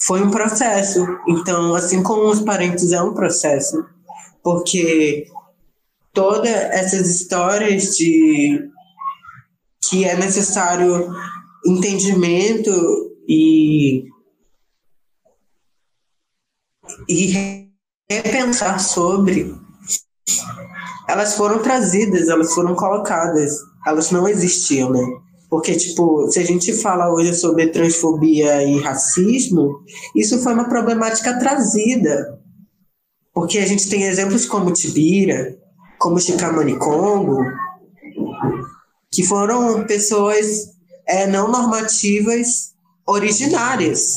Foi 0.00 0.22
um 0.22 0.30
processo. 0.30 1.04
Então, 1.26 1.74
assim 1.74 2.02
como 2.02 2.28
os 2.28 2.40
parentes 2.40 2.92
é 2.92 3.02
um 3.02 3.14
processo, 3.14 3.84
porque 4.42 5.26
todas 6.12 6.50
essas 6.50 7.08
histórias 7.08 7.96
de 7.96 8.70
que 9.88 10.04
é 10.04 10.16
necessário 10.16 11.08
entendimento 11.66 12.70
e 13.28 14.04
e 17.08 17.70
repensar 18.10 18.80
sobre 18.80 19.54
elas 21.08 21.34
foram 21.34 21.60
trazidas, 21.60 22.28
elas 22.28 22.52
foram 22.52 22.74
colocadas, 22.74 23.56
elas 23.86 24.10
não 24.10 24.28
existiam, 24.28 24.90
né? 24.90 25.00
Porque, 25.48 25.74
tipo, 25.74 26.30
se 26.30 26.38
a 26.38 26.44
gente 26.44 26.74
fala 26.74 27.10
hoje 27.10 27.34
sobre 27.34 27.68
transfobia 27.68 28.62
e 28.62 28.78
racismo, 28.80 29.80
isso 30.14 30.42
foi 30.42 30.52
uma 30.52 30.68
problemática 30.68 31.38
trazida. 31.38 32.38
Porque 33.32 33.58
a 33.58 33.66
gente 33.66 33.88
tem 33.88 34.02
exemplos 34.02 34.44
como 34.44 34.72
Tibira, 34.72 35.56
como 35.98 36.20
Chicamani 36.20 36.76
Congo, 36.76 37.42
que 39.10 39.22
foram 39.22 39.86
pessoas 39.86 40.74
é, 41.06 41.26
não 41.26 41.50
normativas 41.50 42.74
originárias. 43.06 44.16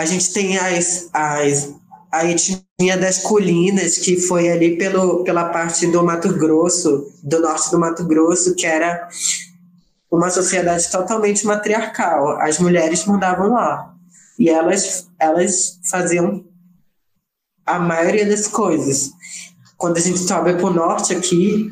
A 0.00 0.06
gente 0.06 0.32
tem 0.32 0.56
as, 0.56 1.10
as, 1.12 1.74
a 2.10 2.24
etnia 2.24 2.96
das 2.98 3.18
colinas, 3.18 3.98
que 3.98 4.18
foi 4.18 4.48
ali 4.48 4.78
pelo, 4.78 5.22
pela 5.24 5.50
parte 5.50 5.86
do 5.88 6.02
Mato 6.02 6.32
Grosso, 6.32 7.12
do 7.22 7.38
norte 7.38 7.70
do 7.70 7.78
Mato 7.78 8.06
Grosso, 8.06 8.54
que 8.54 8.64
era 8.64 9.06
uma 10.10 10.30
sociedade 10.30 10.90
totalmente 10.90 11.46
matriarcal. 11.46 12.40
As 12.40 12.58
mulheres 12.58 13.04
mandavam 13.04 13.52
lá. 13.52 13.94
E 14.38 14.48
elas, 14.48 15.06
elas 15.18 15.78
faziam 15.84 16.46
a 17.66 17.78
maioria 17.78 18.24
das 18.24 18.48
coisas. 18.48 19.10
Quando 19.76 19.98
a 19.98 20.00
gente 20.00 20.18
sobe 20.20 20.54
para 20.54 20.66
o 20.66 20.72
norte 20.72 21.14
aqui, 21.14 21.70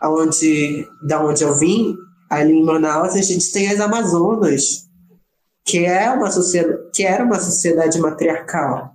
aonde, 0.00 0.86
da 1.04 1.20
onde 1.20 1.42
eu 1.42 1.58
vim, 1.58 1.96
ali 2.30 2.52
em 2.52 2.64
Manaus, 2.64 3.16
a 3.16 3.20
gente 3.20 3.50
tem 3.50 3.68
as 3.68 3.80
Amazonas, 3.80 4.84
que 5.64 5.78
é 5.78 6.10
uma 6.10 6.30
sociedade, 6.30 6.90
que 6.92 7.02
era 7.04 7.24
uma 7.24 7.40
sociedade 7.40 7.98
matriarcal. 7.98 8.94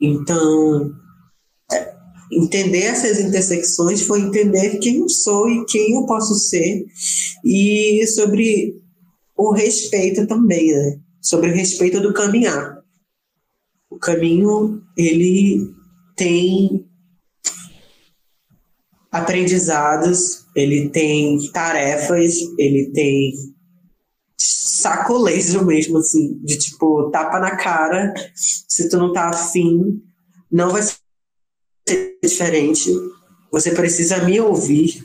Então, 0.00 0.94
é, 1.72 1.94
entender 2.32 2.82
essas 2.82 3.18
intersecções 3.18 4.02
foi 4.02 4.20
entender 4.20 4.78
quem 4.78 4.98
eu 4.98 5.08
sou 5.08 5.48
e 5.48 5.64
quem 5.66 5.94
eu 5.94 6.06
posso 6.06 6.34
ser 6.34 6.86
e 7.44 8.06
sobre 8.08 8.80
o 9.36 9.52
respeito 9.52 10.26
também, 10.26 10.72
né? 10.72 11.00
Sobre 11.20 11.50
o 11.50 11.54
respeito 11.54 12.00
do 12.00 12.12
caminhar. 12.12 12.78
O 13.88 13.98
caminho, 13.98 14.82
ele 14.96 15.74
tem 16.14 16.86
aprendizados, 19.10 20.44
ele 20.54 20.88
tem 20.90 21.50
tarefas, 21.50 22.36
ele 22.58 22.90
tem 22.92 23.32
sacolejo 24.40 25.64
mesmo, 25.64 25.98
assim, 25.98 26.38
de 26.42 26.56
tipo, 26.56 27.10
tapa 27.10 27.38
na 27.38 27.56
cara, 27.56 28.14
se 28.34 28.88
tu 28.88 28.96
não 28.96 29.12
tá 29.12 29.28
afim, 29.28 30.02
não 30.50 30.70
vai 30.70 30.82
ser 30.82 32.16
diferente. 32.22 32.90
Você 33.52 33.72
precisa 33.72 34.24
me 34.24 34.40
ouvir, 34.40 35.04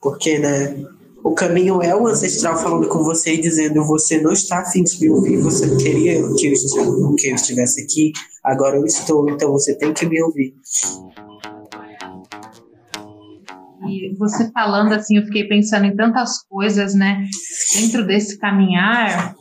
porque, 0.00 0.38
né, 0.38 0.82
o 1.22 1.34
caminho 1.34 1.82
é 1.82 1.94
o 1.94 2.06
ancestral 2.06 2.56
falando 2.58 2.88
com 2.88 3.02
você 3.02 3.34
e 3.34 3.40
dizendo 3.40 3.84
você 3.84 4.20
não 4.20 4.32
está 4.32 4.60
afim 4.60 4.82
de 4.82 5.00
me 5.00 5.10
ouvir, 5.10 5.38
você 5.38 5.76
queria 5.76 6.14
que 6.34 6.46
eu, 6.46 6.52
estivesse, 6.52 7.16
que 7.18 7.28
eu 7.28 7.34
estivesse 7.34 7.82
aqui, 7.82 8.12
agora 8.42 8.76
eu 8.76 8.84
estou, 8.84 9.28
então 9.30 9.50
você 9.52 9.74
tem 9.74 9.92
que 9.92 10.06
me 10.06 10.22
ouvir. 10.22 10.54
E 13.88 14.14
você 14.16 14.50
falando 14.50 14.92
assim, 14.92 15.16
eu 15.16 15.24
fiquei 15.24 15.44
pensando 15.44 15.86
em 15.86 15.96
tantas 15.96 16.42
coisas, 16.46 16.94
né? 16.94 17.24
Dentro 17.74 18.06
desse 18.06 18.38
caminhar 18.38 19.34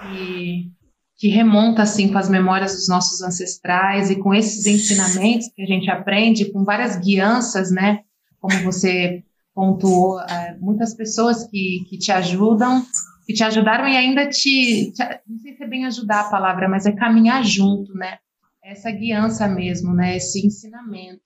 que, 0.00 0.70
que 1.16 1.28
remonta 1.28 1.82
assim 1.82 2.10
com 2.10 2.18
as 2.18 2.28
memórias 2.28 2.72
dos 2.72 2.88
nossos 2.88 3.22
ancestrais 3.22 4.10
e 4.10 4.16
com 4.16 4.34
esses 4.34 4.66
ensinamentos 4.66 5.48
que 5.54 5.62
a 5.62 5.66
gente 5.66 5.90
aprende, 5.90 6.50
com 6.50 6.64
várias 6.64 6.96
guianças, 6.96 7.70
né? 7.70 8.00
Como 8.40 8.56
você 8.64 9.22
pontuou, 9.54 10.20
é, 10.20 10.56
muitas 10.58 10.94
pessoas 10.94 11.46
que, 11.46 11.84
que 11.88 11.98
te 11.98 12.10
ajudam, 12.10 12.84
que 13.26 13.34
te 13.34 13.44
ajudaram 13.44 13.86
e 13.86 13.96
ainda 13.96 14.28
te, 14.28 14.92
te, 14.92 15.02
não 15.26 15.38
sei 15.38 15.54
se 15.54 15.62
é 15.62 15.66
bem 15.66 15.84
ajudar 15.84 16.20
a 16.20 16.30
palavra, 16.30 16.68
mas 16.68 16.86
é 16.86 16.92
caminhar 16.92 17.44
junto, 17.44 17.94
né? 17.94 18.18
Essa 18.64 18.90
guiança 18.90 19.46
mesmo, 19.48 19.92
né? 19.94 20.16
Esse 20.16 20.46
ensinamento. 20.46 21.20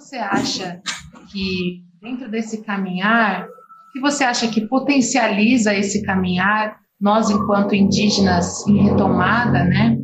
Você 0.00 0.16
acha 0.16 0.80
que, 1.30 1.84
dentro 2.00 2.30
desse 2.30 2.64
caminhar, 2.64 3.44
o 3.44 3.92
que 3.92 4.00
você 4.00 4.24
acha 4.24 4.48
que 4.48 4.66
potencializa 4.66 5.74
esse 5.74 6.02
caminhar, 6.02 6.80
nós, 6.98 7.28
enquanto 7.28 7.74
indígenas 7.74 8.66
em 8.66 8.82
retomada, 8.82 9.64
né? 9.64 9.98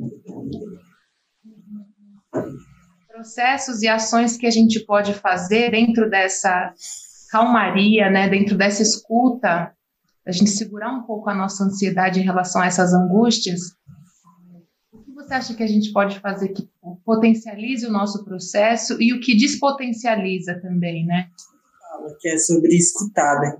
Processos 3.09 3.83
e 3.83 3.89
ações 3.89 4.37
que 4.37 4.47
a 4.47 4.51
gente 4.51 4.85
pode 4.85 5.15
fazer 5.15 5.71
dentro 5.71 6.11
dessa 6.11 6.75
calmaria, 7.31 8.11
né? 8.11 8.29
Dentro 8.29 8.57
dessa 8.57 8.83
escuta, 8.83 9.73
a 10.27 10.33
gente 10.33 10.51
segurar 10.51 10.93
um 10.93 11.05
pouco 11.05 11.31
a 11.31 11.35
nossa 11.35 11.65
ansiedade 11.65 12.21
em 12.21 12.25
relação 12.25 12.61
a 12.61 12.67
essas 12.67 12.93
angústias 12.93 13.61
você 15.27 15.35
acha 15.35 15.55
que 15.55 15.63
a 15.63 15.67
gente 15.67 15.93
pode 15.93 16.21
fazer 16.21 16.49
que 16.51 16.69
potencialize 17.05 17.85
o 17.85 17.93
nosso 17.93 18.25
processo 18.25 18.97
e 19.01 19.13
o 19.13 19.21
que 19.21 19.37
despotencializa 19.37 20.61
também, 20.61 21.05
né? 21.05 21.29
Que 22.21 22.29
é 22.29 22.39
sobre 22.39 22.77
escutar, 22.77 23.41
né? 23.41 23.59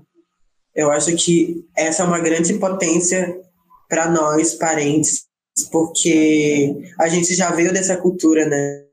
Eu 0.73 0.91
acho 0.91 1.15
que 1.15 1.65
essa 1.75 2.03
é 2.03 2.05
uma 2.05 2.19
grande 2.19 2.53
potência 2.55 3.41
para 3.89 4.09
nós, 4.09 4.53
parentes, 4.55 5.25
porque 5.71 6.75
a 6.99 7.07
gente 7.07 7.33
já 7.35 7.51
veio 7.51 7.73
dessa 7.73 7.97
cultura, 7.97 8.47
né? 8.47 8.85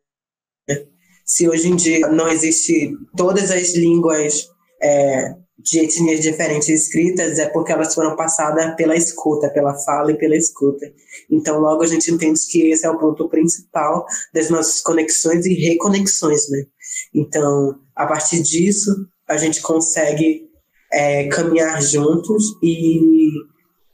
Se 1.24 1.48
hoje 1.48 1.68
em 1.68 1.76
dia 1.76 2.08
não 2.08 2.28
existe 2.28 2.92
todas 3.16 3.50
as 3.50 3.74
línguas 3.74 4.48
é, 4.82 5.36
de 5.64 5.80
etnias 5.80 6.20
diferentes 6.20 6.68
escritas 6.68 7.38
é 7.38 7.48
porque 7.48 7.72
elas 7.72 7.94
foram 7.94 8.14
passadas 8.14 8.76
pela 8.76 8.94
escuta, 8.94 9.48
pela 9.48 9.74
fala 9.74 10.12
e 10.12 10.18
pela 10.18 10.36
escuta. 10.36 10.92
Então, 11.30 11.58
logo 11.58 11.82
a 11.82 11.86
gente 11.86 12.10
entende 12.12 12.38
que 12.46 12.70
esse 12.70 12.84
é 12.86 12.90
o 12.90 12.98
ponto 12.98 13.28
principal 13.30 14.04
das 14.32 14.50
nossas 14.50 14.82
conexões 14.82 15.46
e 15.46 15.54
reconexões, 15.54 16.50
né? 16.50 16.66
Então, 17.14 17.80
a 17.96 18.06
partir 18.06 18.42
disso, 18.42 18.90
a 19.26 19.38
gente 19.38 19.62
consegue 19.62 20.50
é, 20.92 21.28
caminhar 21.28 21.80
juntos 21.80 22.44
e 22.62 23.30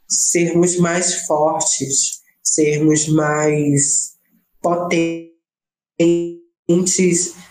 sermos 0.08 0.76
mais 0.76 1.24
fortes, 1.24 2.20
sermos 2.42 3.06
mais 3.06 4.14
potentes, 4.60 5.30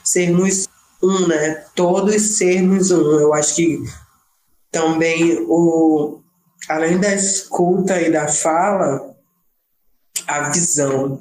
sermos 0.03 0.67
um, 1.01 1.25
né? 1.25 1.63
Todos 1.73 2.21
sermos 2.37 2.91
um. 2.91 3.19
Eu 3.19 3.33
acho 3.33 3.55
que 3.55 3.79
também 4.71 5.45
o 5.47 6.21
além 6.67 6.99
da 6.99 7.13
escuta 7.13 8.01
e 8.01 8.11
da 8.11 8.27
fala, 8.27 9.15
a 10.27 10.49
visão. 10.49 11.19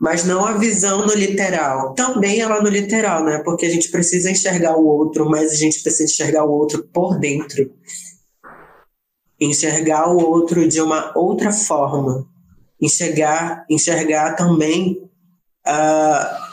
Mas 0.00 0.24
não 0.24 0.44
a 0.44 0.52
visão 0.52 1.06
no 1.06 1.14
literal. 1.14 1.94
Também 1.94 2.40
ela 2.40 2.60
no 2.60 2.68
literal, 2.68 3.24
né? 3.24 3.38
Porque 3.44 3.66
a 3.66 3.70
gente 3.70 3.90
precisa 3.90 4.30
enxergar 4.30 4.76
o 4.76 4.86
outro, 4.86 5.28
mas 5.28 5.52
a 5.52 5.54
gente 5.54 5.82
precisa 5.82 6.04
enxergar 6.04 6.44
o 6.44 6.50
outro 6.50 6.82
por 6.92 7.18
dentro. 7.18 7.72
Enxergar 9.40 10.08
o 10.10 10.18
outro 10.18 10.68
de 10.68 10.80
uma 10.80 11.12
outra 11.16 11.52
forma. 11.52 12.26
Enxergar, 12.80 13.64
enxergar 13.68 14.34
também 14.34 15.10
uh, 15.66 16.44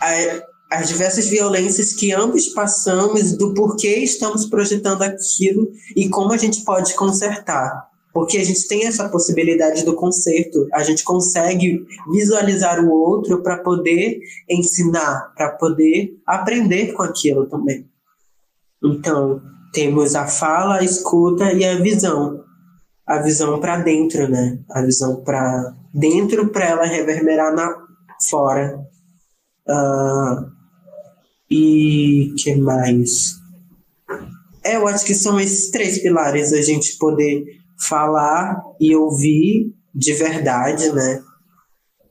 a, 0.00 0.42
as 0.70 0.88
diversas 0.88 1.28
violências 1.28 1.92
que 1.92 2.12
ambos 2.12 2.48
passamos, 2.48 3.36
do 3.36 3.54
porquê 3.54 3.98
estamos 3.98 4.46
projetando 4.46 5.02
aquilo 5.02 5.70
e 5.94 6.08
como 6.08 6.32
a 6.32 6.36
gente 6.36 6.64
pode 6.64 6.94
consertar. 6.94 7.88
Porque 8.12 8.38
a 8.38 8.44
gente 8.44 8.68
tem 8.68 8.86
essa 8.86 9.08
possibilidade 9.08 9.84
do 9.84 9.94
conserto, 9.94 10.68
a 10.72 10.84
gente 10.84 11.02
consegue 11.02 11.84
visualizar 12.12 12.84
o 12.84 12.90
outro 12.90 13.42
para 13.42 13.58
poder 13.58 14.20
ensinar, 14.48 15.32
para 15.36 15.50
poder 15.50 16.16
aprender 16.24 16.92
com 16.92 17.02
aquilo 17.02 17.46
também. 17.46 17.88
Então, 18.82 19.42
temos 19.72 20.14
a 20.14 20.26
fala, 20.26 20.76
a 20.76 20.84
escuta 20.84 21.52
e 21.52 21.64
a 21.64 21.76
visão. 21.80 22.44
A 23.06 23.18
visão 23.18 23.58
para 23.60 23.78
dentro, 23.78 24.28
né? 24.28 24.58
A 24.70 24.80
visão 24.82 25.22
para 25.22 25.74
dentro 25.92 26.48
para 26.48 26.66
ela 26.66 26.86
reverberar 26.86 27.52
na 27.54 27.76
fora. 28.30 28.78
Uh, 29.68 30.53
e 31.56 32.34
que 32.36 32.56
mais? 32.56 33.36
É, 34.64 34.74
eu 34.74 34.88
acho 34.88 35.04
que 35.04 35.14
são 35.14 35.38
esses 35.38 35.70
três 35.70 36.00
pilares, 36.00 36.52
a 36.52 36.60
gente 36.60 36.98
poder 36.98 37.44
falar 37.78 38.60
e 38.80 38.96
ouvir 38.96 39.72
de 39.94 40.12
verdade, 40.14 40.90
né? 40.90 41.22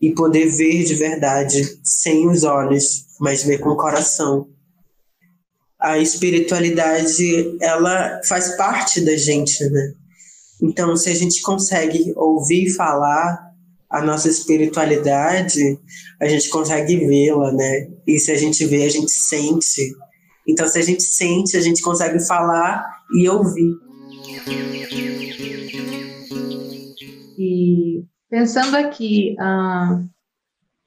E 0.02 0.14
poder 0.14 0.46
ver 0.50 0.86
de 0.86 0.96
verdade, 0.96 1.78
sem 1.84 2.30
os 2.30 2.46
olhos, 2.46 3.06
mas 3.20 3.44
ver 3.44 3.58
com 3.60 3.72
o 3.72 3.78
coração. 3.78 4.48
A 5.78 5.98
espiritualidade, 5.98 7.58
ela 7.60 8.22
faz 8.24 8.56
parte 8.56 9.02
da 9.02 9.18
gente, 9.18 9.62
né? 9.66 9.94
Então, 10.62 10.96
se 10.96 11.10
a 11.10 11.14
gente 11.14 11.42
consegue 11.42 12.14
ouvir 12.16 12.74
falar 12.74 13.53
a 13.94 14.02
nossa 14.02 14.28
espiritualidade, 14.28 15.80
a 16.20 16.28
gente 16.28 16.50
consegue 16.50 16.98
vê-la, 16.98 17.52
né? 17.52 17.88
E 18.08 18.18
se 18.18 18.32
a 18.32 18.36
gente 18.36 18.66
vê, 18.66 18.86
a 18.86 18.90
gente 18.90 19.12
sente. 19.12 19.94
Então, 20.50 20.68
se 20.68 20.80
a 20.80 20.82
gente 20.82 21.04
sente, 21.04 21.56
a 21.56 21.62
gente 21.62 21.80
consegue 21.84 22.20
falar 22.26 22.84
e 23.16 23.30
ouvir. 23.30 23.72
E 27.38 28.04
pensando 28.32 28.76
aqui, 28.76 29.36
ah, 29.40 30.02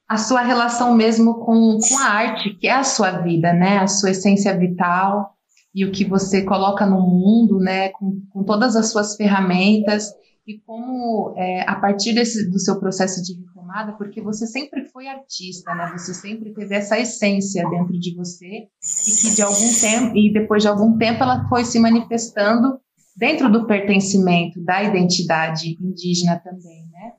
a 0.09 0.17
sua 0.17 0.41
relação 0.41 0.93
mesmo 0.93 1.35
com, 1.45 1.79
com 1.79 1.97
a 1.99 2.09
arte, 2.09 2.55
que 2.55 2.67
é 2.67 2.73
a 2.73 2.83
sua 2.83 3.21
vida, 3.21 3.53
né? 3.53 3.77
A 3.77 3.87
sua 3.87 4.11
essência 4.11 4.57
vital 4.57 5.33
e 5.73 5.85
o 5.85 5.93
que 5.93 6.03
você 6.03 6.41
coloca 6.41 6.85
no 6.85 6.99
mundo, 6.99 7.57
né? 7.57 7.87
Com, 7.89 8.21
com 8.33 8.43
todas 8.43 8.75
as 8.75 8.91
suas 8.91 9.15
ferramentas 9.15 10.11
e 10.47 10.59
como, 10.59 11.33
é, 11.35 11.69
a 11.69 11.75
partir 11.75 12.13
desse, 12.13 12.49
do 12.49 12.57
seu 12.57 12.79
processo 12.79 13.21
de 13.21 13.33
retomada, 13.33 13.91
porque 13.97 14.21
você 14.21 14.47
sempre 14.47 14.85
foi 14.85 15.05
artista, 15.07 15.75
né? 15.75 15.91
Você 15.91 16.13
sempre 16.13 16.53
teve 16.53 16.73
essa 16.73 16.97
essência 16.97 17.69
dentro 17.69 17.99
de 17.99 18.15
você 18.15 18.45
e 18.45 19.11
que 19.21 19.35
de 19.35 19.41
algum 19.41 19.73
tempo, 19.81 20.15
e 20.15 20.31
depois 20.31 20.63
de 20.63 20.69
algum 20.69 20.97
tempo 20.97 21.21
ela 21.21 21.45
foi 21.49 21.65
se 21.65 21.77
manifestando 21.79 22.79
dentro 23.17 23.51
do 23.51 23.67
pertencimento, 23.67 24.63
da 24.63 24.81
identidade 24.81 25.77
indígena 25.81 26.39
também, 26.39 26.87
né? 26.91 27.11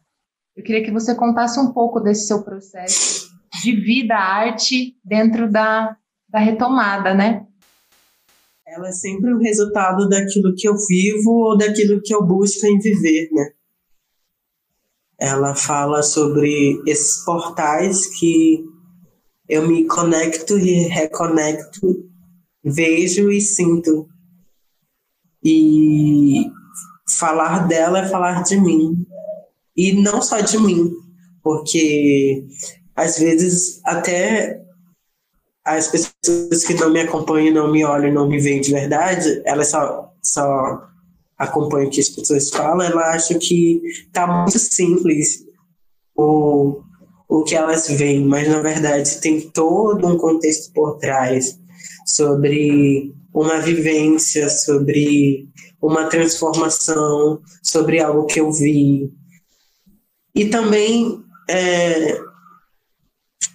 Eu 0.56 0.64
queria 0.64 0.82
que 0.82 0.90
você 0.90 1.14
contasse 1.14 1.60
um 1.60 1.72
pouco 1.72 2.00
desse 2.00 2.26
seu 2.26 2.42
processo 2.42 3.28
de 3.62 3.76
vida, 3.76 4.14
arte, 4.14 4.96
dentro 5.04 5.50
da, 5.50 5.94
da 6.28 6.38
retomada, 6.38 7.14
né? 7.14 7.46
Ela 8.70 8.88
é 8.88 8.92
sempre 8.92 9.32
o 9.32 9.38
resultado 9.38 10.08
daquilo 10.08 10.54
que 10.54 10.68
eu 10.68 10.74
vivo 10.76 11.30
ou 11.30 11.56
daquilo 11.56 12.02
que 12.02 12.14
eu 12.14 12.22
busco 12.22 12.66
em 12.66 12.78
viver, 12.78 13.30
né? 13.32 13.50
Ela 15.18 15.54
fala 15.54 16.02
sobre 16.02 16.80
esses 16.86 17.24
portais 17.24 18.06
que 18.18 18.62
eu 19.48 19.66
me 19.66 19.86
conecto 19.86 20.58
e 20.58 20.86
reconecto, 20.86 22.08
vejo 22.62 23.30
e 23.32 23.40
sinto. 23.40 24.06
E 25.42 26.44
falar 27.08 27.66
dela 27.66 28.00
é 28.00 28.08
falar 28.08 28.42
de 28.42 28.60
mim. 28.60 29.06
E 29.74 29.92
não 29.92 30.20
só 30.20 30.40
de 30.40 30.58
mim, 30.58 30.92
porque 31.42 32.44
às 32.94 33.18
vezes 33.18 33.80
até 33.84 34.62
as 35.76 35.88
pessoas 35.88 36.64
que 36.64 36.74
não 36.74 36.90
me 36.90 37.00
acompanham, 37.00 37.54
não 37.54 37.70
me 37.70 37.84
olham, 37.84 38.12
não 38.12 38.28
me 38.28 38.40
veem 38.40 38.60
de 38.60 38.72
verdade, 38.72 39.42
elas 39.44 39.68
só, 39.68 40.10
só 40.22 40.88
acompanham 41.36 41.88
o 41.88 41.90
que 41.90 42.00
as 42.00 42.08
pessoas 42.08 42.50
falam, 42.50 42.86
ela 42.86 43.10
acha 43.10 43.38
que 43.38 43.80
tá 44.12 44.26
muito 44.26 44.58
simples 44.58 45.44
o, 46.16 46.80
o 47.28 47.44
que 47.44 47.54
elas 47.54 47.88
veem, 47.88 48.24
mas 48.24 48.48
na 48.48 48.60
verdade 48.60 49.20
tem 49.20 49.40
todo 49.40 50.06
um 50.06 50.16
contexto 50.16 50.72
por 50.72 50.98
trás 50.98 51.58
sobre 52.06 53.14
uma 53.32 53.60
vivência, 53.60 54.48
sobre 54.48 55.48
uma 55.80 56.06
transformação, 56.06 57.40
sobre 57.62 58.00
algo 58.00 58.26
que 58.26 58.40
eu 58.40 58.50
vi. 58.50 59.12
E 60.34 60.46
também 60.46 61.22
é, 61.48 62.20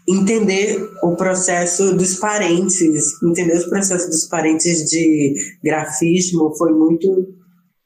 entender 0.07 0.89
o 1.01 1.15
processo 1.15 1.95
dos 1.95 2.15
parentes, 2.15 3.21
entender 3.23 3.57
os 3.57 3.65
processos 3.65 4.09
dos 4.09 4.25
parentes 4.25 4.89
de 4.89 5.33
grafismo 5.63 6.55
foi 6.57 6.73
muito 6.73 7.33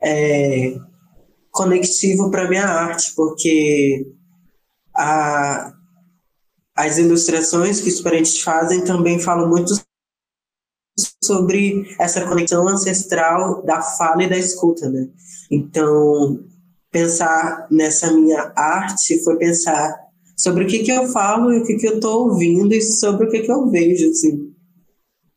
é, 0.02 0.76
conectivo 1.52 2.32
para 2.32 2.50
minha 2.50 2.66
arte, 2.66 3.14
porque 3.16 4.08
a, 4.96 5.74
as 6.76 6.98
ilustrações 6.98 7.82
que 7.82 7.90
os 7.90 8.02
parentes 8.02 8.42
fazem 8.42 8.84
também 8.84 9.20
falam 9.20 9.50
muito 9.50 9.74
sobre 11.24 11.86
essa 12.00 12.26
conexão 12.26 12.68
ancestral 12.68 13.64
da 13.64 13.82
fala 13.82 14.24
e 14.24 14.30
da 14.30 14.38
escuta, 14.38 14.90
né? 14.90 15.08
Então, 15.52 16.44
pensar 16.92 17.68
nessa 17.70 18.12
minha 18.12 18.52
arte 18.56 19.24
foi 19.24 19.38
pensar 19.38 20.07
sobre 20.38 20.64
o 20.64 20.68
que, 20.68 20.80
que 20.80 20.92
eu 20.92 21.08
falo 21.08 21.52
e 21.52 21.60
o 21.60 21.64
que, 21.66 21.76
que 21.76 21.88
eu 21.88 21.96
estou 21.96 22.30
ouvindo 22.30 22.74
e 22.74 22.82
sobre 22.82 23.26
o 23.26 23.30
que, 23.30 23.42
que 23.42 23.52
eu 23.52 23.68
vejo. 23.70 24.10
Assim. 24.12 24.54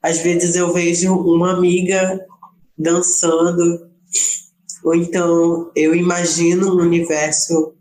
Às 0.02 0.18
vezes 0.18 0.54
eu 0.54 0.72
vejo 0.72 1.14
uma 1.14 1.56
amiga 1.56 2.20
dançando, 2.76 3.88
ou 4.84 4.94
então 4.94 5.70
eu 5.74 5.94
imagino 5.94 6.74
um 6.74 6.82
universo 6.82 7.74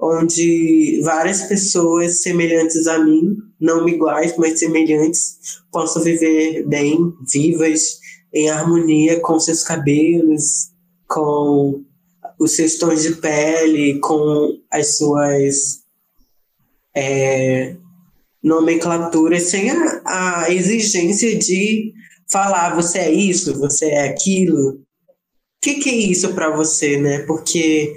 onde 0.00 1.00
várias 1.04 1.42
pessoas 1.42 2.22
semelhantes 2.22 2.88
a 2.88 2.98
mim, 2.98 3.36
não 3.60 3.88
iguais, 3.88 4.34
mas 4.36 4.58
semelhantes, 4.58 5.38
possam 5.70 6.02
viver 6.02 6.66
bem, 6.66 7.14
vivas, 7.32 8.00
em 8.34 8.50
harmonia 8.50 9.20
com 9.20 9.38
seus 9.38 9.62
cabelos, 9.62 10.72
com 11.06 11.84
os 12.38 12.52
seus 12.52 12.76
tons 12.78 13.02
de 13.02 13.14
pele, 13.16 14.00
com 14.00 14.58
as 14.70 14.96
suas 14.96 15.81
é, 16.94 17.76
nomenclatura 18.42 19.38
sem 19.38 19.70
a, 19.70 20.44
a 20.44 20.50
exigência 20.50 21.36
de 21.38 21.92
falar 22.30 22.74
você 22.74 22.98
é 22.98 23.10
isso, 23.10 23.58
você 23.58 23.86
é 23.86 24.08
aquilo. 24.08 24.70
O 24.70 24.80
que, 25.60 25.74
que 25.74 25.90
é 25.90 25.94
isso 25.94 26.34
para 26.34 26.50
você, 26.50 26.96
né? 26.96 27.20
Porque 27.20 27.94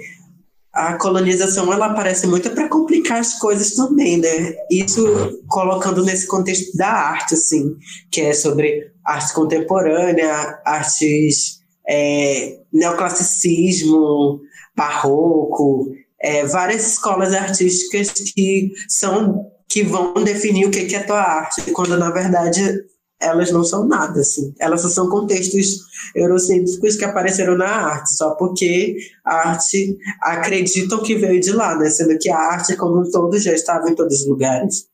a 0.72 0.94
colonização 0.98 1.72
ela 1.72 1.86
aparece 1.86 2.26
muito 2.26 2.50
para 2.50 2.68
complicar 2.68 3.18
as 3.18 3.38
coisas 3.38 3.72
também, 3.72 4.18
né? 4.18 4.54
Isso 4.70 5.42
colocando 5.48 6.04
nesse 6.04 6.26
contexto 6.26 6.76
da 6.76 6.88
arte, 6.88 7.34
assim, 7.34 7.74
que 8.10 8.20
é 8.20 8.34
sobre 8.34 8.92
arte 9.02 9.34
contemporânea, 9.34 10.60
artes 10.64 11.60
é, 11.88 12.58
neoclassicismo, 12.70 14.42
barroco, 14.76 15.92
é, 16.26 16.44
várias 16.44 16.84
escolas 16.84 17.32
artísticas 17.32 18.10
que 18.10 18.72
são 18.88 19.46
que 19.68 19.84
vão 19.84 20.14
definir 20.14 20.66
o 20.66 20.70
que 20.70 20.94
é 20.94 21.02
tua 21.02 21.20
arte, 21.20 21.70
quando 21.72 21.96
na 21.96 22.10
verdade 22.10 22.84
elas 23.20 23.50
não 23.50 23.64
são 23.64 23.86
nada, 23.86 24.20
assim. 24.20 24.52
Elas 24.58 24.82
só 24.82 24.88
são 24.88 25.08
contextos 25.08 25.78
eurocêntricos 26.14 26.96
que 26.96 27.04
apareceram 27.04 27.56
na 27.56 27.66
arte, 27.66 28.14
só 28.14 28.34
porque 28.34 28.96
a 29.24 29.50
arte 29.50 29.96
acreditam 30.20 31.02
que 31.02 31.14
veio 31.14 31.40
de 31.40 31.52
lá, 31.52 31.76
né? 31.76 31.88
Sendo 31.90 32.18
que 32.18 32.28
a 32.28 32.38
arte, 32.38 32.76
como 32.76 33.00
um 33.00 33.10
todo, 33.10 33.38
já 33.38 33.52
estava 33.52 33.88
em 33.88 33.94
todos 33.94 34.20
os 34.20 34.28
lugares. 34.28 34.86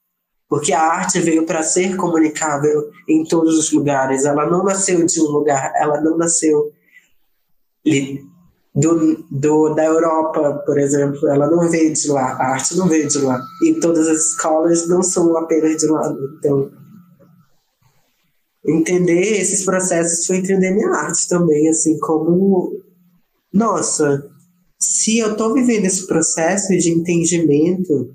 Porque 0.49 0.73
a 0.73 0.83
arte 0.83 1.19
veio 1.19 1.45
para 1.47 1.63
ser 1.63 1.97
comunicável 1.97 2.91
em 3.09 3.25
todos 3.25 3.59
os 3.59 3.73
lugares. 3.73 4.25
Ela 4.25 4.49
não 4.49 4.63
nasceu 4.65 5.05
de 5.05 5.21
um 5.21 5.25
lugar, 5.25 5.73
ela 5.77 6.01
não 6.01 6.17
nasceu 6.17 6.73
do, 8.75 9.25
do, 9.31 9.75
da 9.75 9.85
Europa, 9.85 10.63
por 10.65 10.79
exemplo. 10.79 11.29
Ela 11.29 11.51
não 11.51 11.69
veio 11.69 11.93
de 11.93 12.09
lá, 12.09 12.33
a 12.33 12.53
arte 12.55 12.77
não 12.77 12.89
veio 12.89 13.09
de 13.09 13.19
lá. 13.19 13.41
E 13.65 13.75
todas 13.75 14.09
as 14.09 14.31
escolas 14.31 14.89
não 14.89 15.03
são 15.03 15.37
apenas 15.37 15.77
de 15.77 15.87
lá. 15.87 16.15
Então, 16.39 16.71
entender 18.67 19.41
esses 19.41 19.65
processos 19.65 20.27
foi 20.27 20.37
entender 20.37 20.71
minha 20.73 20.91
arte 20.91 21.29
também, 21.29 21.69
assim, 21.69 21.99
como, 21.99 22.81
nossa, 23.53 24.31
se 24.79 25.19
eu 25.19 25.33
estou 25.33 25.53
vivendo 25.53 25.85
esse 25.85 26.07
processo 26.07 26.77
de 26.77 26.91
entendimento 26.91 28.15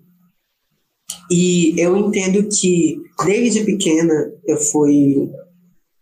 e 1.30 1.80
eu 1.80 1.95
entendo 1.97 2.47
que 2.47 3.01
desde 3.26 3.66
pequena 3.66 4.32
eu 4.45 4.58
fui 4.58 5.30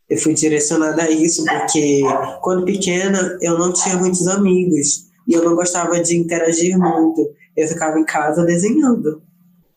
eu 0.09 0.17
fui 0.17 0.33
direcionada 0.33 1.03
a 1.03 1.09
isso 1.09 1.43
porque 1.43 2.01
quando 2.41 2.65
pequena 2.65 3.37
eu 3.41 3.57
não 3.57 3.73
tinha 3.73 3.97
muitos 3.97 4.27
amigos 4.27 5.05
e 5.27 5.33
eu 5.33 5.43
não 5.43 5.55
gostava 5.55 5.99
de 5.99 6.15
interagir 6.15 6.77
muito. 6.77 7.27
Eu 7.57 7.67
ficava 7.67 7.99
em 7.99 8.05
casa 8.05 8.45
desenhando. 8.45 9.21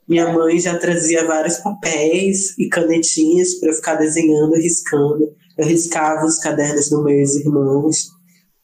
Minha 0.07 0.33
mãe 0.33 0.59
já 0.59 0.79
trazia 0.79 1.27
vários 1.27 1.59
papéis 1.59 2.59
e 2.59 2.69
canetinhas 2.69 3.55
para 3.55 3.71
eu 3.71 3.75
ficar 3.75 3.95
desenhando, 3.95 4.55
riscando. 4.55 5.33
Eu 5.57 5.67
riscava 5.67 6.25
os 6.25 6.39
cadernos 6.39 6.89
dos 6.91 7.05
meus 7.05 7.37
irmãos. 7.37 8.09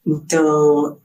Então, 0.06 0.98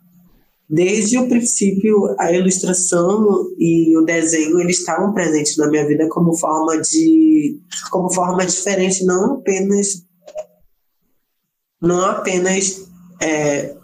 desde 0.70 1.18
o 1.18 1.28
princípio, 1.28 2.16
a 2.18 2.32
ilustração 2.32 3.48
e 3.58 3.98
o 3.98 4.04
desenho 4.04 4.60
eles 4.60 4.80
estavam 4.80 5.14
presentes 5.14 5.58
na 5.58 5.68
minha 5.70 5.88
vida 5.88 6.08
como 6.10 6.38
forma 6.38 6.80
de, 6.82 7.60
como 7.92 8.14
forma 8.14 8.46
diferente, 8.46 9.06
não 9.06 9.36
apenas, 9.36 10.06
não 11.82 12.06
apenas 12.06 12.88
é, 13.22 13.76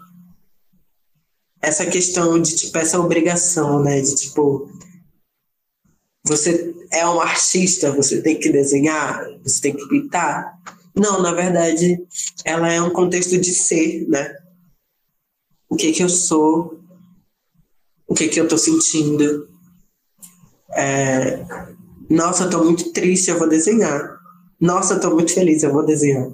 essa 1.60 1.86
questão 1.86 2.40
de 2.40 2.54
tipo 2.56 2.76
essa 2.78 3.00
obrigação, 3.00 3.82
né, 3.82 4.00
de 4.00 4.14
tipo 4.14 4.70
você 6.26 6.74
é 6.90 7.08
um 7.08 7.20
artista, 7.20 7.92
você 7.92 8.20
tem 8.20 8.38
que 8.38 8.50
desenhar, 8.50 9.24
você 9.44 9.60
tem 9.60 9.76
que 9.76 9.88
pintar. 9.88 10.58
Não, 10.94 11.22
na 11.22 11.32
verdade, 11.32 12.02
ela 12.44 12.72
é 12.72 12.80
um 12.82 12.90
contexto 12.90 13.38
de 13.38 13.54
ser, 13.54 14.08
né? 14.08 14.34
O 15.68 15.76
que 15.76 15.92
que 15.92 16.02
eu 16.02 16.08
sou, 16.08 16.80
o 18.08 18.14
que 18.14 18.28
que 18.28 18.40
eu 18.40 18.48
tô 18.48 18.58
sentindo. 18.58 19.48
É, 20.74 21.44
nossa, 22.10 22.44
eu 22.44 22.50
tô 22.50 22.64
muito 22.64 22.92
triste, 22.92 23.30
eu 23.30 23.38
vou 23.38 23.48
desenhar. 23.48 24.16
Nossa, 24.60 24.94
eu 24.94 25.00
tô 25.00 25.10
muito 25.10 25.32
feliz, 25.32 25.62
eu 25.62 25.72
vou 25.72 25.84
desenhar. 25.84 26.28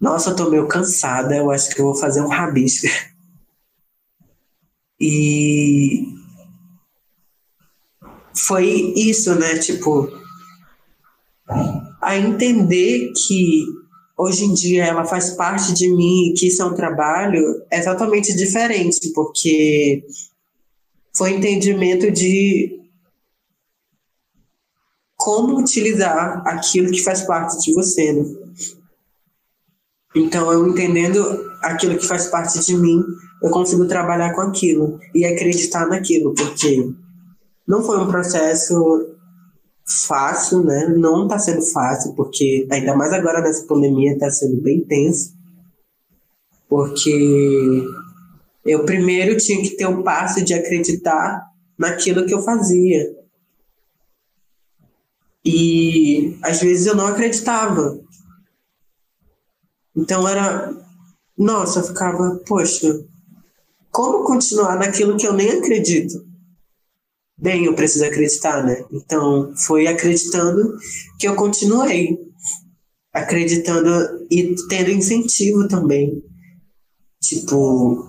Nossa, 0.00 0.30
eu 0.30 0.36
tô 0.36 0.48
meio 0.48 0.68
cansada, 0.68 1.36
eu 1.36 1.50
acho 1.50 1.74
que 1.74 1.80
eu 1.80 1.86
vou 1.86 1.94
fazer 1.94 2.20
um 2.22 2.28
rabisco. 2.28 2.86
E 5.00 6.04
foi 8.34 8.92
isso, 8.96 9.34
né? 9.34 9.58
Tipo, 9.58 10.08
a 12.00 12.16
entender 12.16 13.12
que 13.12 13.64
hoje 14.16 14.44
em 14.44 14.54
dia 14.54 14.84
ela 14.84 15.04
faz 15.04 15.30
parte 15.30 15.72
de 15.72 15.88
mim, 15.94 16.34
que 16.36 16.48
isso 16.48 16.62
é 16.62 16.64
um 16.64 16.74
trabalho, 16.74 17.64
é 17.70 17.80
totalmente 17.80 18.34
diferente, 18.34 19.12
porque 19.14 20.04
foi 21.16 21.32
entendimento 21.32 22.10
de 22.10 22.80
como 25.16 25.58
utilizar 25.58 26.42
aquilo 26.46 26.90
que 26.92 27.02
faz 27.02 27.22
parte 27.22 27.60
de 27.60 27.72
você, 27.74 28.12
né? 28.12 28.37
Então, 30.18 30.52
eu 30.52 30.66
entendendo 30.66 31.22
aquilo 31.62 31.96
que 31.96 32.06
faz 32.06 32.26
parte 32.26 32.58
de 32.58 32.76
mim, 32.76 33.04
eu 33.40 33.50
consigo 33.50 33.86
trabalhar 33.86 34.34
com 34.34 34.40
aquilo 34.40 34.98
e 35.14 35.24
acreditar 35.24 35.86
naquilo, 35.86 36.34
porque 36.34 36.90
não 37.66 37.84
foi 37.84 37.98
um 37.98 38.08
processo 38.08 38.74
fácil, 40.06 40.64
né? 40.64 40.88
Não 40.88 41.22
está 41.22 41.38
sendo 41.38 41.62
fácil, 41.62 42.14
porque 42.14 42.66
ainda 42.70 42.96
mais 42.96 43.12
agora 43.12 43.40
nessa 43.40 43.64
pandemia 43.66 44.12
está 44.12 44.28
sendo 44.30 44.60
bem 44.60 44.80
tenso. 44.84 45.32
Porque 46.68 47.84
eu 48.66 48.84
primeiro 48.84 49.36
tinha 49.36 49.62
que 49.62 49.76
ter 49.76 49.86
o 49.86 50.00
um 50.00 50.02
passo 50.02 50.44
de 50.44 50.52
acreditar 50.52 51.42
naquilo 51.78 52.26
que 52.26 52.34
eu 52.34 52.42
fazia. 52.42 53.06
E 55.44 56.36
às 56.42 56.60
vezes 56.60 56.86
eu 56.86 56.96
não 56.96 57.06
acreditava. 57.06 58.07
Então 59.98 60.26
era. 60.26 60.72
Nossa, 61.36 61.80
eu 61.80 61.84
ficava, 61.84 62.40
poxa, 62.46 63.04
como 63.90 64.24
continuar 64.24 64.76
naquilo 64.76 65.16
que 65.16 65.26
eu 65.26 65.32
nem 65.32 65.50
acredito? 65.50 66.28
bem, 67.38 67.64
eu 67.64 67.74
preciso 67.74 68.04
acreditar, 68.04 68.64
né? 68.64 68.84
Então, 68.90 69.54
foi 69.56 69.86
acreditando 69.86 70.76
que 71.18 71.28
eu 71.28 71.36
continuei. 71.36 72.18
Acreditando 73.12 74.26
e 74.30 74.54
tendo 74.68 74.90
incentivo 74.90 75.68
também. 75.68 76.22
Tipo, 77.22 78.04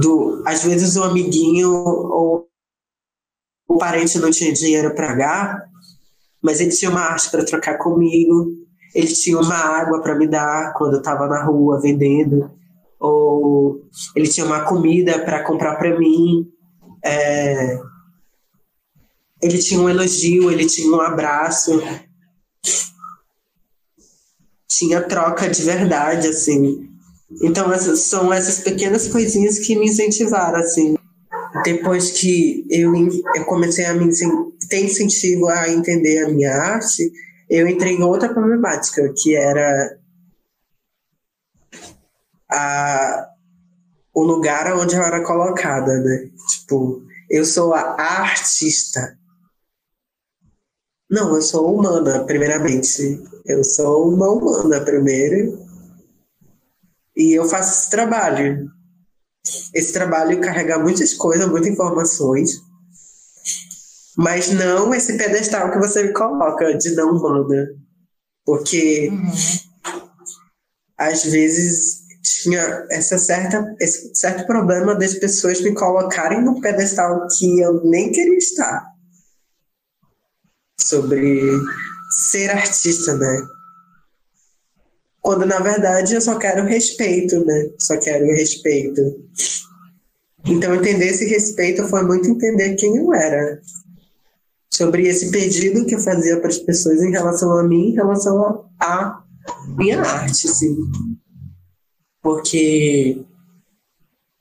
do, 0.00 0.42
às 0.46 0.64
vezes 0.64 0.96
o 0.96 1.04
amiguinho 1.04 1.70
ou 1.70 2.48
o 3.68 3.78
parente 3.78 4.18
não 4.18 4.30
tinha 4.30 4.52
dinheiro 4.52 4.94
para 4.94 5.08
pagar, 5.08 5.64
mas 6.42 6.60
ele 6.60 6.70
tinha 6.70 6.90
uma 6.90 7.00
arte 7.00 7.30
para 7.30 7.44
trocar 7.44 7.78
comigo, 7.78 8.52
ele 8.94 9.08
tinha 9.08 9.38
uma 9.38 9.56
água 9.56 10.00
para 10.00 10.14
me 10.14 10.26
dar 10.28 10.72
quando 10.74 10.94
eu 10.94 10.98
estava 10.98 11.26
na 11.26 11.42
rua 11.42 11.80
vendendo, 11.80 12.50
ou 13.00 13.82
ele 14.14 14.28
tinha 14.28 14.46
uma 14.46 14.64
comida 14.64 15.18
para 15.18 15.42
comprar 15.42 15.76
para 15.76 15.98
mim. 15.98 16.48
É, 17.04 17.78
ele 19.42 19.58
tinha 19.58 19.80
um 19.80 19.88
elogio, 19.88 20.50
ele 20.50 20.64
tinha 20.66 20.90
um 20.90 21.00
abraço, 21.00 21.82
tinha 24.68 25.02
troca 25.02 25.48
de 25.48 25.62
verdade, 25.62 26.28
assim. 26.28 26.88
Então, 27.42 27.72
essas, 27.72 28.00
são 28.00 28.32
essas 28.32 28.60
pequenas 28.60 29.08
coisinhas 29.08 29.58
que 29.58 29.76
me 29.76 29.86
incentivaram, 29.86 30.58
assim. 30.58 30.94
Depois 31.64 32.12
que 32.12 32.64
eu, 32.70 32.94
eu 33.34 33.44
comecei 33.44 33.84
a 33.84 33.94
me 33.94 34.08
ter 34.68 34.84
incentivo 34.84 35.48
a 35.48 35.68
entender 35.68 36.24
a 36.24 36.28
minha 36.28 36.52
arte, 36.52 37.12
eu 37.48 37.68
entrei 37.68 37.94
em 37.94 38.02
outra 38.02 38.32
problemática, 38.32 39.12
que 39.16 39.34
era 39.36 39.98
a, 42.50 43.28
o 44.14 44.22
lugar 44.22 44.74
onde 44.76 44.94
eu 44.94 45.02
era 45.02 45.22
colocada, 45.22 45.98
né? 46.00 46.30
Tipo, 46.48 47.02
eu 47.28 47.44
sou 47.44 47.74
a 47.74 47.96
artista. 47.98 49.18
Não, 51.10 51.34
eu 51.34 51.42
sou 51.42 51.74
humana, 51.74 52.24
primeiramente. 52.24 53.22
Eu 53.44 53.62
sou 53.62 54.12
uma 54.12 54.30
humana, 54.30 54.80
primeiro. 54.80 55.58
E 57.16 57.32
eu 57.34 57.44
faço 57.44 57.82
esse 57.82 57.90
trabalho. 57.90 58.70
Esse 59.74 59.92
trabalho 59.92 60.40
carrega 60.40 60.78
muitas 60.78 61.12
coisas, 61.12 61.46
muitas 61.48 61.70
informações. 61.70 62.60
Mas 64.16 64.50
não 64.50 64.94
esse 64.94 65.16
pedestal 65.18 65.70
que 65.70 65.78
você 65.78 66.04
me 66.04 66.12
coloca 66.12 66.76
de 66.76 66.94
não 66.94 67.10
humana. 67.10 67.68
Porque 68.44 69.08
uhum. 69.10 69.32
às 70.98 71.24
vezes 71.24 72.04
tinha 72.22 72.86
essa 72.90 73.18
certa, 73.18 73.74
esse 73.80 74.14
certo 74.14 74.46
problema 74.46 74.94
das 74.94 75.14
pessoas 75.14 75.60
me 75.60 75.74
colocarem 75.74 76.42
num 76.42 76.60
pedestal 76.60 77.26
que 77.36 77.60
eu 77.60 77.84
nem 77.84 78.10
queria 78.10 78.38
estar 78.38 78.94
sobre 80.80 81.42
ser 82.10 82.50
artista, 82.50 83.16
né? 83.16 83.46
Quando 85.20 85.46
na 85.46 85.58
verdade 85.58 86.14
eu 86.14 86.20
só 86.20 86.38
quero 86.38 86.64
respeito, 86.64 87.44
né? 87.44 87.70
Só 87.78 87.98
quero 87.98 88.26
respeito. 88.26 89.00
Então 90.46 90.74
entender 90.74 91.06
esse 91.06 91.24
respeito 91.26 91.88
foi 91.88 92.02
muito 92.02 92.28
entender 92.28 92.74
quem 92.74 92.96
eu 92.96 93.12
era. 93.14 93.60
Sobre 94.76 95.06
esse 95.06 95.30
pedido 95.30 95.86
que 95.86 95.94
eu 95.94 96.00
fazia 96.00 96.40
para 96.40 96.48
as 96.48 96.58
pessoas 96.58 97.00
em 97.02 97.10
relação 97.10 97.56
a 97.56 97.62
mim, 97.62 97.90
em 97.90 97.94
relação 97.94 98.68
a 98.80 99.22
minha 99.76 100.00
arte, 100.00 100.48
sim. 100.48 100.76
porque 102.22 103.24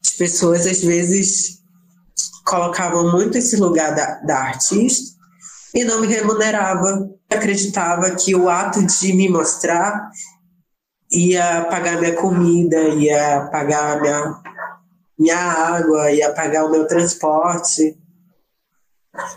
as 0.04 0.12
pessoas 0.14 0.66
às 0.66 0.82
vezes 0.82 1.60
colocavam 2.46 3.12
muito 3.12 3.38
esse 3.38 3.58
lugar 3.58 3.94
da, 3.96 4.22
da 4.22 4.38
artista 4.40 5.14
e 5.74 5.84
não 5.84 6.02
me 6.02 6.08
remunerava. 6.08 7.10
Acreditava 7.30 8.12
que 8.12 8.36
o 8.36 8.50
ato 8.50 8.86
de 8.86 9.14
me 9.14 9.30
mostrar 9.30 10.10
ia 11.12 11.66
pagar 11.66 12.00
minha 12.00 12.16
comida, 12.16 12.80
ia 12.90 13.50
pagar 13.52 14.02
minha, 14.02 14.42
minha 15.18 15.38
água, 15.38 16.12
ia 16.12 16.34
pagar 16.34 16.66
o 16.66 16.72
meu 16.72 16.88
transporte. 16.88 17.98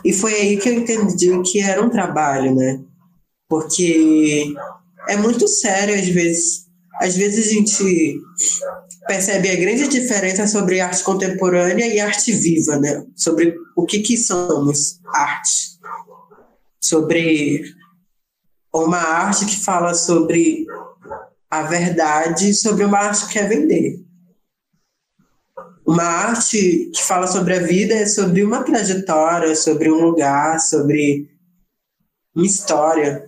E 0.03 0.11
foi 0.13 0.33
aí 0.33 0.57
que 0.57 0.69
eu 0.69 0.73
entendi 0.73 1.41
que 1.43 1.61
era 1.61 1.83
um 1.83 1.89
trabalho, 1.89 2.55
né? 2.55 2.81
Porque 3.47 4.53
é 5.07 5.15
muito 5.15 5.47
sério 5.47 5.95
às 5.95 6.07
vezes. 6.07 6.67
Às 6.99 7.15
vezes 7.15 7.47
a 7.47 7.53
gente 7.53 8.19
percebe 9.07 9.49
a 9.51 9.55
grande 9.55 9.87
diferença 9.87 10.47
sobre 10.47 10.79
arte 10.79 11.03
contemporânea 11.03 11.85
e 11.85 11.99
arte 11.99 12.31
viva, 12.31 12.77
né? 12.77 13.05
Sobre 13.15 13.55
o 13.75 13.85
que 13.85 13.99
que 13.99 14.17
somos 14.17 14.99
arte. 15.13 15.77
Sobre 16.81 17.63
uma 18.73 18.97
arte 18.97 19.45
que 19.45 19.63
fala 19.63 19.93
sobre 19.93 20.65
a 21.49 21.63
verdade, 21.63 22.53
sobre 22.53 22.83
uma 22.83 22.97
arte 22.97 23.27
que 23.27 23.33
quer 23.33 23.47
vender. 23.47 24.06
Uma 25.87 26.03
arte 26.03 26.91
que 26.93 27.01
fala 27.01 27.27
sobre 27.27 27.55
a 27.55 27.61
vida 27.61 27.93
é 27.93 28.05
sobre 28.05 28.43
uma 28.43 28.61
trajetória, 28.61 29.55
sobre 29.55 29.89
um 29.89 30.01
lugar, 30.01 30.59
sobre 30.59 31.29
uma 32.35 32.45
história. 32.45 33.25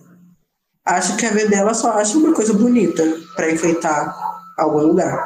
Acho 0.84 1.16
que 1.16 1.26
a 1.26 1.32
vender 1.32 1.55
ela 1.55 1.74
só 1.74 1.91
acha 1.91 2.18
uma 2.18 2.34
coisa 2.34 2.51
bonita 2.51 3.01
para 3.34 3.49
enfeitar 3.49 4.14
algum 4.57 4.80
lugar. 4.80 5.26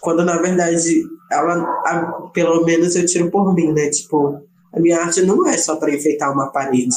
Quando 0.00 0.24
na 0.24 0.36
verdade 0.38 1.04
ela, 1.30 1.62
a, 1.86 2.28
pelo 2.34 2.64
menos 2.64 2.96
eu 2.96 3.06
tiro 3.06 3.30
por 3.30 3.54
mim, 3.54 3.72
né? 3.72 3.88
Tipo, 3.90 4.42
a 4.74 4.80
minha 4.80 5.00
arte 5.00 5.22
não 5.22 5.46
é 5.46 5.56
só 5.56 5.76
para 5.76 5.94
enfeitar 5.94 6.32
uma 6.32 6.50
parede. 6.50 6.96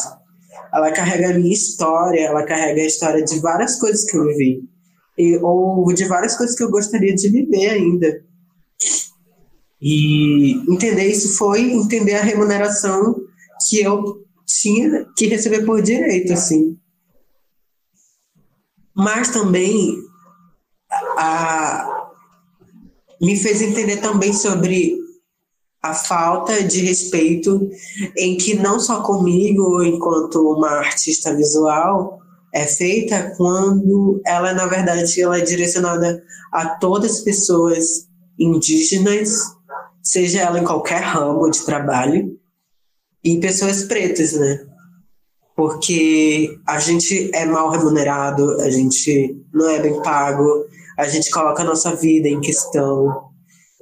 Ela 0.74 0.92
carrega 0.92 1.30
a 1.30 1.34
minha 1.36 1.54
história, 1.54 2.22
ela 2.22 2.44
carrega 2.46 2.82
a 2.82 2.86
história 2.88 3.24
de 3.24 3.40
várias 3.40 3.80
coisas 3.80 4.10
que 4.10 4.18
eu 4.18 4.26
vivi. 4.26 4.64
E, 5.16 5.38
ou 5.38 5.86
de 5.94 6.06
várias 6.06 6.36
coisas 6.36 6.56
que 6.56 6.64
eu 6.64 6.72
gostaria 6.72 7.14
de 7.14 7.30
viver 7.30 7.70
ainda. 7.70 8.31
E 9.82 10.54
entender 10.72 11.06
isso 11.06 11.38
foi 11.38 11.72
entender 11.72 12.16
a 12.16 12.24
remuneração 12.24 13.16
que 13.68 13.82
eu 13.82 14.24
tinha 14.46 15.06
que 15.18 15.28
receber 15.28 15.66
por 15.66 15.82
direito, 15.82 16.34
assim. 16.34 16.78
Mas 18.94 19.30
também 19.30 19.98
a, 21.18 22.10
me 23.20 23.36
fez 23.38 23.62
entender 23.62 23.98
também 23.98 24.34
sobre 24.34 25.00
a 25.82 25.96
falta 25.96 26.64
de 26.64 26.82
respeito 26.82 27.70
em 28.16 28.38
que 28.38 28.54
não 28.54 28.80
só 28.80 29.02
comigo, 29.02 29.82
enquanto 29.82 30.54
uma 30.54 30.70
artista 30.70 31.36
visual, 31.36 32.20
é 32.54 32.68
feita 32.68 33.34
quando 33.36 34.22
ela, 34.26 34.54
na 34.54 34.68
verdade, 34.68 35.20
ela 35.22 35.40
é 35.40 35.42
direcionada 35.42 36.22
a 36.52 36.76
todas 36.76 37.12
as 37.14 37.22
pessoas 37.22 38.08
indígenas 38.38 39.56
seja 40.12 40.42
ela 40.42 40.60
em 40.60 40.66
qualquer 40.66 41.02
ramo 41.02 41.50
de 41.50 41.64
trabalho, 41.64 42.38
e 43.24 43.40
pessoas 43.40 43.84
pretas, 43.84 44.34
né? 44.34 44.60
Porque 45.56 46.60
a 46.68 46.80
gente 46.80 47.32
é 47.34 47.46
mal 47.46 47.70
remunerado, 47.70 48.60
a 48.60 48.70
gente 48.70 49.42
não 49.54 49.70
é 49.70 49.80
bem 49.80 50.02
pago, 50.02 50.66
a 50.98 51.08
gente 51.08 51.32
coloca 51.32 51.62
a 51.62 51.66
nossa 51.66 51.96
vida 51.96 52.28
em 52.28 52.42
questão. 52.42 53.30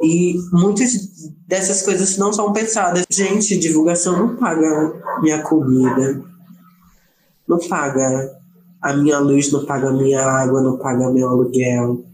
E 0.03 0.35
muitas 0.51 0.91
dessas 1.47 1.81
coisas 1.81 2.15
não 2.17 2.31
são 2.31 2.53
pensadas. 2.53 3.05
Gente, 3.09 3.57
divulgação 3.57 4.15
não 4.15 4.35
paga 4.35 5.19
minha 5.23 5.41
comida, 5.41 6.21
não 7.47 7.57
paga 7.57 8.37
a 8.83 8.93
minha 8.93 9.17
luz, 9.17 9.51
não 9.51 9.65
paga 9.65 9.89
a 9.89 9.93
minha 9.93 10.23
água, 10.23 10.61
não 10.61 10.77
paga 10.77 11.09
meu 11.09 11.27
aluguel, 11.27 12.05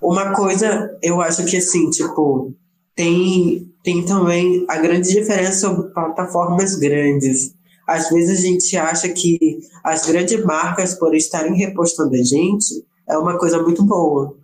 uma 0.00 0.34
coisa, 0.34 0.96
eu 1.02 1.20
acho 1.20 1.44
que 1.44 1.56
assim, 1.56 1.90
tipo, 1.90 2.54
tem, 2.94 3.70
tem 3.82 4.04
também 4.04 4.64
a 4.68 4.78
grande 4.78 5.08
diferença 5.08 5.68
sobre 5.68 5.92
plataformas 5.92 6.74
grandes. 6.76 7.54
Às 7.86 8.08
vezes 8.08 8.38
a 8.38 8.42
gente 8.42 8.76
acha 8.76 9.08
que 9.08 9.58
as 9.84 10.06
grandes 10.06 10.44
marcas, 10.44 10.94
por 10.94 11.14
estarem 11.14 11.56
repostando 11.56 12.14
a 12.14 12.22
gente, 12.22 12.84
é 13.08 13.18
uma 13.18 13.36
coisa 13.38 13.60
muito 13.62 13.84
boa. 13.84 14.36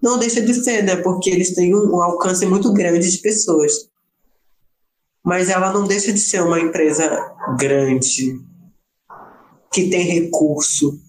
Não 0.00 0.18
deixa 0.18 0.40
de 0.40 0.54
ser, 0.54 0.82
né? 0.82 0.96
Porque 0.96 1.30
eles 1.30 1.54
têm 1.54 1.74
um, 1.74 1.96
um 1.96 2.02
alcance 2.02 2.46
muito 2.46 2.72
grande 2.72 3.10
de 3.10 3.18
pessoas. 3.18 3.88
Mas 5.24 5.48
ela 5.48 5.72
não 5.72 5.86
deixa 5.86 6.12
de 6.12 6.20
ser 6.20 6.42
uma 6.42 6.60
empresa 6.60 7.08
grande, 7.58 8.38
que 9.72 9.88
tem 9.88 10.02
recurso, 10.02 11.00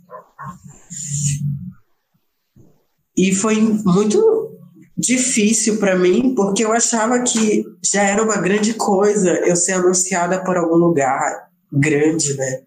e 3.18 3.34
foi 3.34 3.55
muito 3.61 4.51
difícil 4.97 5.78
para 5.78 5.97
mim, 5.97 6.34
porque 6.36 6.63
eu 6.63 6.72
achava 6.72 7.22
que 7.22 7.66
já 7.84 8.03
era 8.03 8.24
uma 8.24 8.38
grande 8.38 8.74
coisa 8.74 9.30
eu 9.45 9.55
ser 9.55 9.74
anunciada 9.74 10.43
por 10.43 10.57
algum 10.57 10.76
lugar 10.76 11.49
grande, 11.72 12.34
né? 12.36 12.63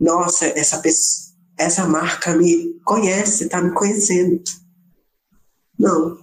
Nossa, 0.00 0.46
essa 0.46 0.78
pessoa, 0.78 1.34
essa 1.56 1.86
marca 1.86 2.36
me 2.36 2.74
conhece, 2.84 3.48
tá 3.48 3.62
me 3.62 3.72
conhecendo. 3.72 4.42
Não. 5.78 6.18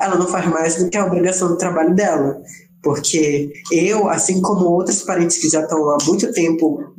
Ela 0.00 0.16
não 0.16 0.26
faz 0.26 0.46
mais 0.46 0.76
do 0.76 0.90
que 0.90 0.96
a 0.96 1.06
obrigação 1.06 1.48
do 1.48 1.56
trabalho 1.56 1.94
dela. 1.94 2.42
Porque 2.82 3.52
eu, 3.72 4.08
assim 4.08 4.42
como 4.42 4.66
outros 4.66 5.02
parentes 5.02 5.38
que 5.38 5.48
já 5.48 5.62
estão 5.62 5.90
há 5.90 5.98
muito 6.04 6.30
tempo 6.32 6.94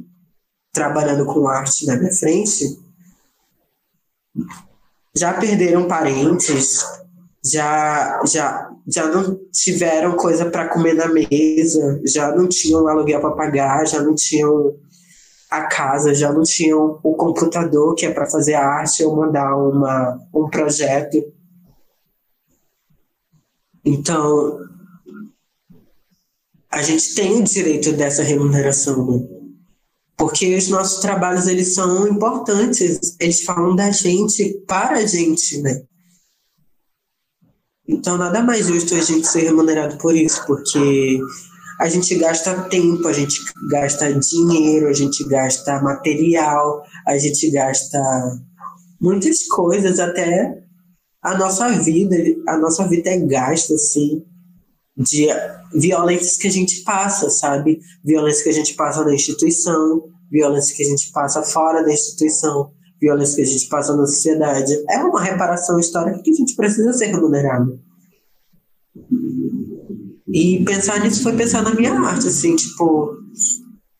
trabalhando 0.74 1.26
com 1.26 1.48
arte 1.48 1.86
na 1.86 1.96
minha 1.96 2.14
frente, 2.14 2.80
já 5.18 5.34
perderam 5.34 5.88
parentes, 5.88 6.84
já, 7.44 8.22
já, 8.26 8.70
já 8.88 9.08
não 9.08 9.40
tiveram 9.52 10.18
coisa 10.18 10.50
para 10.50 10.68
comer 10.68 10.94
na 10.94 11.08
mesa, 11.08 12.02
já 12.06 12.36
não 12.36 12.48
tinham 12.48 12.88
aluguel 12.88 13.22
para 13.22 13.32
pagar, 13.32 13.88
já 13.88 14.02
não 14.02 14.14
tinham 14.14 14.76
a 15.50 15.64
casa, 15.68 16.14
já 16.14 16.34
não 16.34 16.44
tinham 16.44 17.00
o 17.04 17.14
computador 17.16 17.96
que 17.96 18.06
é 18.06 18.12
para 18.12 18.30
fazer 18.30 18.56
arte 18.56 19.04
ou 19.04 19.16
mandar 19.16 19.56
uma, 19.56 20.20
um 20.34 20.50
projeto. 20.50 21.18
Então, 23.86 24.60
a 26.70 26.82
gente 26.82 27.16
tem 27.16 27.40
o 27.40 27.44
direito 27.44 27.94
dessa 27.94 28.24
remuneração. 28.24 29.06
Né? 29.06 29.35
Porque 30.18 30.56
os 30.56 30.70
nossos 30.70 31.00
trabalhos 31.00 31.48
eles 31.48 31.74
são 31.74 32.08
importantes, 32.08 33.16
eles 33.20 33.44
falam 33.44 33.76
da 33.76 33.92
gente 33.92 34.64
para 34.68 34.98
a 34.98 35.06
gente, 35.06 35.62
né? 35.62 35.84
Então 37.88 38.18
nada 38.18 38.42
mais 38.42 38.68
justo 38.68 38.96
a 38.96 39.02
gente 39.02 39.28
ser 39.28 39.42
remunerado 39.42 39.98
por 39.98 40.16
isso, 40.16 40.46
porque 40.48 41.20
a 41.80 41.90
gente 41.90 42.16
gasta 42.16 42.64
tempo, 42.70 43.08
a 43.08 43.14
gente 43.14 43.38
gasta 43.70 44.14
dinheiro, 44.14 44.88
a 44.88 44.94
gente 44.94 45.24
gasta 45.28 45.82
material, 45.82 46.84
a 47.06 47.18
gente 47.18 47.52
gasta 47.52 48.00
muitas 49.00 49.46
coisas, 49.48 50.00
até 50.00 50.64
a 51.22 51.38
nossa 51.38 51.70
vida, 51.70 52.16
a 52.48 52.58
nossa 52.58 52.88
vida 52.88 53.10
é 53.10 53.20
gasta 53.20 53.74
assim 53.74 54.24
de 54.98 55.28
violências 55.74 56.38
que 56.38 56.48
a 56.48 56.52
gente 56.52 56.84
passa, 56.84 57.30
sabe? 57.30 57.80
Violência 58.04 58.44
que 58.44 58.50
a 58.50 58.54
gente 58.54 58.74
passa 58.76 59.04
na 59.04 59.14
instituição, 59.14 60.10
violência 60.32 60.76
que 60.76 60.84
a 60.84 60.86
gente 60.86 61.12
passa 61.12 61.44
fora 61.44 61.84
da 61.84 61.92
instituição, 61.92 62.72
violência 63.00 63.36
que 63.36 63.42
a 63.42 63.46
gente 63.46 63.68
passa 63.68 63.96
na 63.96 64.06
sociedade. 64.06 64.74
É 64.90 65.00
uma 65.00 65.22
reparação 65.22 65.80
histórica 65.80 66.22
que 66.24 66.32
a 66.32 66.36
gente 66.36 66.56
precisa 66.56 66.94
ser 66.94 67.08
remunerado. 67.08 67.80
E 70.28 70.64
pensar 70.66 71.00
nisso 71.02 71.24
foi 71.24 71.36
pensar 71.36 71.62
na 71.62 71.74
minha 71.74 71.94
arte, 71.94 72.28
assim, 72.28 72.56
tipo, 72.56 73.18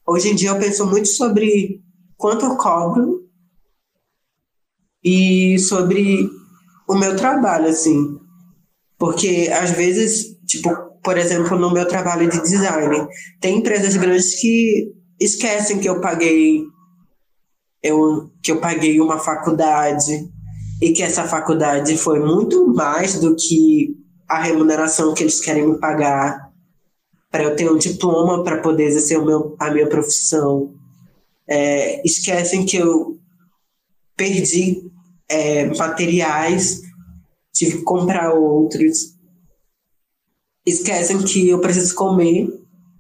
hoje 0.08 0.30
em 0.30 0.36
dia 0.36 0.50
eu 0.50 0.60
penso 0.60 0.86
muito 0.86 1.08
sobre 1.08 1.82
quanto 2.18 2.46
eu 2.46 2.58
cobro 2.58 3.26
e 5.04 5.58
sobre 5.60 6.30
o 6.88 6.96
meu 6.96 7.16
trabalho, 7.16 7.68
assim. 7.68 8.20
Porque 8.98 9.50
às 9.54 9.72
vezes, 9.72 10.36
tipo, 10.46 10.70
por 11.06 11.18
exemplo, 11.18 11.58
no 11.58 11.72
meu 11.72 11.88
trabalho 11.88 12.28
de 12.28 12.42
design, 12.42 13.08
tem 13.40 13.60
empresas 13.60 13.96
grandes 13.96 14.42
que 14.42 14.92
esquecem 15.22 15.80
que 15.80 15.88
eu 15.88 16.02
paguei 16.02 16.64
eu, 17.84 18.32
que 18.42 18.52
eu 18.52 18.60
paguei 18.60 19.00
uma 19.00 19.20
faculdade 19.20 20.28
e 20.82 20.92
que 20.92 21.04
essa 21.04 21.24
faculdade 21.24 21.96
foi 21.96 22.20
muito 22.20 22.68
mais 22.74 23.20
do 23.20 23.36
que 23.36 23.96
a 24.28 24.42
remuneração 24.42 25.14
que 25.14 25.22
eles 25.22 25.40
querem 25.40 25.68
me 25.68 25.80
pagar 25.80 26.52
para 27.32 27.44
eu 27.44 27.56
ter 27.56 27.72
um 27.72 27.78
diploma 27.78 28.44
para 28.44 28.60
poder 28.62 28.86
exercer 28.86 29.20
o 29.20 29.26
meu, 29.26 29.56
a 29.60 29.70
minha 29.70 29.88
profissão. 29.88 30.74
É, 31.48 32.02
esquecem 32.04 32.66
que 32.66 32.78
eu 32.78 33.20
perdi 34.18 34.82
é, 35.30 35.66
materiais, 35.78 36.82
tive 37.54 37.78
que 37.78 37.84
comprar 37.84 38.34
outros. 38.34 39.15
Esquecem 40.66 41.20
que 41.20 41.50
eu 41.50 41.60
preciso 41.60 41.94
comer, 41.96 42.50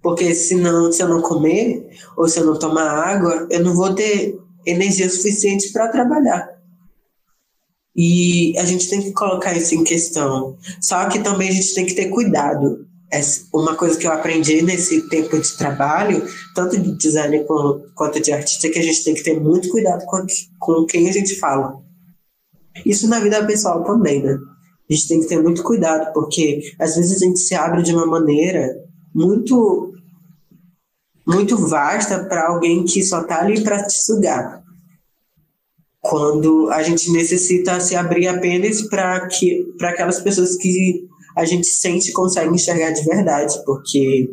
porque 0.02 0.36
senão, 0.36 0.92
se 0.92 1.02
eu 1.02 1.10
não 1.10 1.22
comer, 1.22 1.90
ou 2.16 2.28
se 2.28 2.40
eu 2.40 2.46
não 2.46 2.60
tomar 2.60 2.88
água, 2.88 3.48
eu 3.50 3.64
não 3.64 3.76
vou 3.76 3.94
ter 3.94 4.38
energia 4.66 5.10
suficiente 5.10 5.72
para 5.72 5.88
trabalhar. 5.88 6.56
E 7.96 8.58
a 8.58 8.66
gente 8.66 8.90
tem 8.90 9.02
que 9.02 9.14
colocar 9.14 9.58
isso 9.58 9.74
em 9.74 9.84
questão. 9.84 10.58
Só 10.82 11.08
que 11.08 11.20
também 11.20 11.50
a 11.50 11.54
gente 11.54 11.74
tem 11.74 11.86
que 11.86 11.94
ter 11.94 12.10
cuidado. 12.10 12.86
Uma 13.54 13.76
coisa 13.76 13.98
que 13.98 14.06
eu 14.06 14.12
aprendi 14.12 14.62
nesse 14.62 15.08
tempo 15.08 15.40
de 15.40 15.58
trabalho, 15.58 16.28
tanto 16.54 16.78
de 16.78 16.98
design 16.98 17.46
quanto 17.96 18.20
de 18.20 18.34
artista, 18.34 18.68
é 18.68 18.70
que 18.70 18.80
a 18.80 18.84
gente 18.84 19.04
tem 19.06 19.14
que 19.14 19.24
ter 19.24 19.40
muito 19.40 19.70
cuidado 19.70 20.06
com, 20.06 20.26
com 20.60 20.86
quem 20.86 21.08
a 21.08 21.14
gente 21.14 21.36
fala. 21.40 21.82
Isso 22.86 23.08
na 23.08 23.20
vida 23.20 23.46
pessoal 23.46 23.84
também, 23.86 24.22
né? 24.22 24.38
A 24.90 24.94
gente 24.94 25.08
tem 25.08 25.20
que 25.20 25.28
ter 25.28 25.42
muito 25.42 25.64
cuidado, 25.64 26.14
porque 26.14 26.62
às 26.80 26.96
vezes 26.96 27.22
a 27.22 27.26
gente 27.26 27.40
se 27.40 27.56
abre 27.56 27.82
de 27.82 27.94
uma 27.94 28.06
maneira 28.06 28.84
muito 29.14 29.92
muito 31.28 31.58
vasta 31.58 32.24
para 32.26 32.50
alguém 32.50 32.84
que 32.84 33.04
só 33.04 33.24
tá 33.24 33.42
ali 33.42 33.64
para 33.64 33.84
te 33.84 33.96
sugar. 34.04 34.64
Quando 36.00 36.70
a 36.70 36.84
gente 36.84 37.12
necessita 37.12 37.80
se 37.80 37.96
abrir 37.96 38.28
apenas 38.28 38.84
para 38.84 39.28
que 39.28 39.66
para 39.78 39.90
aquelas 39.90 40.20
pessoas 40.20 40.56
que 40.56 41.08
a 41.36 41.44
gente 41.44 41.66
sente 41.66 42.10
e 42.10 42.14
consegue 42.14 42.54
enxergar 42.54 42.92
de 42.92 43.04
verdade, 43.04 43.56
porque 43.66 44.30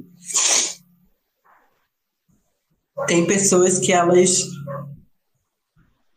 tem 3.07 3.27
pessoas 3.27 3.79
que 3.79 3.93
elas 3.93 4.43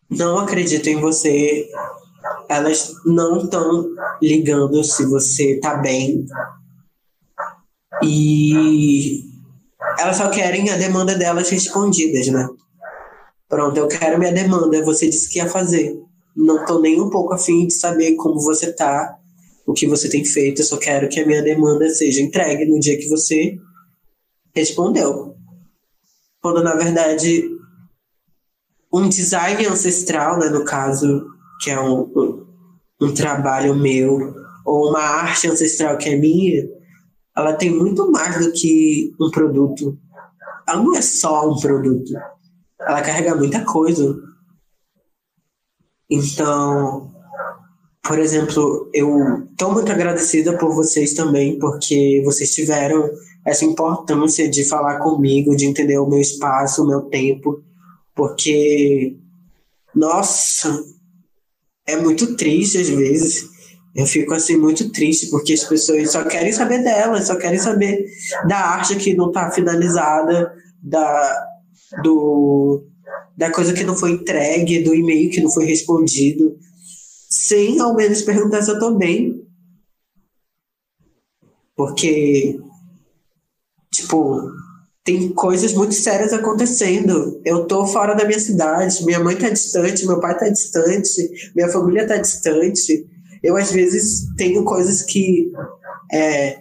não 0.10 0.40
acreditam 0.40 0.94
em 0.94 1.02
você 1.02 1.68
elas 2.50 2.94
não 3.06 3.38
estão 3.38 3.86
ligando 4.22 4.84
se 4.84 5.06
você 5.06 5.60
tá 5.60 5.76
bem. 5.78 6.26
E 8.04 9.24
elas 10.00 10.18
só 10.18 10.30
querem 10.30 10.70
a 10.70 10.78
demanda 10.78 11.16
delas 11.16 11.50
respondidas, 11.50 12.28
né? 12.28 12.48
Pronto, 13.48 13.78
eu 13.78 13.88
quero 13.88 14.20
minha 14.20 14.34
demanda, 14.34 14.84
você 14.84 15.08
disse 15.08 15.30
que 15.30 15.40
ia 15.40 15.48
fazer. 15.48 15.98
Não 16.36 16.66
tô 16.66 16.80
nem 16.80 17.00
um 17.00 17.10
pouco 17.10 17.34
afim 17.34 17.68
de 17.68 17.74
saber 17.74 18.16
como 18.16 18.42
você 18.42 18.74
tá, 18.74 19.18
o 19.66 19.74
que 19.74 19.88
você 19.88 20.10
tem 20.10 20.24
feito, 20.26 20.62
eu 20.62 20.66
só 20.66 20.78
quero 20.78 21.10
que 21.10 21.20
a 21.20 21.26
minha 21.26 21.42
demanda 21.42 21.90
seja 21.90 22.22
entregue 22.22 22.66
no 22.66 22.80
dia 22.80 22.98
que 22.98 23.08
você 23.08 23.58
respondeu. 24.54 25.36
Quando 26.42 26.64
na 26.64 26.76
verdade 26.76 27.50
um 28.92 29.10
design 29.10 29.66
ancestral, 29.66 30.40
né, 30.40 30.50
no 30.50 30.64
caso, 30.64 31.26
que 31.62 31.70
é 31.70 31.80
um, 31.80 32.35
um 33.02 33.14
trabalho 33.14 33.76
meu, 33.76 34.34
ou 34.66 34.90
uma 34.90 35.02
arte 35.02 35.48
ancestral 35.48 35.98
que 35.98 36.10
é 36.10 36.16
minha, 36.16 36.68
ela 37.36 37.54
tem 37.54 37.70
muito 37.70 38.10
mais 38.12 38.44
do 38.44 38.52
que 38.52 39.14
um 39.20 39.30
produto. 39.30 39.98
Ela 40.68 40.82
não 40.82 40.96
é 40.96 41.02
só 41.02 41.50
um 41.50 41.60
produto. 41.60 42.12
Ela 42.80 43.02
carrega 43.02 43.36
muita 43.36 43.64
coisa. 43.66 44.16
Então, 46.10 47.12
por 48.02 48.20
exemplo, 48.20 48.90
eu 48.94 49.46
estou 49.52 49.74
muito 49.74 49.92
agradecida 49.92 50.58
por 50.58 50.74
vocês 50.74 51.14
também, 51.14 51.60
porque 51.60 52.22
vocês 52.24 52.54
tiveram 52.54 53.10
essa 53.46 53.66
importância 53.66 54.50
de 54.50 54.64
falar 54.64 55.00
comigo, 55.00 55.56
de 55.56 55.66
entender 55.66 55.98
o 55.98 56.08
meu 56.08 56.20
espaço, 56.20 56.84
o 56.84 56.88
meu 56.88 57.02
tempo, 57.02 57.64
porque, 58.16 59.18
nossa, 59.94 60.84
é 61.88 61.96
muito 61.96 62.36
triste 62.36 62.78
às 62.78 62.90
vezes. 62.90 63.50
Eu 63.96 64.06
fico 64.06 64.34
assim 64.34 64.58
muito 64.58 64.92
triste 64.92 65.30
porque 65.30 65.54
as 65.54 65.64
pessoas 65.64 66.12
só 66.12 66.24
querem 66.24 66.52
saber 66.52 66.84
dela, 66.84 67.22
só 67.22 67.38
querem 67.38 67.60
saber 67.60 68.06
da 68.48 68.58
arte 68.58 68.96
que 68.98 69.14
não 69.14 69.28
está 69.28 69.50
finalizada, 69.52 70.54
da 70.82 71.48
do 72.04 72.84
da 73.38 73.52
coisa 73.52 73.74
que 73.74 73.84
não 73.84 73.96
foi 73.96 74.12
entregue, 74.12 74.84
do 74.84 74.94
e-mail 74.94 75.30
que 75.30 75.42
não 75.42 75.52
foi 75.52 75.66
respondido, 75.66 76.58
sem 77.30 77.80
ao 77.80 77.96
menos 77.96 78.22
perguntar 78.22 78.62
se 78.62 78.72
eu 78.72 78.76
estou 78.76 78.98
bem. 78.98 79.42
Porque 81.76 82.60
tipo, 83.94 84.52
tem 85.06 85.32
coisas 85.32 85.72
muito 85.74 85.94
sérias 85.94 86.34
acontecendo. 86.34 87.40
Eu 87.46 87.68
tô 87.68 87.86
fora 87.86 88.16
da 88.16 88.26
minha 88.26 88.40
cidade, 88.40 89.06
minha 89.06 89.20
mãe 89.20 89.38
tá 89.38 89.50
distante, 89.50 90.06
meu 90.06 90.20
pai 90.20 90.36
tá 90.36 90.50
distante, 90.50 91.52
minha 91.56 91.70
família 91.70 92.08
tá 92.08 92.18
distante. 92.18 93.08
Eu, 93.44 93.56
às 93.56 93.72
vezes, 93.72 94.26
tenho 94.36 94.66
coisas 94.66 95.04
que. 95.04 95.52
É, 96.12 96.60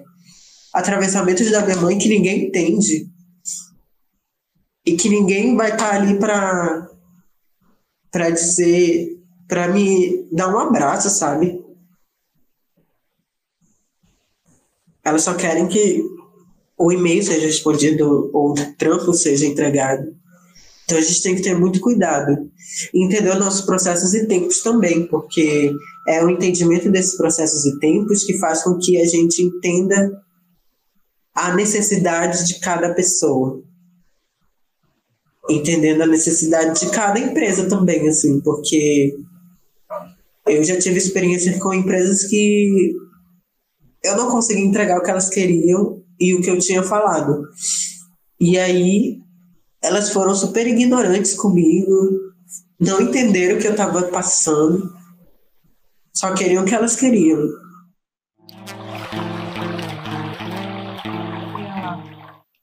atravessamentos 0.75 1.51
da 1.51 1.65
minha 1.65 1.79
mãe 1.79 1.97
que 1.97 2.09
ninguém 2.09 2.47
entende. 2.49 3.09
E 4.87 4.95
que 4.95 5.09
ninguém 5.09 5.57
vai 5.57 5.73
estar 5.73 5.91
tá 5.91 5.97
ali 5.97 6.19
para 6.19 6.91
para 8.11 8.31
dizer, 8.31 9.19
para 9.49 9.69
me 9.69 10.29
dar 10.31 10.55
um 10.55 10.59
abraço, 10.59 11.11
sabe? 11.11 11.65
Elas 15.03 15.23
só 15.23 15.35
querem 15.35 15.67
que 15.67 16.14
o 16.79 16.93
e-mail 16.93 17.23
seja 17.23 17.47
respondido 17.47 18.31
ou 18.33 18.53
o 18.53 18.75
trampo 18.77 19.13
seja 19.13 19.47
entregado. 19.47 20.15
Então 20.85 20.99
a 20.99 21.01
gente 21.01 21.23
tem 21.23 21.35
que 21.35 21.43
ter 21.43 21.59
muito 21.59 21.81
cuidado. 21.81 22.51
Entender 22.93 23.35
nossos 23.37 23.63
processos 23.63 24.13
e 24.15 24.27
tempos 24.27 24.61
também, 24.63 25.07
porque 25.07 25.73
é 26.09 26.23
o 26.23 26.29
entendimento 26.29 26.91
desses 26.91 27.17
processos 27.17 27.65
e 27.65 27.79
tempos 27.79 28.25
que 28.25 28.39
faz 28.39 28.63
com 28.63 28.79
que 28.79 29.01
a 29.01 29.07
gente 29.07 29.43
entenda 29.43 30.11
a 31.35 31.55
necessidade 31.55 32.47
de 32.47 32.61
cada 32.61 32.93
pessoa. 32.95 33.63
Entendendo 35.49 36.03
a 36.03 36.07
necessidade 36.07 36.81
de 36.81 36.91
cada 36.91 37.19
empresa 37.19 37.69
também, 37.69 38.09
assim, 38.09 38.41
porque 38.41 39.15
eu 40.47 40.63
já 40.65 40.79
tive 40.79 40.99
experiência 40.99 41.59
com 41.59 41.73
empresas 41.73 42.25
que 42.25 42.93
eu 44.03 44.17
não 44.17 44.31
consegui 44.31 44.63
entregar 44.63 44.99
o 44.99 45.03
que 45.03 45.11
elas 45.11 45.31
queriam 45.31 46.04
e 46.19 46.35
o 46.35 46.41
que 46.41 46.51
eu 46.51 46.59
tinha 46.59 46.83
falado. 46.83 47.43
E 48.41 48.59
aí 48.59 49.19
elas 49.83 50.11
foram 50.13 50.35
super 50.35 50.67
ignorantes 50.67 51.35
comigo, 51.35 51.93
não 52.81 53.03
entenderam 53.03 53.57
o 53.57 53.61
que 53.61 53.67
eu 53.67 53.73
estava 53.73 54.03
passando, 54.05 54.91
só 56.15 56.33
queriam 56.33 56.63
o 56.63 56.67
que 56.67 56.75
elas 56.75 56.97
queriam. 56.97 57.39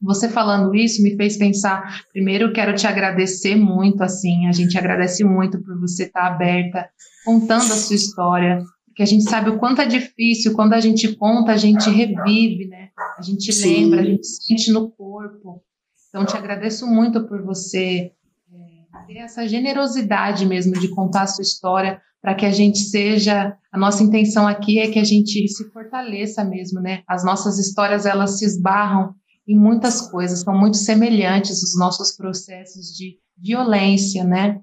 Você 0.02 0.28
falando 0.30 0.74
isso 0.74 1.04
me 1.04 1.16
fez 1.16 1.38
pensar. 1.38 2.04
Primeiro, 2.12 2.52
quero 2.52 2.74
te 2.74 2.88
agradecer 2.88 3.56
muito. 3.56 4.02
Assim, 4.02 4.48
a 4.48 4.52
gente 4.52 4.76
agradece 4.78 5.24
muito 5.24 5.62
por 5.62 5.80
você 5.80 6.06
estar 6.06 6.26
aberta, 6.26 6.90
contando 7.24 7.72
a 7.72 7.76
sua 7.76 7.96
história, 7.96 8.64
porque 8.88 9.04
a 9.04 9.06
gente 9.06 9.24
sabe 9.24 9.52
o 9.52 9.60
quanto 9.60 9.80
é 9.82 9.86
difícil. 9.86 10.54
Quando 10.54 10.74
a 10.74 10.80
gente 10.80 11.16
conta, 11.16 11.52
a 11.52 11.58
gente 11.58 11.88
revive, 11.90 12.68
né? 12.68 12.81
A 13.18 13.22
gente 13.22 13.52
Sim. 13.52 13.86
lembra, 13.86 14.02
a 14.02 14.06
gente 14.06 14.28
sente 14.28 14.72
no 14.72 14.90
corpo. 14.92 15.64
Então, 16.10 16.26
te 16.26 16.36
agradeço 16.36 16.86
muito 16.86 17.26
por 17.28 17.42
você 17.42 18.12
é, 18.52 19.06
ter 19.08 19.20
essa 19.20 19.48
generosidade 19.48 20.46
mesmo 20.46 20.74
de 20.74 20.90
contar 20.90 21.24
a 21.24 21.28
sua 21.28 21.42
história, 21.42 22.02
para 22.22 22.36
que 22.36 22.46
a 22.46 22.52
gente 22.52 22.80
seja. 22.80 23.58
A 23.72 23.78
nossa 23.78 24.04
intenção 24.04 24.48
aqui 24.48 24.80
é 24.80 24.92
que 24.92 25.00
a 25.00 25.04
gente 25.04 25.48
se 25.48 25.70
fortaleça 25.72 26.44
mesmo, 26.44 26.82
né? 26.82 27.04
As 27.08 27.24
nossas 27.24 27.58
histórias, 27.58 28.06
elas 28.06 28.38
se 28.38 28.46
esbarram 28.46 29.16
em 29.48 29.58
muitas 29.58 30.10
coisas, 30.10 30.42
são 30.42 30.58
muito 30.58 30.78
semelhantes 30.78 31.64
os 31.64 31.78
nossos 31.78 32.12
processos 32.16 32.96
de 32.96 33.18
violência, 33.38 34.24
né? 34.24 34.60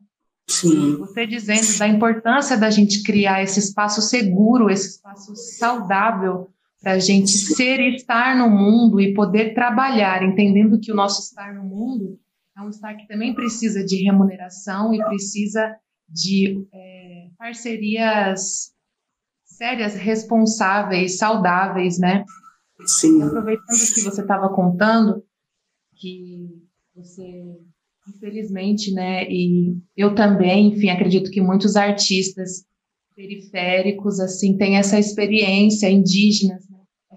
Sim. 0.49 0.97
Você 0.99 1.27
dizendo 1.27 1.79
da 1.79 1.89
importância 1.89 2.57
da 2.57 2.71
gente 2.71 3.03
criar 3.03 3.43
esse 3.43 3.59
espaço 3.61 4.01
seguro, 4.01 4.71
esse 4.71 4.97
espaço 4.97 5.35
saudável 5.35 6.49
para 6.81 6.93
a 6.93 6.99
gente 6.99 7.31
ser 7.31 7.81
e 7.81 7.97
estar 7.97 8.37
no 8.37 8.49
mundo 8.49 9.01
e 9.01 9.13
poder 9.13 9.53
trabalhar, 9.55 10.23
entendendo 10.23 10.79
que 10.79 10.93
o 10.93 10.95
nosso 10.95 11.21
estar 11.23 11.53
no 11.55 11.65
mundo 11.65 12.19
é 12.57 12.63
um 12.63 12.69
estar 12.69 12.95
que 12.95 13.07
também 13.07 13.35
precisa 13.35 13.85
de 13.85 14.03
remuneração 14.05 14.95
e 14.95 15.05
precisa 15.05 15.77
de 16.09 16.67
é, 16.73 17.29
parcerias 17.37 18.73
sérias, 19.45 19.95
responsáveis, 19.95 21.19
saudáveis, 21.19 21.99
né? 21.99 22.25
Sim. 22.87 23.23
Aproveitando 23.23 23.95
que 23.95 24.01
você 24.01 24.21
estava 24.21 24.49
contando 24.55 25.25
que 25.97 26.63
você, 26.95 27.59
infelizmente, 28.09 28.93
né, 28.93 29.29
e 29.29 29.77
eu 29.97 30.15
também, 30.15 30.69
enfim, 30.69 30.91
acredito 30.91 31.31
que 31.31 31.41
muitos 31.41 31.75
artistas 31.75 32.65
periféricos, 33.17 34.21
assim, 34.21 34.57
têm 34.57 34.77
essa 34.77 34.97
experiência, 34.97 35.91
indígenas, 35.91 36.68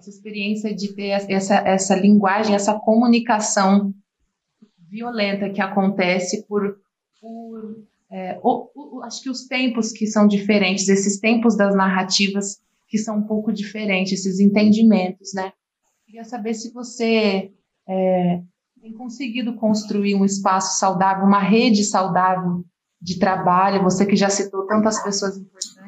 essa 0.02 0.10
experiência 0.10 0.74
de 0.74 0.92
ter 0.94 1.08
essa, 1.30 1.54
essa 1.56 1.94
linguagem, 1.94 2.54
essa 2.54 2.74
comunicação 2.74 3.94
violenta 4.90 5.48
que 5.48 5.60
acontece 5.60 6.44
por, 6.46 6.76
por 7.20 7.86
é, 8.10 8.38
o, 8.42 8.68
o, 8.74 9.02
acho 9.04 9.22
que 9.22 9.30
os 9.30 9.46
tempos 9.46 9.92
que 9.92 10.06
são 10.06 10.26
diferentes, 10.26 10.88
esses 10.88 11.20
tempos 11.20 11.56
das 11.56 11.74
narrativas 11.74 12.60
que 12.88 12.98
são 12.98 13.18
um 13.18 13.22
pouco 13.22 13.52
diferentes, 13.52 14.12
esses 14.12 14.40
entendimentos, 14.40 15.32
né? 15.34 15.52
Queria 16.04 16.24
saber 16.24 16.52
se 16.52 16.72
você 16.72 17.52
é, 17.88 18.42
tem 18.82 18.92
conseguido 18.92 19.54
construir 19.54 20.16
um 20.16 20.24
espaço 20.24 20.78
saudável, 20.78 21.24
uma 21.24 21.40
rede 21.40 21.84
saudável 21.84 22.64
de 23.00 23.18
trabalho, 23.18 23.82
você 23.82 24.04
que 24.04 24.16
já 24.16 24.28
citou 24.28 24.66
tantas 24.66 25.02
pessoas 25.02 25.36
importantes 25.36 25.81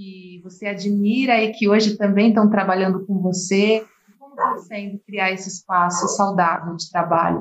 que 0.00 0.40
você 0.42 0.66
admira 0.66 1.42
e 1.42 1.52
que 1.52 1.68
hoje 1.68 1.98
também 1.98 2.30
estão 2.30 2.48
trabalhando 2.48 3.04
com 3.04 3.20
você. 3.20 3.84
Como 4.18 4.32
está 4.32 4.56
sendo 4.56 4.98
criar 5.00 5.30
esse 5.30 5.50
espaço 5.50 6.08
saudável 6.16 6.74
de 6.74 6.90
trabalho? 6.90 7.40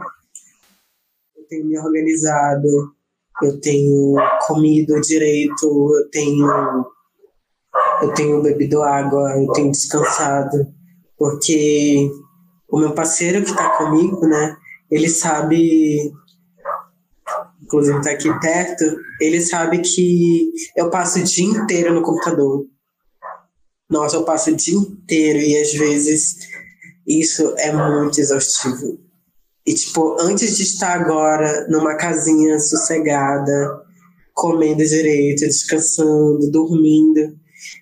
Eu 1.37 1.47
tenho 1.47 1.65
me 1.67 1.79
organizado, 1.79 2.67
eu 3.43 3.61
tenho 3.61 4.15
comido 4.45 4.99
direito, 4.99 5.63
eu 5.63 6.09
tenho 6.11 6.85
eu 8.01 8.13
tenho 8.13 8.41
bebido 8.41 8.81
água, 8.81 9.37
eu 9.37 9.51
tenho 9.53 9.71
descansado, 9.71 10.57
porque 11.17 12.09
o 12.69 12.79
meu 12.79 12.93
parceiro 12.93 13.43
que 13.43 13.51
está 13.51 13.77
comigo, 13.77 14.25
né, 14.25 14.57
ele 14.89 15.07
sabe, 15.07 16.11
inclusive 17.69 17.99
está 17.99 18.09
aqui 18.09 18.39
perto, 18.39 18.83
ele 19.21 19.39
sabe 19.39 19.79
que 19.79 20.51
eu 20.75 20.89
passo 20.89 21.19
o 21.19 21.23
dia 21.23 21.45
inteiro 21.45 21.93
no 21.93 22.01
computador. 22.01 22.65
Nossa, 23.87 24.15
eu 24.15 24.23
passo 24.23 24.49
o 24.49 24.55
dia 24.55 24.75
inteiro 24.75 25.37
e 25.37 25.55
às 25.55 25.71
vezes 25.73 26.37
isso 27.07 27.53
é 27.59 27.71
muito 27.71 28.19
exaustivo. 28.19 28.99
E, 29.65 29.73
tipo, 29.75 30.19
antes 30.19 30.57
de 30.57 30.63
estar 30.63 30.99
agora 30.99 31.67
numa 31.69 31.95
casinha 31.95 32.57
sossegada, 32.59 33.83
comendo 34.33 34.83
direito, 34.83 35.41
descansando, 35.41 36.49
dormindo, 36.49 37.37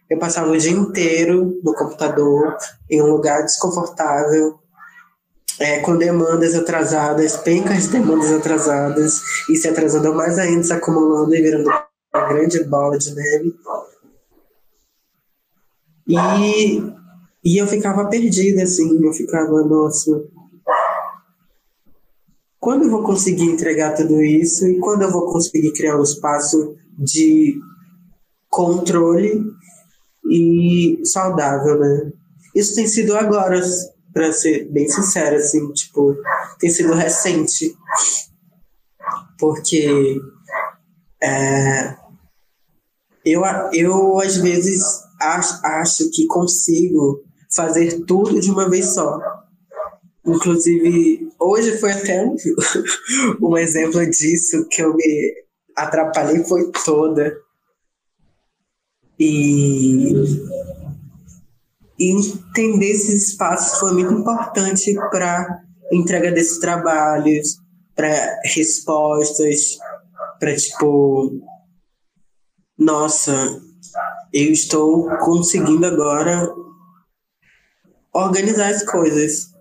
eu 0.10 0.20
passava 0.20 0.52
o 0.52 0.58
dia 0.58 0.72
inteiro 0.72 1.62
no 1.64 1.74
computador, 1.74 2.58
em 2.90 3.02
um 3.02 3.08
lugar 3.08 3.44
desconfortável, 3.44 4.60
é, 5.60 5.80
com 5.80 5.97
demandas 5.97 6.55
atrasadas, 6.55 7.38
pencas 7.38 7.84
de 7.84 7.93
demandas 7.93 8.32
atrasadas, 8.32 9.22
e 9.49 9.55
se 9.55 9.68
atrasando 9.68 10.14
mais 10.14 10.38
ainda, 10.38 10.64
se 10.64 10.74
acumulando 10.74 11.34
e 11.36 11.41
virando 11.41 11.70
uma 11.70 12.28
grande 12.28 12.64
bola 12.64 12.97
de 12.97 13.14
neve. 13.14 13.55
E, 16.08 16.84
e 17.43 17.58
eu 17.58 17.68
ficava 17.68 18.05
perdida, 18.05 18.64
assim, 18.64 19.03
eu 19.03 19.14
ficava, 19.14 19.64
nossa, 19.64 20.24
quando 22.60 22.84
eu 22.84 22.89
vou 22.91 23.03
conseguir 23.03 23.45
entregar 23.45 23.93
tudo 23.93 24.22
isso 24.22 24.68
e 24.68 24.80
quando 24.80 25.03
eu 25.03 25.12
vou 25.12 25.32
conseguir 25.32 25.72
criar 25.74 25.97
um 25.97 26.03
espaço 26.03 26.76
de 26.97 27.55
controle 28.49 29.43
e 30.30 30.99
saudável, 31.05 31.80
né? 31.80 32.12
Isso 32.55 32.76
tem 32.76 32.88
sido 32.88 33.16
agora, 33.16 33.62
para 34.18 34.34
ser 34.34 34.68
bem 34.72 34.89
sincero, 34.89 35.36
assim, 35.36 35.72
tipo, 35.74 36.18
tem 36.59 36.72
sido 36.72 36.91
recente, 36.95 37.78
porque 39.38 40.20
é, 41.22 41.95
eu, 43.24 43.43
eu 43.74 44.20
às 44.20 44.38
vezes 44.38 44.82
acho, 45.22 45.63
acho 45.63 46.09
que 46.09 46.26
consigo 46.26 47.24
fazer 47.53 48.05
tudo 48.05 48.39
de 48.39 48.49
uma 48.49 48.68
vez 48.68 48.95
só. 48.95 49.20
Inclusive, 50.26 51.30
hoje 51.39 51.78
foi 51.78 51.91
até 51.91 52.26
um, 52.26 52.36
um 53.39 53.55
exemplo 53.55 54.03
disso 54.09 54.68
que 54.68 54.82
eu 54.82 54.95
me 54.95 55.45
atrapalhei 55.76 56.43
foi 56.43 56.72
toda. 56.84 57.38
E, 59.20 60.11
e 62.00 62.12
entender 62.12 62.91
esses 62.91 63.32
espaços 63.32 63.80
foi 63.80 63.93
muito 63.93 64.14
importante 64.14 64.93
para 65.10 65.64
entrega 65.91 66.32
desses 66.32 66.60
trabalhos, 66.60 67.58
para 67.95 68.39
respostas, 68.43 69.78
para 70.39 70.56
tipo, 70.56 71.41
nossa, 72.78 73.60
eu 74.32 74.52
estou 74.52 75.10
conseguindo 75.18 75.86
agora 75.86 76.48
organizar 78.14 78.70
as 78.70 78.84
coisas. 78.84 79.52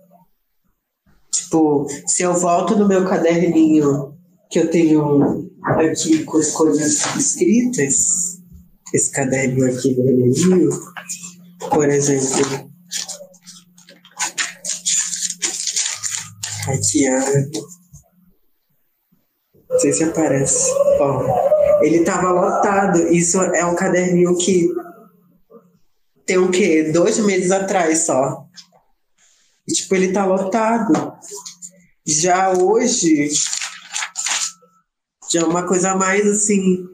Tipo, 1.31 1.87
se 2.05 2.23
eu 2.23 2.33
volto 2.33 2.75
no 2.75 2.87
meu 2.87 3.05
caderninho 3.05 4.15
que 4.49 4.59
eu 4.59 4.69
tenho 4.69 5.49
aqui 5.63 6.23
com 6.23 6.37
as 6.37 6.51
coisas 6.51 7.15
escritas, 7.15 8.37
esse 8.93 9.11
caderninho 9.11 9.67
aqui 9.67 9.93
vermelhinho, 9.93 10.69
por 11.69 11.89
exemplo, 11.89 12.71
ó, 16.67 17.19
não 19.69 19.79
sei 19.79 19.93
se 19.93 20.03
aparece, 20.03 20.71
ó, 20.99 21.81
ele 21.81 22.03
tava 22.03 22.31
lotado, 22.31 23.07
isso 23.13 23.39
é 23.41 23.65
um 23.65 23.75
caderninho 23.75 24.37
que 24.37 24.69
tem 26.25 26.37
o 26.37 26.51
quê? 26.51 26.91
Dois 26.91 27.17
meses 27.19 27.51
atrás 27.51 28.05
só. 28.05 28.45
E, 29.67 29.73
tipo, 29.73 29.95
ele 29.95 30.11
tá 30.11 30.25
lotado. 30.25 31.13
Já 32.05 32.51
hoje, 32.51 33.29
já 35.31 35.41
é 35.41 35.45
uma 35.45 35.65
coisa 35.65 35.95
mais 35.95 36.27
assim. 36.27 36.85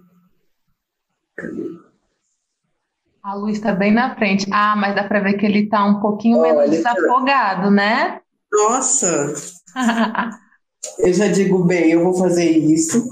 A 3.23 3.35
luz 3.35 3.55
está 3.55 3.71
bem 3.73 3.93
na 3.93 4.15
frente. 4.17 4.45
Ah, 4.51 4.75
mas 4.75 4.95
dá 4.95 5.05
para 5.05 5.21
ver 5.21 5.35
que 5.35 5.45
ele 5.45 5.59
está 5.59 5.85
um 5.85 6.01
pouquinho 6.01 6.39
Olha, 6.39 6.55
menos 6.55 6.71
desafogado, 6.71 7.71
né? 7.71 8.19
Nossa! 8.51 9.33
eu 10.99 11.13
já 11.13 11.29
digo 11.29 11.63
bem, 11.63 11.91
eu 11.91 12.03
vou 12.03 12.13
fazer 12.15 12.49
isso 12.49 13.09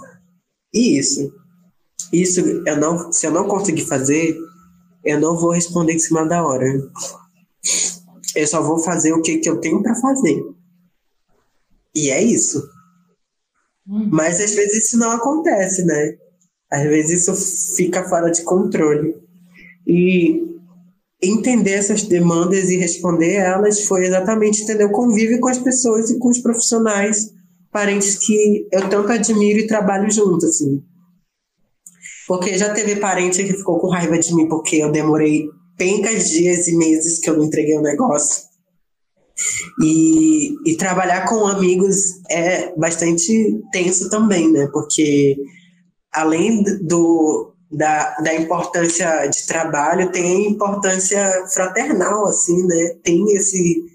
e 0.73 0.97
isso. 0.97 1.33
Isso, 2.11 2.41
eu 2.41 2.75
não, 2.75 3.11
se 3.13 3.25
eu 3.25 3.31
não 3.31 3.47
conseguir 3.47 3.85
fazer, 3.85 4.37
eu 5.01 5.17
não 5.17 5.37
vou 5.37 5.53
responder 5.53 5.93
em 5.93 5.99
cima 5.99 6.25
da 6.25 6.45
hora. 6.45 6.65
Eu 8.35 8.47
só 8.47 8.61
vou 8.61 8.79
fazer 8.79 9.13
o 9.13 9.21
que, 9.21 9.37
que 9.37 9.49
eu 9.49 9.61
tenho 9.61 9.81
para 9.81 9.95
fazer. 9.95 10.43
E 11.95 12.09
é 12.09 12.21
isso. 12.21 12.61
Hum. 13.87 14.09
Mas 14.11 14.41
às 14.41 14.53
vezes 14.53 14.87
isso 14.87 14.97
não 14.97 15.11
acontece, 15.11 15.85
né? 15.85 16.17
Às 16.69 16.83
vezes 16.83 17.21
isso 17.21 17.75
fica 17.77 18.03
fora 18.09 18.29
de 18.29 18.43
controle. 18.43 19.15
E 19.93 20.41
entender 21.21 21.73
essas 21.73 22.03
demandas 22.03 22.69
e 22.69 22.77
responder 22.77 23.33
elas 23.33 23.83
foi 23.83 24.05
exatamente 24.05 24.63
entender 24.63 24.85
o 24.85 24.91
convívio 24.91 25.41
com 25.41 25.49
as 25.49 25.57
pessoas 25.57 26.09
e 26.09 26.17
com 26.17 26.29
os 26.29 26.39
profissionais, 26.39 27.33
parentes 27.69 28.15
que 28.25 28.67
eu 28.71 28.87
tanto 28.87 29.11
admiro 29.11 29.59
e 29.59 29.67
trabalho 29.67 30.09
junto, 30.09 30.45
assim. 30.45 30.81
Porque 32.25 32.57
já 32.57 32.73
teve 32.73 32.95
parente 32.95 33.43
que 33.43 33.51
ficou 33.51 33.79
com 33.79 33.89
raiva 33.89 34.17
de 34.17 34.33
mim 34.33 34.47
porque 34.47 34.77
eu 34.77 34.89
demorei 34.89 35.49
pencas 35.77 36.29
dias 36.29 36.69
e 36.69 36.77
meses 36.77 37.19
que 37.19 37.29
eu 37.29 37.35
não 37.35 37.43
entreguei 37.43 37.77
o 37.77 37.81
negócio. 37.81 38.49
E, 39.83 40.53
e 40.65 40.77
trabalhar 40.77 41.27
com 41.27 41.45
amigos 41.47 41.97
é 42.29 42.73
bastante 42.77 43.59
tenso 43.73 44.09
também, 44.09 44.49
né? 44.49 44.69
Porque 44.71 45.35
além 46.13 46.63
do, 46.81 47.50
da, 47.71 48.15
da 48.17 48.33
importância 48.33 49.27
de 49.27 49.47
trabalho, 49.47 50.11
tem 50.11 50.49
importância 50.49 51.45
fraternal, 51.53 52.27
assim, 52.27 52.65
né? 52.67 52.95
Tem 53.03 53.23
esse, 53.33 53.85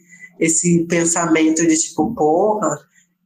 esse 0.41 0.85
pensamento 0.85 1.67
de 1.67 1.77
tipo, 1.77 2.15
porra, 2.15 2.79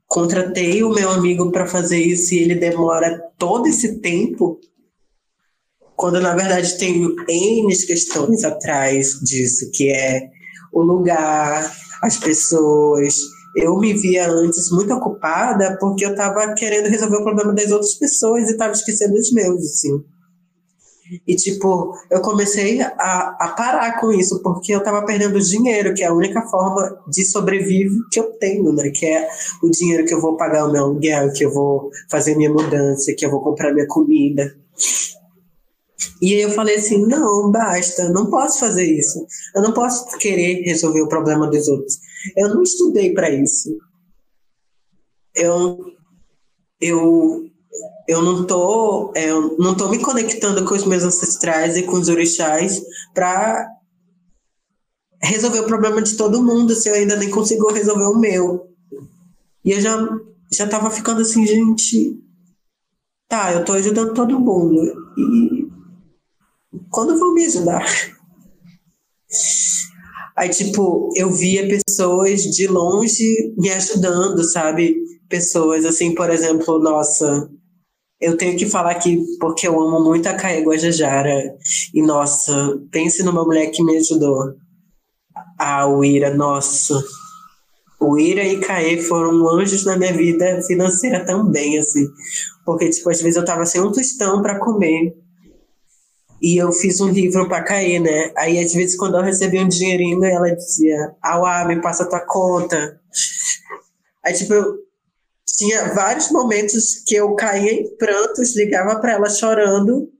contratei 0.07 0.83
o 0.83 0.91
meu 0.91 1.11
amigo 1.11 1.51
para 1.53 1.67
fazer 1.67 2.01
isso 2.01 2.35
e 2.35 2.39
ele 2.39 2.57
demora 2.57 3.21
todo 3.39 3.69
esse 3.69 4.01
tempo 4.01 4.59
quando 6.01 6.19
na 6.19 6.35
verdade 6.35 6.79
tem 6.79 7.15
N 7.29 7.87
questões 7.87 8.43
atrás 8.43 9.21
disso, 9.21 9.71
que 9.71 9.93
é 9.93 10.31
o 10.73 10.81
lugar, 10.81 11.71
as 12.03 12.17
pessoas. 12.17 13.17
Eu 13.55 13.79
me 13.79 13.93
via 13.93 14.31
antes 14.31 14.71
muito 14.71 14.95
ocupada 14.95 15.77
porque 15.79 16.07
eu 16.07 16.13
estava 16.13 16.55
querendo 16.55 16.87
resolver 16.89 17.19
o 17.19 17.25
problema 17.25 17.53
das 17.53 17.71
outras 17.71 17.95
pessoas 17.95 18.49
e 18.49 18.53
estava 18.53 18.73
esquecendo 18.73 19.13
os 19.15 19.31
meus, 19.33 19.63
assim. 19.63 20.03
E, 21.27 21.35
tipo, 21.35 21.93
eu 22.11 22.21
comecei 22.21 22.81
a, 22.81 23.37
a 23.41 23.55
parar 23.57 24.01
com 24.01 24.13
isso, 24.13 24.43
porque 24.43 24.73
eu 24.73 24.79
estava 24.79 25.05
perdendo 25.05 25.41
dinheiro, 25.41 25.95
que 25.95 26.03
é 26.03 26.07
a 26.07 26.15
única 26.15 26.43
forma 26.43 27.03
de 27.09 27.25
sobreviver 27.25 27.91
que 28.11 28.21
eu 28.21 28.33
tenho, 28.39 28.73
né? 28.73 28.91
Que 28.91 29.07
é 29.07 29.29
o 29.63 29.71
dinheiro 29.71 30.05
que 30.05 30.15
eu 30.15 30.21
vou 30.21 30.37
pagar 30.37 30.67
o 30.67 30.73
meu 30.73 30.85
aluguel, 30.85 31.33
que 31.33 31.45
eu 31.45 31.53
vou 31.53 31.91
fazer 32.09 32.37
minha 32.37 32.51
mudança, 32.51 33.15
que 33.17 33.25
eu 33.25 33.31
vou 33.31 33.41
comprar 33.41 33.73
minha 33.73 33.87
comida. 33.87 34.55
E 36.23 36.35
aí 36.35 36.43
eu 36.43 36.51
falei 36.51 36.77
assim, 36.77 37.07
não, 37.07 37.51
basta, 37.51 38.11
não 38.11 38.31
posso 38.31 38.61
fazer 38.61 38.85
isso. 38.85 39.27
Eu 39.55 39.63
não 39.63 39.73
posso 39.73 40.17
querer 40.19 40.63
resolver 40.63 41.01
o 41.01 41.09
problema 41.09 41.49
dos 41.49 41.67
outros. 41.67 41.99
Eu 42.37 42.55
não 42.55 42.63
estudei 42.63 43.15
para 43.15 43.31
isso. 43.31 43.77
Eu, 45.35 45.79
eu 46.81 47.50
eu 48.11 48.21
não 48.23 48.45
tô, 48.45 49.13
é, 49.15 49.31
eu 49.31 49.57
não 49.57 49.77
tô 49.77 49.89
me 49.89 50.01
conectando 50.01 50.65
com 50.65 50.75
os 50.75 50.85
meus 50.85 51.05
ancestrais 51.05 51.77
e 51.77 51.85
com 51.85 51.93
os 51.93 52.09
orixás 52.09 52.83
para 53.15 53.69
resolver 55.23 55.61
o 55.61 55.67
problema 55.67 56.03
de 56.03 56.17
todo 56.17 56.43
mundo 56.43 56.75
se 56.75 56.89
eu 56.89 56.95
ainda 56.95 57.15
nem 57.15 57.31
consigo 57.31 57.71
resolver 57.73 58.07
o 58.07 58.19
meu. 58.19 58.69
E 59.65 59.71
eu 59.71 59.81
já 59.81 60.09
já 60.53 60.67
tava 60.67 60.91
ficando 60.91 61.21
assim, 61.21 61.47
gente, 61.47 62.21
tá, 63.29 63.53
eu 63.53 63.65
tô 63.65 63.75
ajudando 63.75 64.13
todo 64.13 64.41
mundo. 64.41 64.83
E 65.17 65.69
quando 66.91 67.17
vão 67.17 67.33
me 67.33 67.45
ajudar? 67.45 67.87
Aí, 70.37 70.49
tipo, 70.49 71.11
eu 71.15 71.31
via 71.31 71.69
pessoas 71.69 72.43
de 72.43 72.67
longe 72.67 73.55
me 73.57 73.71
ajudando, 73.71 74.43
sabe? 74.43 74.97
Pessoas, 75.29 75.85
assim, 75.85 76.13
por 76.13 76.29
exemplo, 76.31 76.81
nossa, 76.81 77.49
eu 78.21 78.37
tenho 78.37 78.57
que 78.57 78.67
falar 78.67 78.91
aqui 78.91 79.25
porque 79.41 79.67
eu 79.67 79.81
amo 79.81 80.05
muito 80.05 80.29
a 80.29 80.35
Caê 80.35 80.63
Guajajara. 80.63 81.57
E, 81.95 82.03
nossa, 82.03 82.79
pense 82.91 83.23
numa 83.23 83.45
mulher 83.45 83.71
que 83.71 83.83
me 83.83 83.97
ajudou. 83.97 84.55
A 85.59 85.87
Uira, 85.89 86.35
nossa. 86.35 87.03
O 87.99 88.19
Ira 88.19 88.45
e 88.45 88.61
Caê 88.61 88.99
foram 88.99 89.49
anjos 89.49 89.85
na 89.85 89.97
minha 89.97 90.13
vida 90.13 90.63
financeira 90.63 91.25
também, 91.25 91.79
assim. 91.79 92.07
Porque, 92.65 92.91
tipo, 92.91 93.09
às 93.09 93.23
vezes 93.23 93.37
eu 93.37 93.45
tava 93.45 93.65
sem 93.65 93.81
um 93.81 93.91
tostão 93.91 94.43
para 94.43 94.59
comer. 94.59 95.15
E 96.43 96.57
eu 96.57 96.73
fiz 96.73 97.01
um 97.01 97.09
livro 97.09 97.49
para 97.49 97.63
Caê, 97.63 97.99
né? 97.99 98.33
Aí, 98.37 98.59
às 98.59 98.73
vezes, 98.73 98.97
quando 98.97 99.17
eu 99.17 99.23
recebia 99.23 99.63
um 99.63 99.69
dinheirinho, 99.69 100.23
ela 100.25 100.55
dizia: 100.55 101.15
Auá, 101.23 101.65
me 101.67 101.81
passa 101.81 102.09
tua 102.09 102.21
conta. 102.21 102.99
Aí, 104.25 104.33
tipo, 104.33 104.55
eu 104.55 104.90
tinha 105.47 105.93
vários 105.95 106.31
momentos 106.31 107.03
que 107.07 107.15
eu 107.15 107.35
caía 107.35 107.73
em 107.73 107.97
prantos, 107.97 108.57
ligava 108.57 109.01
para 109.01 109.13
ela 109.13 109.29
chorando, 109.29 110.11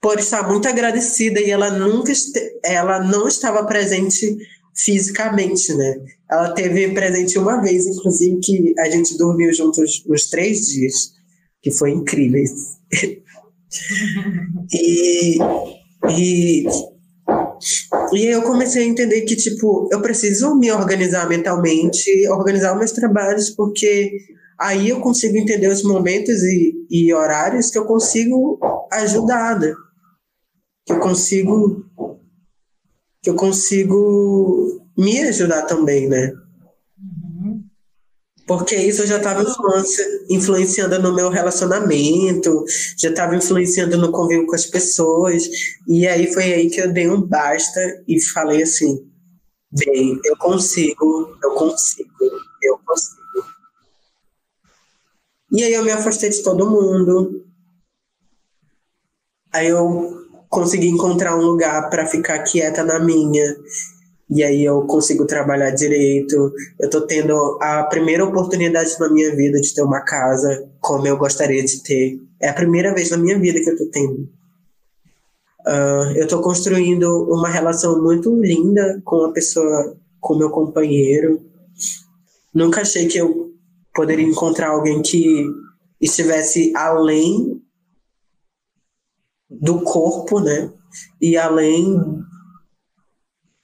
por 0.00 0.18
estar 0.18 0.46
muito 0.48 0.68
agradecida 0.68 1.40
e 1.40 1.50
ela 1.50 1.70
nunca, 1.70 2.12
ela 2.62 3.00
não 3.00 3.26
estava 3.26 3.64
presente 3.66 4.36
fisicamente, 4.76 5.72
né? 5.74 5.96
Ela 6.30 6.52
teve 6.52 6.92
presente 6.92 7.38
uma 7.38 7.60
vez, 7.60 7.86
inclusive, 7.86 8.38
que 8.40 8.74
a 8.78 8.90
gente 8.90 9.16
dormiu 9.16 9.52
juntos 9.52 10.04
uns 10.06 10.26
três 10.26 10.66
dias, 10.66 11.12
que 11.62 11.70
foi 11.70 11.92
incrível. 11.92 12.44
e, 14.72 15.38
e, 16.10 16.64
e 18.12 18.26
eu 18.26 18.42
comecei 18.42 18.84
a 18.84 18.86
entender 18.86 19.22
que, 19.22 19.36
tipo, 19.36 19.88
eu 19.92 20.00
preciso 20.00 20.54
me 20.56 20.70
organizar 20.70 21.28
mentalmente, 21.28 22.28
organizar 22.28 22.76
meus 22.76 22.92
trabalhos, 22.92 23.50
porque 23.50 24.12
aí 24.58 24.88
eu 24.88 25.00
consigo 25.00 25.36
entender 25.36 25.68
os 25.68 25.82
momentos 25.82 26.42
e, 26.42 26.74
e 26.90 27.12
horários 27.12 27.70
que 27.70 27.78
eu 27.78 27.84
consigo 27.84 28.58
ajudar, 28.92 29.58
né? 29.58 29.74
Que 30.86 30.92
eu 30.92 31.00
consigo 31.00 31.84
que 33.22 33.30
eu 33.30 33.34
consigo 33.34 34.86
me 34.96 35.18
ajudar 35.20 35.62
também, 35.62 36.08
né? 36.08 36.32
Porque 38.46 38.76
isso 38.76 39.04
já 39.06 39.16
estava 39.16 39.44
influenciando 40.30 41.02
no 41.02 41.12
meu 41.12 41.28
relacionamento, 41.28 42.64
já 42.96 43.10
estava 43.10 43.34
influenciando 43.34 43.98
no 43.98 44.12
convívio 44.12 44.46
com 44.46 44.54
as 44.54 44.66
pessoas. 44.66 45.48
E 45.88 46.06
aí 46.06 46.32
foi 46.32 46.52
aí 46.52 46.70
que 46.70 46.80
eu 46.80 46.92
dei 46.92 47.10
um 47.10 47.20
basta 47.20 47.80
e 48.06 48.20
falei 48.20 48.62
assim: 48.62 49.04
bem, 49.72 50.20
eu 50.24 50.36
consigo, 50.36 51.36
eu 51.42 51.50
consigo, 51.52 52.08
eu 52.62 52.78
consigo. 52.86 53.16
E 55.52 55.64
aí 55.64 55.72
eu 55.72 55.84
me 55.84 55.90
afastei 55.90 56.30
de 56.30 56.42
todo 56.42 56.70
mundo. 56.70 57.44
Aí 59.52 59.68
eu 59.68 60.24
consegui 60.48 60.86
encontrar 60.86 61.36
um 61.36 61.42
lugar 61.42 61.88
para 61.90 62.06
ficar 62.06 62.42
quieta 62.44 62.84
na 62.84 63.00
minha. 63.00 63.56
E 64.28 64.42
aí 64.42 64.64
eu 64.64 64.82
consigo 64.82 65.24
trabalhar 65.24 65.70
direito. 65.70 66.52
Eu 66.80 66.90
tô 66.90 67.06
tendo 67.06 67.58
a 67.60 67.84
primeira 67.84 68.24
oportunidade 68.24 68.98
na 68.98 69.08
minha 69.08 69.34
vida 69.36 69.60
de 69.60 69.72
ter 69.72 69.82
uma 69.82 70.00
casa 70.00 70.68
como 70.80 71.06
eu 71.06 71.16
gostaria 71.16 71.64
de 71.64 71.82
ter. 71.82 72.20
É 72.40 72.48
a 72.48 72.54
primeira 72.54 72.92
vez 72.92 73.10
na 73.10 73.16
minha 73.16 73.38
vida 73.38 73.60
que 73.60 73.70
eu 73.70 73.76
tô 73.76 73.86
tendo. 73.86 74.28
Uh, 75.66 76.12
eu 76.16 76.26
tô 76.28 76.40
construindo 76.40 77.24
uma 77.28 77.48
relação 77.48 78.02
muito 78.02 78.34
linda 78.40 79.00
com 79.04 79.24
a 79.24 79.32
pessoa, 79.32 79.96
com 80.20 80.36
meu 80.36 80.50
companheiro. 80.50 81.40
Nunca 82.52 82.80
achei 82.80 83.06
que 83.06 83.18
eu 83.18 83.52
poderia 83.94 84.26
encontrar 84.26 84.70
alguém 84.70 85.02
que 85.02 85.44
estivesse 86.00 86.72
além 86.76 87.60
do 89.48 89.80
corpo, 89.82 90.40
né? 90.40 90.70
E 91.20 91.36
além 91.36 91.98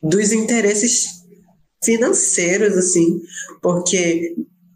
dos 0.02 0.32
interesses 0.32 1.22
financeiros, 1.82 2.76
assim, 2.76 3.20
porque 3.60 4.34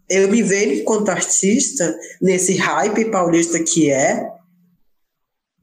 eu 0.09 0.29
me 0.29 0.41
vejo 0.41 0.81
enquanto 0.81 1.09
artista 1.09 1.97
nesse 2.21 2.55
hype 2.55 3.11
paulista 3.11 3.61
que 3.61 3.89
é. 3.91 4.25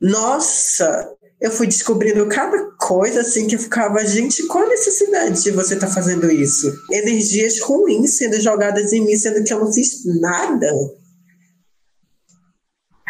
Nossa, 0.00 1.08
eu 1.40 1.50
fui 1.50 1.66
descobrindo 1.66 2.26
cada 2.28 2.70
coisa 2.78 3.20
assim 3.20 3.46
que 3.46 3.56
ficava, 3.56 4.04
gente, 4.04 4.46
qual 4.46 4.64
a 4.64 4.68
necessidade 4.68 5.42
de 5.42 5.50
você 5.50 5.74
estar 5.74 5.86
tá 5.86 5.92
fazendo 5.92 6.30
isso? 6.30 6.72
Energias 6.90 7.60
ruins 7.60 8.18
sendo 8.18 8.40
jogadas 8.40 8.92
em 8.92 9.04
mim, 9.04 9.16
sendo 9.16 9.42
que 9.44 9.52
eu 9.52 9.60
não 9.60 9.72
fiz 9.72 10.04
nada 10.20 10.66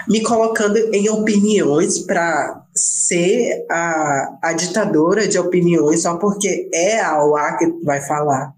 me 0.08 0.22
colocando 0.22 0.76
em 0.94 1.08
opiniões 1.08 1.98
para 1.98 2.64
ser 2.74 3.64
a, 3.70 4.38
a 4.42 4.52
ditadora 4.52 5.26
de 5.28 5.38
opiniões 5.38 6.02
só 6.02 6.16
porque 6.16 6.68
é 6.72 7.00
a 7.00 7.24
OA 7.24 7.56
que 7.58 7.66
vai 7.84 8.00
falar. 8.02 8.52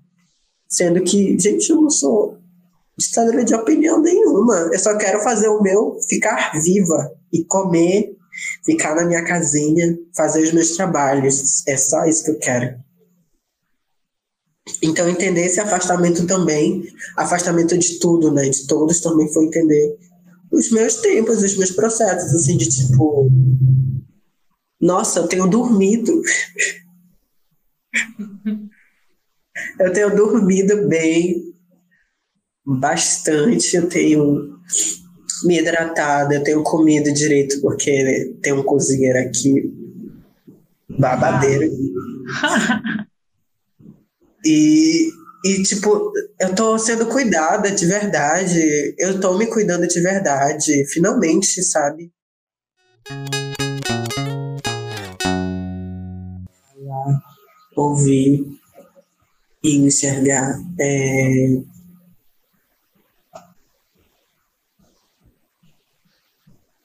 Sendo 0.68 1.03
que, 1.03 1.38
gente, 1.38 1.70
eu 1.70 1.80
não 1.80 1.90
sou 1.90 2.38
ditadora 2.99 3.44
de 3.44 3.55
opinião 3.55 4.01
nenhuma. 4.01 4.70
Eu 4.72 4.78
só 4.78 4.97
quero 4.97 5.20
fazer 5.20 5.49
o 5.49 5.62
meu 5.62 5.99
ficar 6.09 6.53
viva 6.61 7.12
e 7.32 7.44
comer, 7.44 8.16
ficar 8.64 8.94
na 8.94 9.05
minha 9.05 9.24
casinha, 9.24 9.97
fazer 10.14 10.42
os 10.42 10.53
meus 10.53 10.76
trabalhos. 10.76 11.62
É 11.66 11.76
só 11.76 12.05
isso 12.05 12.24
que 12.24 12.30
eu 12.30 12.38
quero. 12.38 12.86
Então, 14.82 15.09
entender 15.09 15.42
esse 15.42 15.61
afastamento 15.61 16.26
também, 16.26 16.82
afastamento 17.16 17.78
de 17.78 18.01
tudo, 18.01 18.32
né? 18.32 18.49
De 18.49 18.66
todos 18.66 19.01
também 19.01 19.32
foi 19.32 19.44
entender 19.44 19.97
os 20.51 20.70
meus 20.70 20.97
tempos, 20.97 21.42
os 21.42 21.57
meus 21.57 21.70
processos, 21.72 22.34
assim, 22.34 22.57
de 22.57 22.68
tipo. 22.68 23.30
Nossa, 24.80 25.20
eu 25.20 25.28
tenho 25.28 25.49
dormido. 25.49 26.22
eu 29.80 29.92
tenho 29.92 30.14
dormido 30.14 30.86
bem, 30.88 31.55
bastante. 32.64 33.76
Eu 33.76 33.88
tenho 33.88 34.57
me 35.44 35.59
hidratado, 35.59 36.32
eu 36.34 36.42
tenho 36.42 36.62
comido 36.62 37.12
direito, 37.12 37.61
porque 37.61 38.36
tem 38.42 38.53
um 38.53 38.62
cozinheiro 38.62 39.18
aqui, 39.18 39.72
babadeiro. 40.88 41.70
e 44.44 45.11
e, 45.47 45.62
tipo, 45.62 46.12
eu 46.40 46.55
tô 46.57 46.76
sendo 46.76 47.07
cuidada 47.07 47.70
de 47.70 47.86
verdade. 47.86 48.97
Eu 48.99 49.20
tô 49.20 49.38
me 49.38 49.47
cuidando 49.47 49.86
de 49.86 50.01
verdade. 50.01 50.84
Finalmente, 50.92 51.62
sabe? 51.62 52.11
Ouvir 57.76 58.44
e 59.62 59.76
enxergar. 59.76 60.59
É... 60.80 61.62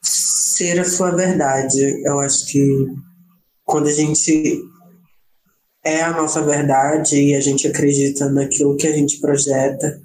Ser 0.04 0.80
a 0.80 0.86
sua 0.86 1.16
verdade. 1.16 1.82
Eu 2.06 2.20
acho 2.20 2.46
que 2.46 2.62
quando 3.66 3.88
a 3.88 3.92
gente 3.92 4.62
é 5.84 6.02
a 6.02 6.12
nossa 6.12 6.42
verdade 6.44 7.20
e 7.20 7.36
a 7.36 7.42
gente 7.42 7.68
acredita 7.68 8.30
naquilo 8.30 8.78
que 8.78 8.88
a 8.88 8.94
gente 8.94 9.20
projeta, 9.20 10.00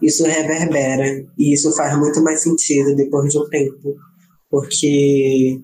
isso 0.00 0.24
reverbera 0.24 1.26
e 1.36 1.52
isso 1.52 1.70
faz 1.76 1.96
muito 1.98 2.22
mais 2.22 2.42
sentido 2.42 2.96
depois 2.96 3.30
de 3.30 3.38
um 3.38 3.48
tempo, 3.48 3.94
porque 4.50 5.60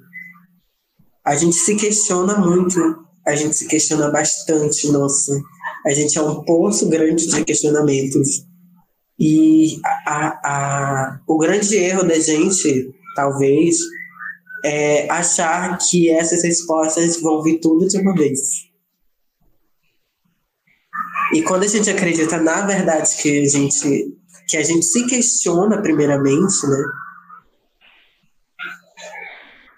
a 1.25 1.35
gente 1.35 1.57
se 1.57 1.75
questiona 1.77 2.37
muito, 2.37 2.79
a 3.27 3.35
gente 3.35 3.57
se 3.57 3.67
questiona 3.67 4.11
bastante, 4.11 4.91
nossa, 4.93 5.33
a 5.87 5.91
gente 5.93 6.19
é 6.19 6.23
um 6.23 6.45
poço 6.45 6.89
grande 6.89 7.27
de 7.27 7.45
questionamentos. 7.45 8.45
E 9.19 9.79
a, 10.07 10.41
a, 10.45 11.21
o 11.27 11.39
grande 11.39 11.77
erro 11.77 12.03
da 12.03 12.19
gente, 12.19 12.93
talvez, 13.15 13.79
é 14.65 15.09
achar 15.09 15.79
que 15.79 16.11
essas 16.11 16.43
respostas 16.43 17.21
vão 17.21 17.43
vir 17.43 17.61
tudo 17.61 17.87
de 17.87 17.97
uma 17.97 18.13
vez 18.13 18.74
e 21.33 21.43
quando 21.43 21.65
a 21.65 21.69
gente 21.69 21.89
acredita 21.89 22.39
na 22.39 22.67
verdade 22.67 23.17
que 23.17 23.41
a 23.41 23.49
gente 23.49 24.15
que 24.47 24.57
a 24.57 24.63
gente 24.63 24.85
se 24.85 25.07
questiona 25.07 25.81
primeiramente, 25.81 26.67
né? 26.67 26.85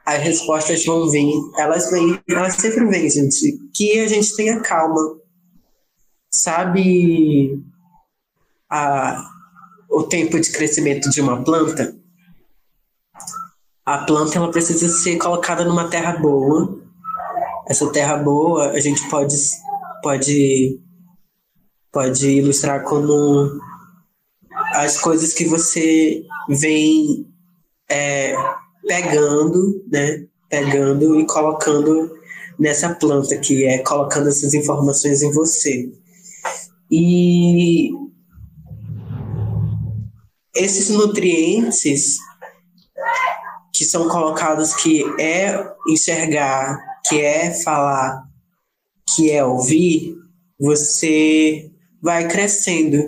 As 0.04 0.22
respostas 0.22 0.84
vão 0.84 1.10
vir, 1.10 1.32
elas 1.58 1.90
vêm, 1.90 2.20
elas 2.28 2.54
sempre 2.54 2.84
vêm, 2.86 3.08
gente. 3.10 3.58
Que 3.74 4.00
a 4.00 4.08
gente 4.08 4.36
tenha 4.36 4.60
calma. 4.60 5.00
Sabe 6.30 7.60
a, 8.70 9.24
o 9.90 10.04
tempo 10.04 10.38
de 10.38 10.52
crescimento 10.52 11.10
de 11.10 11.20
uma 11.20 11.42
planta? 11.42 11.96
A 13.84 13.98
planta 13.98 14.36
ela 14.36 14.50
precisa 14.50 14.88
ser 14.88 15.16
colocada 15.16 15.64
numa 15.64 15.88
terra 15.88 16.16
boa. 16.16 16.80
Essa 17.68 17.90
terra 17.90 18.16
boa 18.16 18.70
a 18.70 18.80
gente 18.80 19.08
pode 19.08 19.34
pode 20.02 20.80
pode 21.96 22.28
ilustrar 22.28 22.84
como 22.84 23.58
as 24.74 25.00
coisas 25.00 25.32
que 25.32 25.46
você 25.46 26.22
vem 26.46 27.26
é, 27.90 28.34
pegando, 28.86 29.82
né? 29.90 30.26
Pegando 30.50 31.18
e 31.18 31.26
colocando 31.26 32.14
nessa 32.58 32.94
planta, 32.94 33.38
que 33.38 33.64
é 33.64 33.78
colocando 33.78 34.28
essas 34.28 34.52
informações 34.52 35.22
em 35.22 35.32
você. 35.32 35.90
E 36.90 37.88
esses 40.54 40.90
nutrientes 40.90 42.18
que 43.72 43.86
são 43.86 44.06
colocados, 44.06 44.74
que 44.74 45.02
é 45.18 45.66
enxergar, 45.88 46.78
que 47.08 47.22
é 47.22 47.54
falar, 47.62 48.22
que 49.14 49.30
é 49.30 49.42
ouvir, 49.42 50.14
você 50.60 51.70
vai 52.06 52.28
crescendo. 52.28 53.04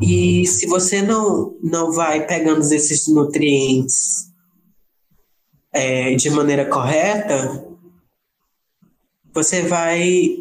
E 0.00 0.46
se 0.46 0.68
você 0.68 1.02
não, 1.02 1.58
não 1.60 1.90
vai 1.90 2.24
pegando 2.24 2.60
esses 2.60 3.08
nutrientes 3.08 4.28
é, 5.72 6.14
de 6.14 6.30
maneira 6.30 6.64
correta, 6.64 7.66
você 9.34 9.62
vai 9.62 10.36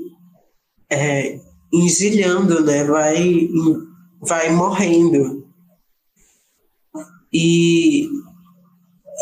é, 0.87 1.39
engilhando, 1.73 2.63
né? 2.63 2.83
Vai, 2.83 3.49
vai 4.21 4.51
morrendo. 4.51 5.47
E, 7.33 8.07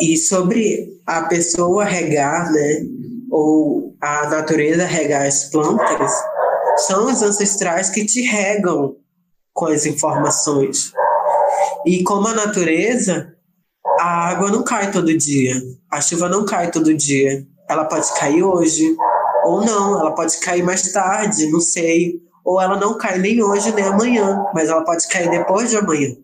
e 0.01 0.17
sobre 0.17 0.99
a 1.07 1.21
pessoa 1.23 1.85
regar, 1.85 2.51
né? 2.51 2.85
Ou 3.31 3.95
a 4.01 4.29
natureza 4.29 4.85
regar 4.85 5.25
as 5.25 5.45
plantas, 5.45 6.11
são 6.77 7.05
os 7.05 7.21
ancestrais 7.21 7.89
que 7.89 8.05
te 8.05 8.21
regam 8.21 8.95
com 9.53 9.67
as 9.67 9.85
informações. 9.85 10.91
E 11.85 12.03
como 12.03 12.27
a 12.27 12.33
natureza, 12.33 13.33
a 13.99 14.29
água 14.29 14.51
não 14.51 14.63
cai 14.63 14.91
todo 14.91 15.17
dia, 15.17 15.53
a 15.89 16.01
chuva 16.01 16.27
não 16.27 16.45
cai 16.45 16.69
todo 16.69 16.93
dia. 16.93 17.45
Ela 17.69 17.85
pode 17.85 18.13
cair 18.13 18.43
hoje, 18.43 18.95
ou 19.45 19.65
não, 19.65 19.99
ela 19.99 20.13
pode 20.13 20.37
cair 20.39 20.63
mais 20.63 20.91
tarde, 20.91 21.49
não 21.49 21.61
sei. 21.61 22.21
Ou 22.43 22.61
ela 22.61 22.77
não 22.77 22.97
cai 22.97 23.17
nem 23.17 23.41
hoje 23.41 23.73
nem 23.73 23.85
amanhã, 23.85 24.45
mas 24.53 24.69
ela 24.69 24.83
pode 24.83 25.07
cair 25.07 25.29
depois 25.29 25.69
de 25.69 25.77
amanhã. 25.77 26.15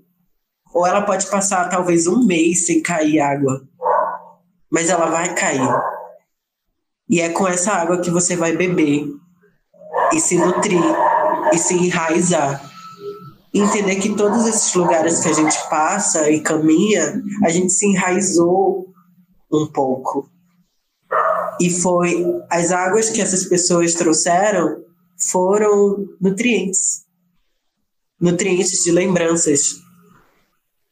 Ou 0.74 0.86
ela 0.86 1.02
pode 1.02 1.26
passar 1.28 1.70
talvez 1.70 2.08
um 2.08 2.24
mês 2.26 2.66
sem 2.66 2.82
cair 2.82 3.20
água, 3.20 3.62
mas 4.72 4.90
ela 4.90 5.08
vai 5.08 5.34
cair. 5.34 5.68
E 7.10 7.20
é 7.20 7.30
com 7.30 7.48
essa 7.48 7.74
água 7.74 8.00
que 8.00 8.10
você 8.10 8.36
vai 8.36 8.56
beber 8.56 9.21
e 10.14 10.20
se 10.20 10.38
nutrir 10.38 10.84
e 11.54 11.58
se 11.58 11.74
enraizar 11.74 12.72
entender 13.54 13.98
que 13.98 14.16
todos 14.16 14.48
esses 14.48 14.74
lugares 14.74 15.20
que 15.20 15.30
a 15.30 15.34
gente 15.34 15.58
passa 15.70 16.30
e 16.30 16.42
caminha, 16.42 17.22
a 17.44 17.50
gente 17.50 17.72
se 17.74 17.86
enraizou 17.86 18.94
um 19.52 19.68
pouco. 19.68 20.30
E 21.60 21.70
foi 21.70 22.26
as 22.50 22.72
águas 22.72 23.10
que 23.10 23.22
essas 23.22 23.46
pessoas 23.46 23.94
trouxeram 23.94 24.84
foram 25.18 26.08
nutrientes. 26.20 27.06
Nutrientes 28.20 28.84
de 28.84 28.92
lembranças. 28.92 29.82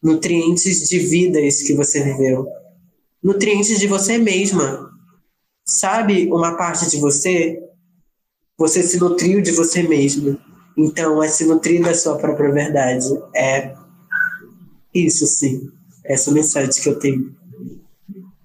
Nutrientes 0.03 0.89
de 0.89 0.99
vidas 0.99 1.61
que 1.61 1.73
você 1.73 2.03
viveu. 2.03 2.45
Nutrientes 3.23 3.79
de 3.79 3.87
você 3.87 4.17
mesma. 4.17 4.89
Sabe 5.65 6.27
uma 6.31 6.57
parte 6.57 6.89
de 6.89 6.97
você? 6.97 7.57
Você 8.59 8.83
se 8.83 8.99
nutriu 8.99 9.41
de 9.41 9.51
você 9.51 9.81
mesma 9.81 10.37
então, 10.81 11.21
é 11.21 11.27
se 11.27 11.45
nutrir 11.45 11.83
da 11.83 11.93
sua 11.93 12.17
própria 12.17 12.53
verdade. 12.53 13.05
É 13.35 13.75
isso, 14.95 15.25
sim. 15.25 15.69
Essa 16.05 16.31
mensagem 16.31 16.81
que 16.81 16.87
eu 16.87 16.97
tenho. 16.97 17.35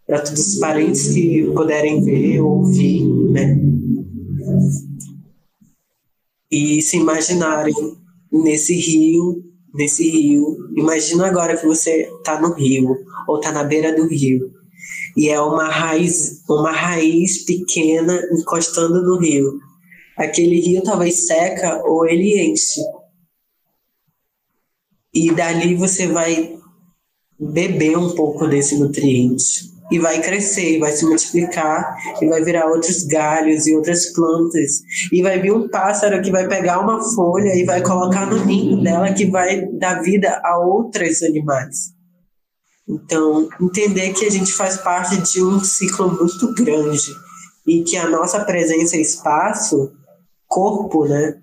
Para 0.04 0.20
todos 0.20 0.48
os 0.48 0.58
parentes 0.58 1.12
que 1.14 1.44
puderem 1.54 2.02
ver 2.02 2.40
ou 2.40 2.58
ouvir, 2.58 3.06
né? 3.30 3.56
E 6.50 6.82
se 6.82 6.96
imaginarem 6.96 7.74
nesse 8.32 8.74
rio, 8.74 9.44
nesse 9.72 10.10
rio. 10.10 10.56
Imagina 10.76 11.28
agora 11.28 11.56
que 11.56 11.64
você 11.64 12.10
está 12.18 12.40
no 12.40 12.52
rio, 12.52 12.96
ou 13.28 13.36
está 13.36 13.52
na 13.52 13.62
beira 13.62 13.94
do 13.94 14.08
rio. 14.08 14.50
E 15.16 15.28
é 15.28 15.40
uma 15.40 15.68
raiz, 15.68 16.42
uma 16.48 16.72
raiz 16.72 17.44
pequena 17.44 18.20
encostando 18.32 19.00
no 19.02 19.20
rio 19.20 19.60
aquele 20.16 20.60
rio 20.60 20.82
talvez 20.82 21.26
seca 21.26 21.82
ou 21.84 22.06
ele 22.06 22.50
enche. 22.50 22.80
E 25.12 25.32
dali 25.32 25.74
você 25.74 26.08
vai 26.08 26.58
beber 27.38 27.96
um 27.96 28.14
pouco 28.14 28.46
desse 28.46 28.78
nutriente 28.78 29.72
e 29.90 29.98
vai 29.98 30.20
crescer, 30.20 30.78
vai 30.78 30.92
se 30.92 31.04
multiplicar 31.04 31.96
e 32.20 32.26
vai 32.26 32.42
virar 32.42 32.66
outros 32.66 33.04
galhos 33.04 33.66
e 33.66 33.74
outras 33.74 34.12
plantas 34.12 34.80
e 35.12 35.22
vai 35.22 35.40
vir 35.40 35.52
um 35.52 35.68
pássaro 35.68 36.22
que 36.22 36.30
vai 36.30 36.48
pegar 36.48 36.80
uma 36.80 37.02
folha 37.14 37.54
e 37.54 37.64
vai 37.64 37.82
colocar 37.82 38.26
no 38.26 38.44
ninho 38.44 38.82
dela 38.82 39.12
que 39.12 39.26
vai 39.26 39.66
dar 39.72 40.02
vida 40.02 40.40
a 40.42 40.58
outros 40.58 41.22
animais. 41.22 41.92
Então, 42.88 43.48
entender 43.60 44.12
que 44.12 44.26
a 44.26 44.30
gente 44.30 44.52
faz 44.52 44.76
parte 44.78 45.16
de 45.32 45.42
um 45.42 45.62
ciclo 45.62 46.10
muito 46.12 46.54
grande 46.54 47.10
e 47.66 47.82
que 47.82 47.96
a 47.96 48.08
nossa 48.08 48.44
presença 48.44 48.96
e 48.96 49.00
espaço 49.00 49.92
corpo, 50.54 51.04
né? 51.04 51.42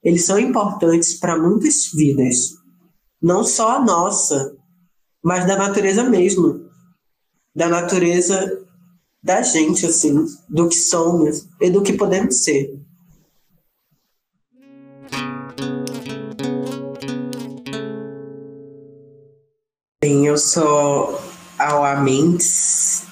Eles 0.00 0.24
são 0.24 0.38
importantes 0.38 1.14
para 1.14 1.36
muitas 1.36 1.90
vidas, 1.92 2.52
não 3.20 3.42
só 3.42 3.78
a 3.78 3.80
nossa, 3.84 4.56
mas 5.20 5.44
da 5.44 5.56
natureza 5.56 6.04
mesmo, 6.04 6.70
da 7.52 7.68
natureza 7.68 8.64
da 9.20 9.42
gente, 9.42 9.86
assim, 9.86 10.24
do 10.48 10.68
que 10.68 10.76
somos 10.76 11.48
e 11.60 11.68
do 11.68 11.82
que 11.82 11.94
podemos 11.94 12.44
ser. 12.44 12.78
Bem, 20.00 20.26
eu 20.26 20.38
sou 20.38 21.20
Aua 21.58 21.96
Mendes, 21.96 23.04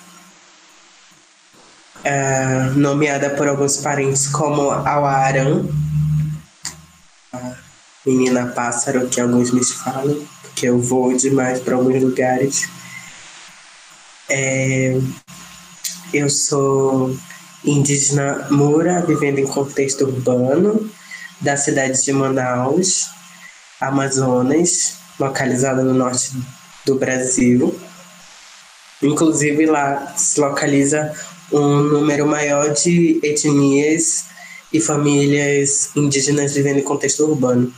é, 2.04 2.70
nomeada 2.74 3.30
por 3.30 3.48
alguns 3.48 3.76
parentes 3.76 4.26
como 4.26 4.70
Awaran, 4.70 5.64
menina 8.04 8.46
pássaro, 8.48 9.08
que 9.08 9.20
alguns 9.20 9.52
me 9.52 9.64
falam, 9.64 10.26
porque 10.42 10.68
eu 10.68 10.78
vou 10.78 11.16
demais 11.16 11.60
para 11.60 11.76
alguns 11.76 12.02
lugares. 12.02 12.68
É, 14.28 14.98
eu 16.12 16.28
sou 16.28 17.16
indígena 17.64 18.48
Mura, 18.50 19.04
vivendo 19.06 19.38
em 19.38 19.46
contexto 19.46 20.04
urbano 20.04 20.90
da 21.40 21.56
cidade 21.56 22.02
de 22.02 22.12
Manaus, 22.12 23.08
Amazonas, 23.80 24.94
localizada 25.18 25.82
no 25.82 25.94
norte 25.94 26.32
do 26.84 26.96
Brasil. 26.96 27.78
Inclusive 29.00 29.66
lá 29.66 30.14
se 30.16 30.40
localiza 30.40 31.12
um 31.52 31.82
número 31.82 32.26
maior 32.26 32.72
de 32.72 33.20
etnias 33.22 34.24
e 34.72 34.80
famílias 34.80 35.90
indígenas 35.94 36.54
vivendo 36.54 36.78
em 36.78 36.82
contexto 36.82 37.24
urbano 37.24 37.72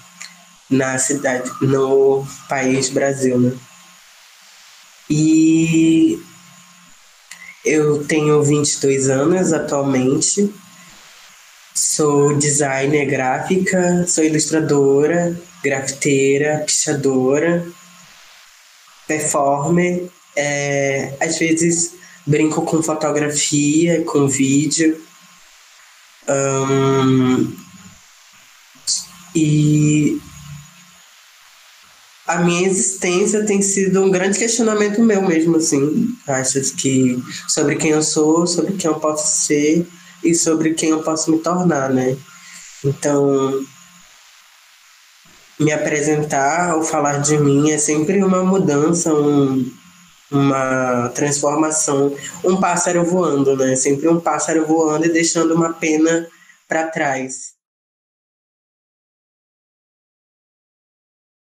na 0.70 0.97
cidade, 0.99 1.51
no 1.61 2.27
país 2.49 2.89
Brasil, 2.89 3.39
né? 3.39 3.53
E 5.11 6.18
eu 7.64 8.05
tenho 8.05 8.43
22 8.43 9.09
anos 9.09 9.53
atualmente, 9.53 10.53
sou 11.75 12.37
designer 12.37 13.07
gráfica, 13.07 14.07
sou 14.07 14.25
ilustradora, 14.25 15.39
grafiteira, 15.62 16.62
pichadora, 16.66 17.66
performer, 19.07 20.09
é, 20.37 21.14
às 21.20 21.39
vezes 21.39 21.95
brinco 22.27 22.62
com 22.62 22.83
fotografia, 22.83 24.03
com 24.05 24.27
vídeo. 24.27 25.01
Um, 26.29 27.53
e 29.35 30.20
a 32.27 32.39
minha 32.39 32.66
existência 32.66 33.45
tem 33.45 33.61
sido 33.61 34.03
um 34.03 34.11
grande 34.11 34.39
questionamento 34.39 35.03
meu 35.03 35.22
mesmo, 35.22 35.57
assim. 35.57 36.09
Acho 36.27 36.61
que 36.77 37.22
sobre 37.49 37.77
quem 37.77 37.91
eu 37.91 38.03
sou, 38.03 38.47
sobre 38.47 38.72
quem 38.75 38.91
eu 38.91 38.99
posso 38.99 39.45
ser 39.47 39.87
e 40.22 40.35
sobre 40.35 40.75
quem 40.75 40.91
eu 40.91 41.03
posso 41.03 41.31
me 41.31 41.39
tornar, 41.39 41.91
né? 41.91 42.16
Então, 42.83 43.64
me 45.59 45.72
apresentar 45.72 46.77
ou 46.77 46.83
falar 46.83 47.18
de 47.18 47.37
mim 47.39 47.70
é 47.70 47.79
sempre 47.79 48.22
uma 48.22 48.43
mudança, 48.43 49.12
um, 49.14 49.70
uma 50.35 51.09
transformação, 51.11 52.14
um 52.45 52.57
pássaro 52.57 53.05
voando, 53.05 53.57
né? 53.57 53.76
Sempre 53.76 54.09
um 54.09 54.20
pássaro 54.20 54.66
voando 54.66 55.07
e 55.07 55.12
deixando 55.12 55.55
uma 55.55 55.72
pena 55.72 56.28
para 56.68 56.89
trás. 56.89 57.54